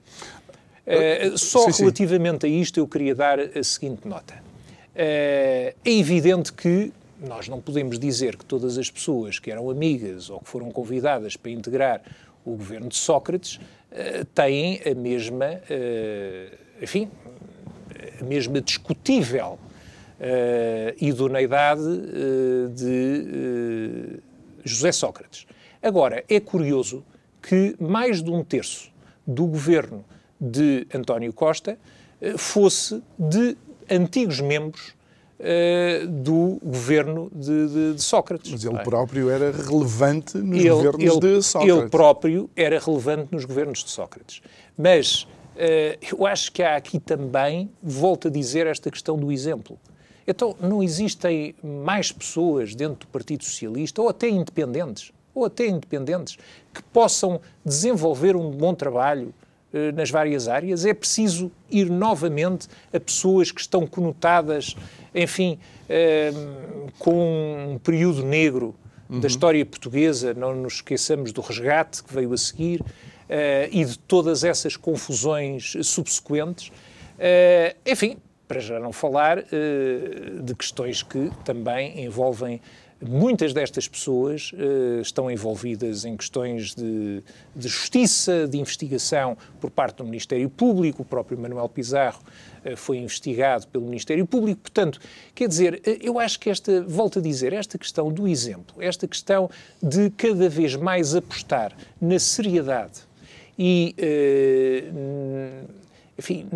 Uh, 0.86 1.36
só 1.36 1.70
sim, 1.70 1.82
relativamente 1.82 2.46
sim. 2.46 2.54
a 2.54 2.60
isto 2.60 2.78
eu 2.78 2.86
queria 2.86 3.12
dar 3.12 3.40
a 3.40 3.62
seguinte 3.62 4.06
nota. 4.06 4.45
Uh, 4.96 4.98
é 4.98 5.74
evidente 5.84 6.50
que 6.54 6.90
nós 7.20 7.48
não 7.48 7.60
podemos 7.60 7.98
dizer 7.98 8.34
que 8.34 8.46
todas 8.46 8.78
as 8.78 8.90
pessoas 8.90 9.38
que 9.38 9.50
eram 9.50 9.68
amigas 9.68 10.30
ou 10.30 10.40
que 10.40 10.48
foram 10.48 10.70
convidadas 10.70 11.36
para 11.36 11.50
integrar 11.50 12.00
o 12.46 12.52
governo 12.52 12.88
de 12.88 12.96
Sócrates 12.96 13.56
uh, 13.56 14.24
têm 14.34 14.80
a 14.90 14.94
mesma, 14.94 15.44
uh, 15.44 16.56
enfim, 16.82 17.10
a 18.18 18.24
mesma 18.24 18.60
discutível 18.60 19.58
idoneidade 20.98 21.82
de 22.74 24.18
José 24.64 24.90
Sócrates. 24.90 25.46
Agora, 25.82 26.24
é 26.26 26.40
curioso 26.40 27.04
que 27.42 27.76
mais 27.78 28.22
de 28.22 28.30
um 28.30 28.42
terço 28.42 28.90
do 29.26 29.44
governo 29.44 30.02
de 30.40 30.86
António 30.94 31.34
Costa 31.34 31.78
fosse 32.38 33.02
de 33.18 33.58
antigos 33.90 34.40
membros 34.40 34.94
uh, 35.40 36.06
do 36.06 36.58
governo 36.62 37.30
de, 37.34 37.68
de, 37.68 37.94
de, 37.94 38.02
Sócrates. 38.02 38.50
Mas 38.50 38.64
ele 38.64 38.78
próprio 38.78 39.30
era 39.30 39.50
relevante 39.50 40.38
nos 40.38 40.58
ele, 40.58 40.70
governos 40.70 41.02
ele, 41.02 41.20
de 41.20 41.42
Sócrates. 41.42 41.76
Ele 41.76 41.88
próprio 41.88 42.50
era 42.56 42.78
relevante 42.78 43.28
nos 43.32 43.44
governos 43.44 43.84
de 43.84 43.90
Sócrates. 43.90 44.42
Mas 44.76 45.22
uh, 45.22 45.26
eu 46.10 46.26
acho 46.26 46.52
que 46.52 46.62
há 46.62 46.76
aqui 46.76 46.98
também, 46.98 47.70
volto 47.82 48.28
a 48.28 48.30
dizer, 48.30 48.66
esta 48.66 48.90
questão 48.90 49.16
do 49.18 49.30
exemplo. 49.30 49.78
Então, 50.26 50.56
não 50.60 50.82
existem 50.82 51.54
mais 51.62 52.10
pessoas 52.10 52.74
dentro 52.74 53.06
do 53.06 53.06
Partido 53.06 53.44
Socialista, 53.44 54.02
ou 54.02 54.08
até 54.08 54.28
independentes, 54.28 55.12
ou 55.32 55.44
até 55.44 55.68
independentes, 55.68 56.36
que 56.74 56.82
possam 56.92 57.40
desenvolver 57.64 58.34
um 58.34 58.50
bom 58.50 58.74
trabalho 58.74 59.32
nas 59.94 60.10
várias 60.10 60.48
áreas. 60.48 60.84
É 60.84 60.94
preciso 60.94 61.50
ir 61.70 61.90
novamente 61.90 62.68
a 62.92 63.00
pessoas 63.00 63.50
que 63.50 63.60
estão 63.60 63.86
conotadas 63.86 64.76
enfim, 65.16 65.58
uh, 65.88 66.92
com 66.98 67.72
um 67.72 67.78
período 67.78 68.22
negro 68.22 68.74
uhum. 69.08 69.18
da 69.18 69.26
história 69.26 69.64
portuguesa, 69.64 70.34
não 70.34 70.54
nos 70.54 70.74
esqueçamos 70.74 71.32
do 71.32 71.40
resgate 71.40 72.04
que 72.04 72.12
veio 72.12 72.32
a 72.34 72.36
seguir 72.36 72.82
uh, 72.82 72.84
e 73.70 73.84
de 73.84 73.98
todas 73.98 74.44
essas 74.44 74.76
confusões 74.76 75.74
subsequentes. 75.82 76.68
Uh, 76.68 77.74
enfim, 77.86 78.18
para 78.46 78.60
já 78.60 78.78
não 78.78 78.92
falar 78.92 79.42
de 79.42 80.54
questões 80.54 81.02
que 81.02 81.32
também 81.44 82.04
envolvem 82.04 82.60
Muitas 83.00 83.52
destas 83.52 83.86
pessoas 83.86 84.52
uh, 84.52 85.02
estão 85.02 85.30
envolvidas 85.30 86.06
em 86.06 86.16
questões 86.16 86.74
de, 86.74 87.22
de, 87.54 87.68
justiça, 87.68 88.48
de 88.48 88.58
investigação 88.58 89.36
por 89.60 89.70
parte 89.70 89.98
do 89.98 90.04
Ministério 90.04 90.48
Público. 90.48 91.02
O 91.02 91.04
próprio 91.04 91.38
Manuel 91.38 91.68
Pizarro 91.68 92.22
uh, 92.64 92.74
foi 92.74 92.96
investigado 92.96 93.66
pelo 93.68 93.84
Ministério 93.84 94.24
Público. 94.24 94.62
Portanto, 94.62 94.98
quer 95.34 95.46
dizer, 95.46 95.74
uh, 95.74 95.90
eu 96.00 96.18
acho 96.18 96.40
que 96.40 96.48
esta, 96.48 96.82
volto 96.84 97.18
a 97.18 97.22
dizer, 97.22 97.52
esta 97.52 97.76
questão 97.76 98.10
do 98.10 98.26
exemplo, 98.26 98.82
esta 98.82 99.06
questão 99.06 99.50
de 99.82 100.08
cada 100.10 100.48
vez 100.48 100.74
mais 100.74 101.14
apostar 101.14 101.76
na 102.00 102.18
seriedade 102.18 103.02
e 103.58 103.94
enfim, 106.18 106.48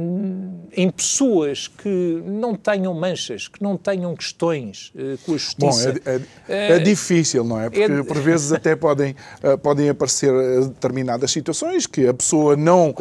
em 0.74 0.88
pessoas 0.88 1.68
que 1.68 2.22
não 2.24 2.54
tenham 2.54 2.94
manchas, 2.94 3.46
que 3.46 3.62
não 3.62 3.76
tenham 3.76 4.16
questões 4.16 4.90
uh, 4.94 5.18
com 5.18 5.34
a 5.34 5.36
justiça. 5.36 5.92
Bom, 5.92 5.98
é, 6.06 6.20
é, 6.48 6.72
é 6.72 6.76
uh, 6.76 6.82
difícil, 6.82 7.44
não 7.44 7.60
é? 7.60 7.68
Porque 7.68 7.82
é, 7.82 8.02
por 8.02 8.18
vezes 8.18 8.52
até 8.54 8.74
podem, 8.74 9.14
uh, 9.44 9.58
podem 9.58 9.90
aparecer 9.90 10.32
determinadas 10.62 11.30
situações 11.30 11.86
que 11.86 12.06
a 12.06 12.14
pessoa 12.14 12.56
não, 12.56 12.94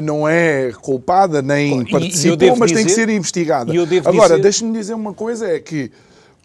não 0.00 0.28
é 0.28 0.70
culpada 0.80 1.42
nem 1.42 1.84
com, 1.84 1.90
participou, 1.90 2.56
mas 2.56 2.70
dizer, 2.70 2.74
tem 2.74 2.86
que 2.86 2.92
ser 2.92 3.08
investigada. 3.08 3.72
Agora, 4.04 4.34
dizer... 4.34 4.42
deixe-me 4.42 4.72
dizer 4.72 4.94
uma 4.94 5.12
coisa, 5.12 5.48
é 5.48 5.58
que 5.58 5.90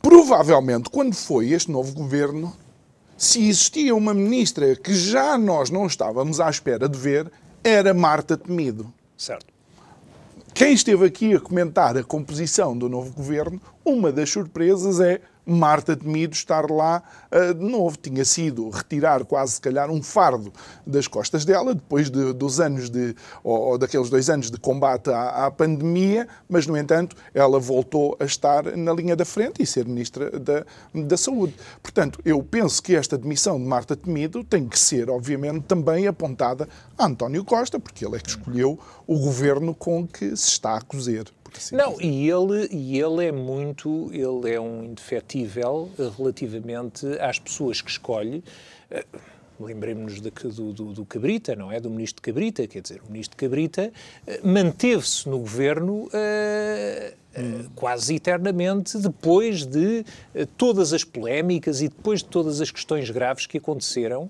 provavelmente 0.02 0.90
quando 0.90 1.14
foi 1.14 1.52
este 1.52 1.70
novo 1.70 1.94
governo, 1.94 2.52
se 3.16 3.48
existia 3.48 3.96
uma 3.96 4.16
ministra 4.16 4.76
que 4.76 4.96
já 4.96 5.38
nós 5.38 5.70
não 5.70 5.86
estávamos 5.86 6.40
à 6.40 6.50
espera 6.50 6.90
de 6.90 6.98
ver, 6.98 7.32
era 7.64 7.94
Marta 7.94 8.36
Temido. 8.36 8.92
Certo. 9.22 9.54
Quem 10.52 10.74
esteve 10.74 11.06
aqui 11.06 11.36
a 11.36 11.40
comentar 11.40 11.96
a 11.96 12.04
composição 12.04 12.76
do 12.76 12.90
novo 12.90 13.14
governo, 13.14 13.62
uma 13.86 14.12
das 14.12 14.32
surpresas 14.32 15.00
é 15.00 15.22
Marta 15.52 15.96
Temido 15.96 16.34
estar 16.34 16.70
lá 16.70 17.04
uh, 17.32 17.54
de 17.54 17.64
novo. 17.64 17.98
Tinha 17.98 18.26
sido 18.26 18.70
retirar 18.70 19.24
quase, 19.26 19.54
se 19.54 19.62
calhar, 19.62 19.90
um 19.90 20.02
fardo 20.02 20.52
das 20.86 21.08
costas 21.08 21.46
dela, 21.46 21.74
depois 21.74 22.10
de, 22.10 22.34
dos 22.34 22.60
anos 22.60 22.90
de, 22.90 23.16
ou, 23.44 23.60
ou, 23.60 23.78
daqueles 23.78 24.10
dois 24.10 24.30
anos 24.30 24.50
de 24.50 24.58
combate 24.58 25.10
à, 25.10 25.46
à, 25.46 25.52
pandemia, 25.52 26.28
mas, 26.50 26.68
no 26.68 26.78
entanto, 26.78 27.16
ela 27.34 27.60
voltou 27.60 28.16
a 28.20 28.26
estar 28.26 28.76
na 28.76 28.94
linha 28.94 29.16
da 29.16 29.26
frente 29.26 29.62
e 29.62 29.66
ser 29.66 29.86
Ministra 29.86 30.40
da, 30.40 30.66
da 30.94 31.18
Saúde. 31.18 31.56
Portanto, 31.82 32.20
eu 32.24 32.42
penso 32.44 32.82
que 32.82 32.96
esta 32.96 33.18
demissão 33.18 33.58
de 33.60 33.66
Marta 33.66 33.96
Temido 33.96 34.44
tem 34.44 34.68
que 34.68 34.80
ser, 34.80 35.10
obviamente, 35.10 35.64
também 35.66 36.08
apontada 36.08 36.68
a 36.98 37.06
António 37.06 37.44
Costa, 37.44 37.80
porque 37.80 38.06
ele 38.06 38.16
é 38.16 38.20
que 38.20 38.30
escolheu 38.30 38.80
o 39.08 39.20
governo 39.20 39.74
com 39.76 40.08
que 40.08 40.36
se 40.36 40.50
está 40.50 40.78
a 40.78 40.82
cozer. 40.82 41.32
Assim 41.56 41.76
não, 41.76 42.00
e 42.00 42.30
ele, 42.30 42.68
e 42.72 43.00
ele 43.00 43.26
é 43.26 43.32
muito, 43.32 44.10
ele 44.14 44.54
é 44.54 44.60
um 44.60 44.86
indefetível 44.86 45.90
relativamente 46.18 47.06
às 47.20 47.40
pessoas 47.40 47.82
que 47.82 47.90
escolhe. 47.90 48.44
Uh, 48.92 49.20
Lembremos-nos 49.62 50.22
do, 50.56 50.74
do, 50.74 50.94
do, 50.94 51.06
Cabrita, 51.06 51.56
não 51.56 51.72
é? 51.72 51.80
Do 51.80 51.90
ministro 51.90 52.22
Cabrita, 52.22 52.66
quer 52.68 52.82
dizer, 52.82 53.02
o 53.08 53.12
ministro 53.12 53.38
Cabrita 53.38 53.92
uh, 54.28 54.48
manteve-se 54.48 55.30
no 55.30 55.38
governo 55.40 56.06
uh, 56.06 56.10
uh, 56.10 57.70
quase 57.76 58.16
eternamente 58.16 58.98
depois 58.98 59.66
de 59.66 60.04
todas 60.58 60.94
as 60.94 61.04
polémicas 61.04 61.82
e 61.82 61.88
depois 61.88 62.22
de 62.22 62.30
todas 62.30 62.60
as 62.60 62.72
questões 62.72 63.10
graves 63.10 63.46
que 63.46 63.58
aconteceram 63.58 64.30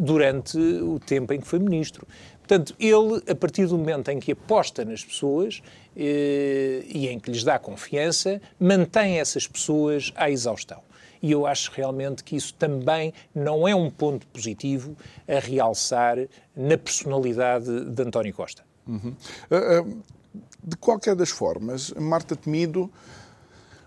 durante 0.00 0.56
o 0.58 1.00
tempo 1.00 1.32
em 1.32 1.40
que 1.40 1.46
foi 1.46 1.58
ministro. 1.58 2.06
Portanto, 2.52 2.74
ele, 2.78 3.22
a 3.30 3.34
partir 3.34 3.66
do 3.66 3.78
momento 3.78 4.10
em 4.10 4.20
que 4.20 4.32
aposta 4.32 4.84
nas 4.84 5.02
pessoas 5.02 5.62
eh, 5.96 6.84
e 6.86 7.08
em 7.08 7.18
que 7.18 7.30
lhes 7.30 7.42
dá 7.42 7.58
confiança, 7.58 8.42
mantém 8.60 9.18
essas 9.18 9.46
pessoas 9.46 10.12
à 10.14 10.28
exaustão. 10.30 10.82
E 11.22 11.32
eu 11.32 11.46
acho 11.46 11.72
realmente 11.74 12.22
que 12.22 12.36
isso 12.36 12.52
também 12.52 13.14
não 13.34 13.66
é 13.66 13.74
um 13.74 13.90
ponto 13.90 14.26
positivo 14.26 14.94
a 15.26 15.38
realçar 15.38 16.18
na 16.54 16.76
personalidade 16.76 17.86
de 17.86 18.02
António 18.02 18.34
Costa. 18.34 18.62
Uhum. 18.86 19.16
Uh, 19.50 19.80
uh, 19.80 20.02
de 20.62 20.76
qualquer 20.76 21.14
das 21.16 21.30
formas, 21.30 21.90
Marta 21.92 22.36
Temido 22.36 22.92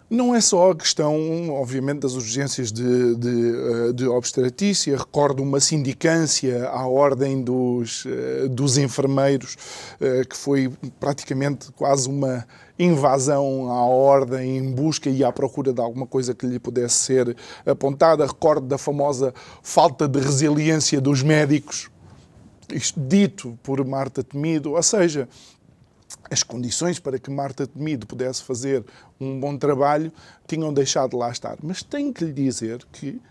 não 0.10 0.36
é 0.36 0.42
só 0.42 0.72
a 0.72 0.76
questão, 0.76 1.50
obviamente, 1.50 2.02
das 2.02 2.14
urgências 2.14 2.72
de, 2.72 3.16
de, 3.16 3.56
eh, 3.90 3.94
de 3.94 4.08
obstetrícia. 4.08 4.96
Recordo 4.96 5.42
uma 5.42 5.60
sindicância 5.60 6.70
à 6.70 6.88
ordem 6.88 7.42
dos, 7.42 8.06
eh, 8.06 8.48
dos 8.48 8.78
enfermeiros, 8.78 9.58
eh, 10.00 10.24
que 10.30 10.38
foi 10.38 10.72
praticamente 11.00 11.72
quase 11.72 12.08
uma 12.08 12.46
invasão 12.78 13.72
à 13.72 13.86
ordem 13.86 14.58
em 14.58 14.72
busca 14.72 15.10
e 15.10 15.24
à 15.24 15.32
procura 15.32 15.74
de 15.74 15.82
alguma 15.82 16.06
coisa 16.06 16.36
que 16.36 16.46
lhe 16.46 16.60
pudesse 16.60 16.96
ser 16.96 17.36
apontada. 17.66 18.28
Recordo 18.28 18.68
da 18.68 18.78
famosa 18.78 19.34
falta 19.64 20.08
de 20.08 20.20
resiliência 20.20 21.02
dos 21.02 21.24
médicos, 21.24 21.90
isto 22.74 23.00
dito 23.00 23.58
por 23.64 23.84
Marta 23.86 24.24
Temido, 24.24 24.74
ou 24.74 24.84
seja, 24.84 25.28
as 26.30 26.44
condições 26.44 27.00
para 27.00 27.20
que 27.20 27.30
Marta 27.30 27.68
Temido 27.68 28.06
pudesse 28.06 28.44
fazer 28.44 28.84
um 29.20 29.40
bom 29.40 29.58
trabalho 29.58 30.12
tinham 30.48 30.74
deixado 30.74 31.12
de 31.12 31.18
lá 31.18 31.32
estar. 31.32 31.58
Mas 31.62 31.84
tenho 31.84 32.14
que 32.14 32.26
lhe 32.26 32.34
dizer 32.34 32.86
que, 32.92 33.22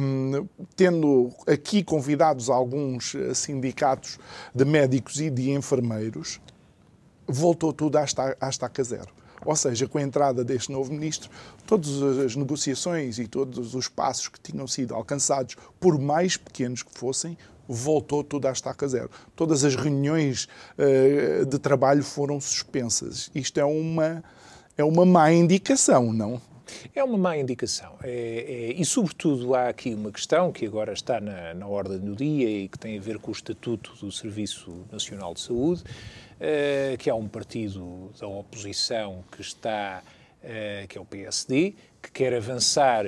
hum, 0.00 0.46
tendo 0.74 1.30
aqui 1.46 1.82
convidados 1.82 2.48
alguns 2.48 3.14
eh, 3.14 3.34
sindicatos 3.34 4.18
de 4.54 4.64
médicos 4.64 5.20
e 5.20 5.30
de 5.30 5.50
enfermeiros, 5.50 6.40
voltou 7.26 7.72
tudo 7.72 7.98
à 7.98 8.48
estaca 8.48 8.84
zero. 8.84 9.12
Ou 9.44 9.54
seja, 9.54 9.86
com 9.86 9.98
a 9.98 10.02
entrada 10.02 10.42
deste 10.42 10.72
novo 10.72 10.92
ministro, 10.92 11.30
todas 11.66 12.02
as 12.02 12.34
negociações 12.34 13.18
e 13.18 13.26
todos 13.26 13.74
os 13.74 13.88
passos 13.88 14.28
que 14.28 14.40
tinham 14.40 14.66
sido 14.66 14.94
alcançados, 14.94 15.56
por 15.78 15.98
mais 15.98 16.36
pequenos 16.36 16.82
que 16.82 16.92
fossem, 16.92 17.36
voltou 17.68 18.22
tudo 18.22 18.48
à 18.48 18.52
estaca 18.52 18.86
zero. 18.88 19.10
Todas 19.34 19.64
as 19.64 19.74
reuniões 19.74 20.48
uh, 20.78 21.46
de 21.46 21.58
trabalho 21.58 22.02
foram 22.02 22.40
suspensas. 22.40 23.30
Isto 23.34 23.60
é 23.60 23.64
uma, 23.64 24.22
é 24.76 24.84
uma 24.84 25.04
má 25.04 25.32
indicação, 25.32 26.12
não? 26.12 26.40
É 26.94 27.02
uma 27.02 27.16
má 27.16 27.36
indicação. 27.36 27.94
É, 28.02 28.10
é, 28.10 28.72
e, 28.72 28.84
sobretudo, 28.84 29.54
há 29.54 29.68
aqui 29.68 29.94
uma 29.94 30.10
questão 30.10 30.50
que 30.50 30.66
agora 30.66 30.92
está 30.92 31.20
na, 31.20 31.54
na 31.54 31.66
ordem 31.66 31.98
do 31.98 32.16
dia 32.16 32.48
e 32.48 32.68
que 32.68 32.78
tem 32.78 32.98
a 32.98 33.00
ver 33.00 33.18
com 33.18 33.30
o 33.30 33.32
Estatuto 33.32 33.94
do 34.00 34.10
Serviço 34.10 34.84
Nacional 34.90 35.34
de 35.34 35.40
Saúde, 35.40 35.82
uh, 35.82 36.96
que 36.98 37.08
há 37.08 37.14
um 37.14 37.28
partido 37.28 38.10
da 38.18 38.26
oposição 38.26 39.24
que 39.30 39.40
está, 39.40 40.02
uh, 40.42 40.88
que 40.88 40.98
é 40.98 41.00
o 41.00 41.04
PSD, 41.04 41.74
que 42.06 42.12
quer 42.12 42.32
avançar 42.32 43.04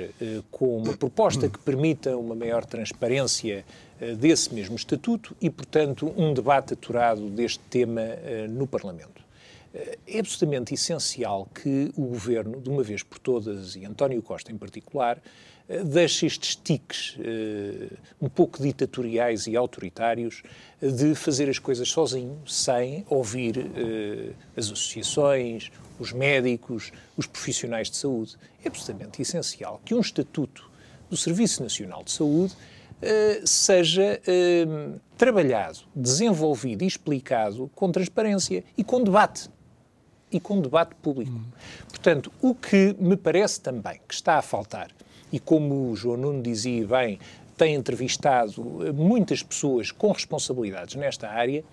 com 0.51 0.77
uma 0.77 0.95
proposta 0.95 1.47
que 1.47 1.57
permita 1.59 2.17
uma 2.17 2.35
maior 2.35 2.65
transparência 2.65 3.63
eh, 4.01 4.13
desse 4.13 4.53
mesmo 4.53 4.75
estatuto 4.75 5.35
e, 5.41 5.49
portanto, 5.49 6.13
um 6.15 6.33
debate 6.33 6.73
aturado 6.73 7.29
deste 7.29 7.59
tema 7.69 8.01
eh, 8.01 8.47
no 8.47 8.65
Parlamento. 8.65 9.21
Eh, 9.73 9.97
é 10.07 10.19
absolutamente 10.19 10.73
essencial 10.73 11.47
que 11.53 11.91
o 11.97 12.05
Governo, 12.05 12.61
de 12.61 12.69
uma 12.69 12.81
vez 12.81 13.03
por 13.03 13.19
todas, 13.19 13.75
e 13.75 13.83
António 13.85 14.21
Costa 14.21 14.53
em 14.53 14.57
particular, 14.57 15.21
deixe 15.85 16.25
estes 16.25 16.55
tiques 16.55 17.15
um 18.19 18.27
pouco 18.27 18.61
ditatoriais 18.61 19.45
e 19.47 19.55
autoritários 19.55 20.41
de 20.81 21.13
fazer 21.13 21.49
as 21.49 21.59
coisas 21.59 21.89
sozinho, 21.89 22.41
sem 22.47 23.05
ouvir 23.07 23.69
as 24.57 24.65
associações, 24.65 25.71
os 25.99 26.11
médicos, 26.11 26.91
os 27.15 27.27
profissionais 27.27 27.89
de 27.89 27.97
saúde. 27.97 28.35
É 28.63 28.67
absolutamente 28.67 29.21
essencial 29.21 29.79
que 29.85 29.93
um 29.93 29.99
estatuto 29.99 30.69
do 31.09 31.15
Serviço 31.15 31.61
Nacional 31.61 32.03
de 32.03 32.11
Saúde 32.11 32.55
eh, 33.01 33.41
seja 33.45 34.21
trabalhado, 35.17 35.79
desenvolvido 35.95 36.83
e 36.83 36.87
explicado 36.87 37.69
com 37.73 37.91
transparência 37.91 38.63
e 38.77 38.83
com 38.83 39.03
debate. 39.03 39.49
E 40.31 40.39
com 40.39 40.61
debate 40.61 40.95
público. 40.95 41.31
Uhum. 41.31 41.45
Portanto, 41.87 42.31
o 42.41 42.53
que 42.53 42.95
me 42.99 43.17
parece 43.17 43.61
também 43.61 43.99
que 44.07 44.13
está 44.13 44.37
a 44.37 44.41
faltar, 44.41 44.89
e 45.31 45.39
como 45.39 45.91
o 45.91 45.95
João 45.95 46.17
Nuno 46.17 46.41
dizia 46.41 46.85
bem, 46.85 47.19
tem 47.57 47.75
entrevistado 47.75 48.87
eh, 48.87 48.91
muitas 48.91 49.43
pessoas 49.43 49.91
com 49.91 50.11
responsabilidades 50.11 50.95
nesta 50.95 51.27
área, 51.27 51.63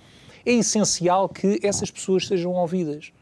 é 0.44 0.52
essencial 0.52 1.28
que 1.28 1.60
essas 1.62 1.90
pessoas 1.90 2.26
sejam 2.26 2.52
ouvidas. 2.52 3.12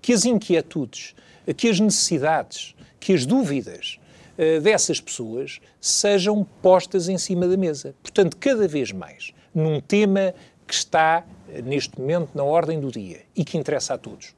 Que 0.00 0.12
as 0.12 0.24
inquietudes, 0.24 1.14
que 1.56 1.68
as 1.68 1.80
necessidades, 1.80 2.74
que 3.00 3.12
as 3.12 3.24
dúvidas 3.24 3.98
uh, 4.38 4.60
dessas 4.60 5.00
pessoas 5.00 5.60
sejam 5.80 6.46
postas 6.62 7.08
em 7.08 7.18
cima 7.18 7.48
da 7.48 7.56
mesa. 7.56 7.94
Portanto, 8.02 8.36
cada 8.36 8.68
vez 8.68 8.92
mais, 8.92 9.32
num 9.54 9.80
tema 9.80 10.34
que 10.66 10.74
está 10.74 11.24
uh, 11.24 11.62
neste 11.62 11.98
momento 11.98 12.30
na 12.34 12.44
ordem 12.44 12.78
do 12.78 12.90
dia 12.90 13.22
e 13.34 13.44
que 13.44 13.56
interessa 13.56 13.94
a 13.94 13.98
todos, 13.98 14.34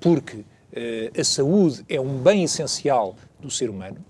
porque 0.00 0.38
uh, 0.38 1.20
a 1.20 1.24
saúde 1.24 1.84
é 1.88 2.00
um 2.00 2.18
bem 2.18 2.44
essencial 2.44 3.14
do 3.38 3.50
ser 3.50 3.68
humano 3.68 4.04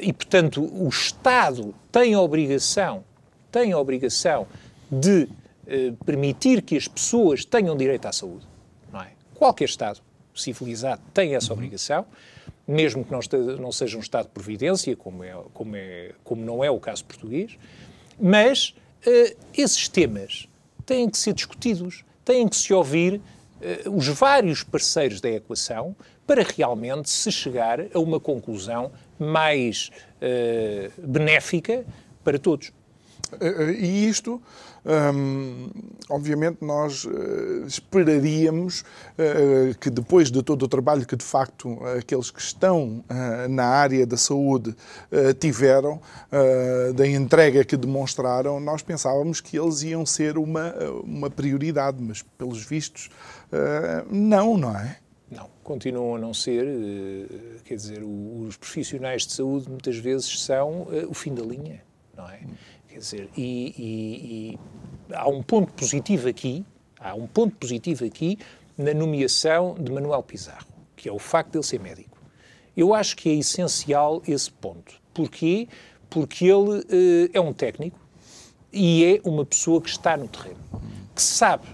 e, 0.00 0.12
portanto, 0.12 0.62
o 0.62 0.88
Estado 0.88 1.74
tem 1.90 2.14
a 2.14 2.20
obrigação, 2.20 3.04
tem 3.50 3.72
a 3.72 3.78
obrigação 3.78 4.46
de 4.90 5.28
permitir 6.04 6.62
que 6.62 6.76
as 6.76 6.86
pessoas 6.86 7.44
tenham 7.44 7.76
direito 7.76 8.06
à 8.06 8.12
saúde. 8.12 8.46
Não 8.92 9.00
é? 9.00 9.12
Qualquer 9.34 9.64
Estado 9.64 10.00
civilizado 10.34 11.00
tem 11.14 11.34
essa 11.34 11.52
obrigação 11.52 12.06
mesmo 12.66 13.04
que 13.04 13.12
não 13.60 13.70
seja 13.70 13.96
um 13.96 14.00
Estado 14.00 14.24
de 14.24 14.32
providência, 14.32 14.96
como, 14.96 15.22
é, 15.22 15.34
como, 15.54 15.76
é, 15.76 16.12
como 16.24 16.44
não 16.44 16.64
é 16.64 16.70
o 16.70 16.80
caso 16.80 17.04
português, 17.04 17.56
mas 18.20 18.74
uh, 19.06 19.36
esses 19.56 19.88
temas 19.88 20.48
têm 20.84 21.08
que 21.08 21.16
ser 21.16 21.32
discutidos, 21.32 22.04
têm 22.24 22.48
que 22.48 22.56
se 22.56 22.74
ouvir 22.74 23.20
uh, 23.84 23.90
os 23.90 24.08
vários 24.08 24.64
parceiros 24.64 25.20
da 25.20 25.30
equação 25.30 25.94
para 26.26 26.42
realmente 26.42 27.08
se 27.08 27.30
chegar 27.30 27.80
a 27.94 27.98
uma 28.00 28.18
conclusão 28.18 28.90
mais 29.18 29.90
uh, 30.16 30.92
benéfica 31.06 31.84
para 32.24 32.38
todos. 32.38 32.72
E 33.78 34.08
isto 34.08 34.40
Hum, 34.86 35.68
obviamente, 36.08 36.58
nós 36.60 37.08
esperaríamos 37.66 38.82
uh, 38.82 39.76
que 39.80 39.90
depois 39.90 40.30
de 40.30 40.40
todo 40.44 40.62
o 40.62 40.68
trabalho 40.68 41.04
que, 41.04 41.16
de 41.16 41.24
facto, 41.24 41.76
aqueles 41.98 42.30
que 42.30 42.40
estão 42.40 43.04
uh, 43.10 43.48
na 43.48 43.64
área 43.64 44.06
da 44.06 44.16
saúde 44.16 44.76
tiveram, 45.40 46.00
da 46.94 47.06
entrega 47.06 47.64
que 47.64 47.76
demonstraram, 47.76 48.60
nós 48.60 48.82
pensávamos 48.82 49.40
que 49.40 49.58
eles 49.58 49.82
iam 49.82 50.04
ser 50.04 50.38
uma, 50.38 50.72
uma 51.02 51.30
prioridade, 51.30 51.98
mas, 52.00 52.22
pelos 52.36 52.62
vistos, 52.62 53.08
não, 54.10 54.56
não 54.56 54.76
é? 54.76 54.98
Continuam 55.66 56.14
a 56.14 56.18
não 56.20 56.32
ser. 56.32 56.64
Quer 57.64 57.74
dizer, 57.74 58.00
os 58.04 58.56
profissionais 58.56 59.26
de 59.26 59.32
saúde 59.32 59.68
muitas 59.68 59.96
vezes 59.96 60.44
são 60.44 60.86
o 61.08 61.12
fim 61.12 61.34
da 61.34 61.42
linha, 61.42 61.82
não 62.16 62.30
é? 62.30 62.38
Quer 62.88 62.98
dizer, 63.00 63.28
e, 63.36 63.74
e, 63.76 64.54
e, 64.54 64.58
há 65.12 65.28
um 65.28 65.42
ponto 65.42 65.72
positivo 65.72 66.28
aqui, 66.28 66.64
há 67.00 67.16
um 67.16 67.26
ponto 67.26 67.56
positivo 67.56 68.04
aqui 68.04 68.38
na 68.78 68.94
nomeação 68.94 69.74
de 69.74 69.90
Manuel 69.90 70.22
Pizarro, 70.22 70.68
que 70.94 71.08
é 71.08 71.12
o 71.12 71.18
facto 71.18 71.50
de 71.50 71.58
ele 71.58 71.64
ser 71.64 71.80
médico. 71.80 72.16
Eu 72.76 72.94
acho 72.94 73.16
que 73.16 73.28
é 73.28 73.34
essencial 73.34 74.22
esse 74.24 74.52
ponto. 74.52 74.94
Porquê? 75.12 75.66
Porque 76.08 76.44
ele 76.44 76.78
uh, 76.78 77.30
é 77.32 77.40
um 77.40 77.52
técnico 77.52 77.98
e 78.72 79.04
é 79.04 79.28
uma 79.28 79.44
pessoa 79.44 79.82
que 79.82 79.88
está 79.88 80.16
no 80.16 80.28
terreno, 80.28 80.60
que 81.12 81.20
sabe 81.20 81.66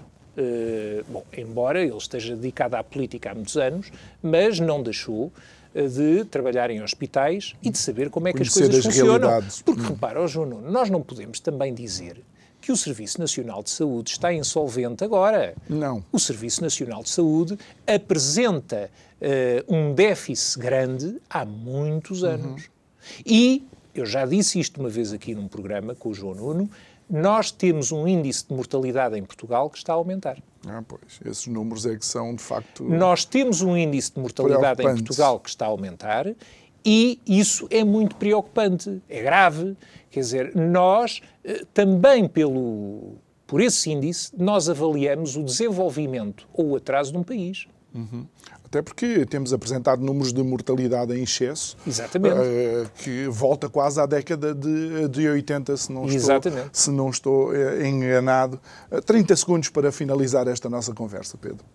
bom, 1.09 1.25
embora 1.37 1.83
ele 1.83 1.97
esteja 1.97 2.35
dedicado 2.35 2.77
à 2.77 2.83
política 2.83 3.31
há 3.31 3.35
muitos 3.35 3.57
anos, 3.57 3.91
mas 4.23 4.59
não 4.59 4.83
deixou 4.83 5.33
de 5.75 6.25
trabalhar 6.27 6.71
em 6.71 6.83
hospitais 6.83 7.55
e 7.63 7.71
de 7.71 7.79
saber 7.79 8.11
como 8.11 8.29
é 8.29 8.33
que 8.33 8.39
Conhecer 8.39 8.65
as 8.65 8.69
coisas 8.69 8.87
as 8.87 8.95
funcionam. 8.95 9.29
Realidades. 9.29 9.63
Porque, 9.63 9.83
repara, 9.83 10.23
oh, 10.23 10.29
João 10.29 10.47
Nuno, 10.47 10.71
nós 10.71 10.91
não 10.91 11.03
podemos 11.03 11.41
também 11.41 11.75
dizer 11.75 12.23
que 12.63 12.71
o 12.71 12.77
Serviço 12.77 13.19
Nacional 13.19 13.63
de 13.63 13.71
Saúde 13.71 14.13
está 14.13 14.33
insolvente 14.33 15.03
agora. 15.03 15.55
Não. 15.69 16.03
O 16.13 16.19
Serviço 16.19 16.63
Nacional 16.63 17.03
de 17.03 17.11
Saúde 17.11 17.59
apresenta 17.87 18.89
uh, 19.21 19.75
um 19.75 19.93
déficit 19.93 20.61
grande 20.61 21.17
há 21.29 21.45
muitos 21.45 22.23
anos. 22.23 22.63
Uhum. 22.63 23.23
E, 23.27 23.67
eu 23.93 24.07
já 24.07 24.25
disse 24.25 24.61
isto 24.61 24.79
uma 24.79 24.89
vez 24.89 25.13
aqui 25.13 25.35
num 25.35 25.49
programa 25.49 25.95
com 25.97 26.11
o 26.11 26.15
João 26.15 26.37
Nuno, 26.37 26.71
nós 27.13 27.51
temos 27.51 27.93
um 27.93 28.09
índice 28.09 28.49
de 28.49 28.55
mortalidade 28.55 29.19
em 29.19 29.23
Portugal 29.23 29.69
que 29.69 29.77
está 29.77 29.93
a 29.93 29.97
aumentar. 29.97 30.39
Ah, 30.67 30.83
pois. 30.87 31.21
Esses 31.25 31.47
números 31.47 31.85
é 31.85 31.95
que 31.95 32.07
são, 32.07 32.35
de 32.35 32.43
facto. 32.43 32.85
Nós 32.85 33.27
temos 33.27 33.61
um 33.61 33.77
índice 33.77 34.15
de 34.15 34.21
mortalidade 34.21 34.83
em 34.83 34.95
Portugal 34.95 35.39
que 35.39 35.51
está 35.51 35.67
a 35.67 35.69
aumentar 35.69 36.35
e 36.83 37.21
isso 37.27 37.69
é 37.71 37.85
muito 37.85 38.17
preocupante, 38.17 39.03
é 39.11 39.23
grave. 39.23 39.77
Quer 40.11 40.21
dizer, 40.21 40.57
nós 40.57 41.21
eh, 41.45 41.67
também 41.75 42.27
pelo, 42.27 43.17
por 43.47 43.61
esse 43.61 43.91
índice, 43.91 44.33
nós 44.35 44.71
avaliamos 44.71 45.37
o 45.37 45.43
desenvolvimento 45.43 46.49
ou 46.51 46.71
o 46.71 46.77
atraso 46.77 47.13
de 47.13 47.19
um 47.19 47.23
país. 47.23 47.67
Uhum. 47.95 48.27
Até 48.73 48.81
porque 48.81 49.27
temos 49.27 49.53
apresentado 49.53 50.03
números 50.03 50.33
de 50.33 50.43
mortalidade 50.43 51.13
em 51.13 51.25
excesso. 51.25 51.77
Exatamente. 51.87 52.37
Uh, 52.37 52.89
que 52.97 53.27
volta 53.27 53.69
quase 53.69 54.01
à 54.01 54.07
década 54.07 54.55
de, 54.55 55.09
de 55.09 55.29
80, 55.29 55.77
se 55.77 55.93
não 55.93 56.07
Exatamente. 56.07 56.69
estou, 56.69 56.71
se 56.73 56.91
não 56.91 57.11
estou 57.11 57.51
uh, 57.51 57.85
enganado. 57.85 58.59
Uh, 58.91 58.97
eh, 58.97 59.01
30 59.03 59.37
segundos 59.37 59.69
para 59.69 59.93
finalizar 59.93 60.49
esta 60.49 60.71
nossa 60.71 60.95
conversa, 60.95 61.37
Pedro. 61.37 61.67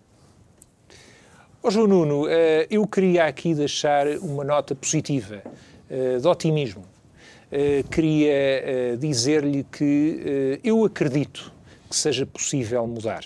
Oh, 1.62 1.70
João 1.70 1.86
Nuno, 1.86 2.26
eu 2.68 2.84
queria 2.84 3.26
aqui 3.26 3.54
deixar 3.54 4.08
uma 4.18 4.42
nota 4.42 4.74
positiva, 4.74 5.42
de 5.88 6.26
otimismo. 6.26 6.84
Queria 7.90 8.96
dizer-lhe 8.96 9.64
que 9.64 10.60
eu 10.62 10.84
acredito 10.84 11.52
que 11.88 11.96
seja 11.96 12.26
possível 12.26 12.86
mudar. 12.86 13.24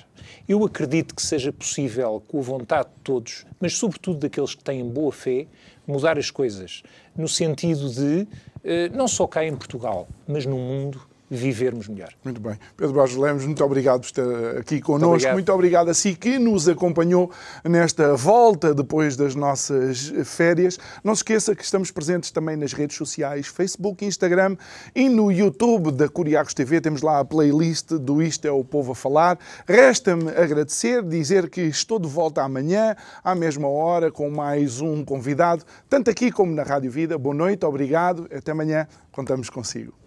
Eu 0.49 0.65
acredito 0.65 1.15
que 1.15 1.23
seja 1.23 1.53
possível, 1.53 2.23
com 2.29 2.39
a 2.39 2.43
vontade 2.43 2.89
de 2.89 3.01
todos, 3.03 3.45
mas 3.61 3.75
sobretudo 3.75 4.21
daqueles 4.21 4.55
que 4.55 4.63
têm 4.63 4.89
boa 4.89 5.13
fé, 5.13 5.47
mudar 5.87 6.19
as 6.19 6.31
coisas, 6.31 6.83
no 7.17 7.29
sentido 7.29 7.91
de, 7.91 8.27
eh, 8.65 8.89
não 8.91 9.09
só 9.09 9.27
cá 9.27 9.45
em 9.45 9.55
Portugal, 9.57 10.09
mas 10.27 10.47
no 10.47 10.57
mundo, 10.57 11.01
vivermos 11.37 11.89
melhor. 11.89 12.11
Muito 12.23 12.41
bem. 12.41 12.59
Pedro 12.77 12.95
Borges 12.95 13.17
Lemos, 13.17 13.45
muito 13.45 13.65
obrigado 13.65 14.01
por 14.01 14.07
estar 14.07 14.59
aqui 14.59 14.81
connosco. 14.81 15.09
Muito 15.09 15.15
obrigado. 15.15 15.35
muito 15.35 15.53
obrigado 15.53 15.89
a 15.89 15.95
si 15.95 16.15
que 16.15 16.39
nos 16.39 16.69
acompanhou 16.69 17.31
nesta 17.65 18.15
volta 18.15 18.75
depois 18.75 19.17
das 19.17 19.35
nossas 19.35 20.13
férias. 20.25 20.79
Não 21.03 21.15
se 21.15 21.21
esqueça 21.21 21.55
que 21.55 21.65
estamos 21.65 21.91
presentes 21.91 22.31
também 22.31 22.57
nas 22.57 22.73
redes 22.73 22.97
sociais, 22.97 23.47
Facebook, 23.47 24.05
Instagram 24.05 24.57
e 24.95 25.09
no 25.09 25.33
YouTube 25.33 25.91
da 25.93 26.09
Curiacos 26.09 26.55
TV. 26.55 26.81
Temos 26.81 27.03
lá 27.03 27.21
a 27.21 27.25
playlist 27.25 27.93
do 27.93 28.23
Isto 28.23 28.47
é 28.47 28.51
o 28.51 28.63
Povo 28.63 28.93
a 28.93 28.95
Falar. 28.95 29.39
Resta-me 29.67 30.29
agradecer, 30.31 31.03
dizer 31.03 31.49
que 31.49 31.63
estou 31.63 31.99
de 31.99 32.09
volta 32.09 32.43
amanhã, 32.43 32.95
à 33.25 33.35
mesma 33.35 33.69
hora, 33.69 34.11
com 34.11 34.31
mais 34.31 34.81
um 34.81 35.05
convidado, 35.05 35.65
tanto 35.89 36.11
aqui 36.11 36.31
como 36.31 36.55
na 36.55 36.63
Rádio 36.63 36.91
Vida. 36.91 37.17
Boa 37.17 37.35
noite, 37.35 37.65
obrigado. 37.65 38.29
Até 38.35 38.53
amanhã, 38.53 38.87
contamos 39.11 39.49
consigo. 39.49 40.02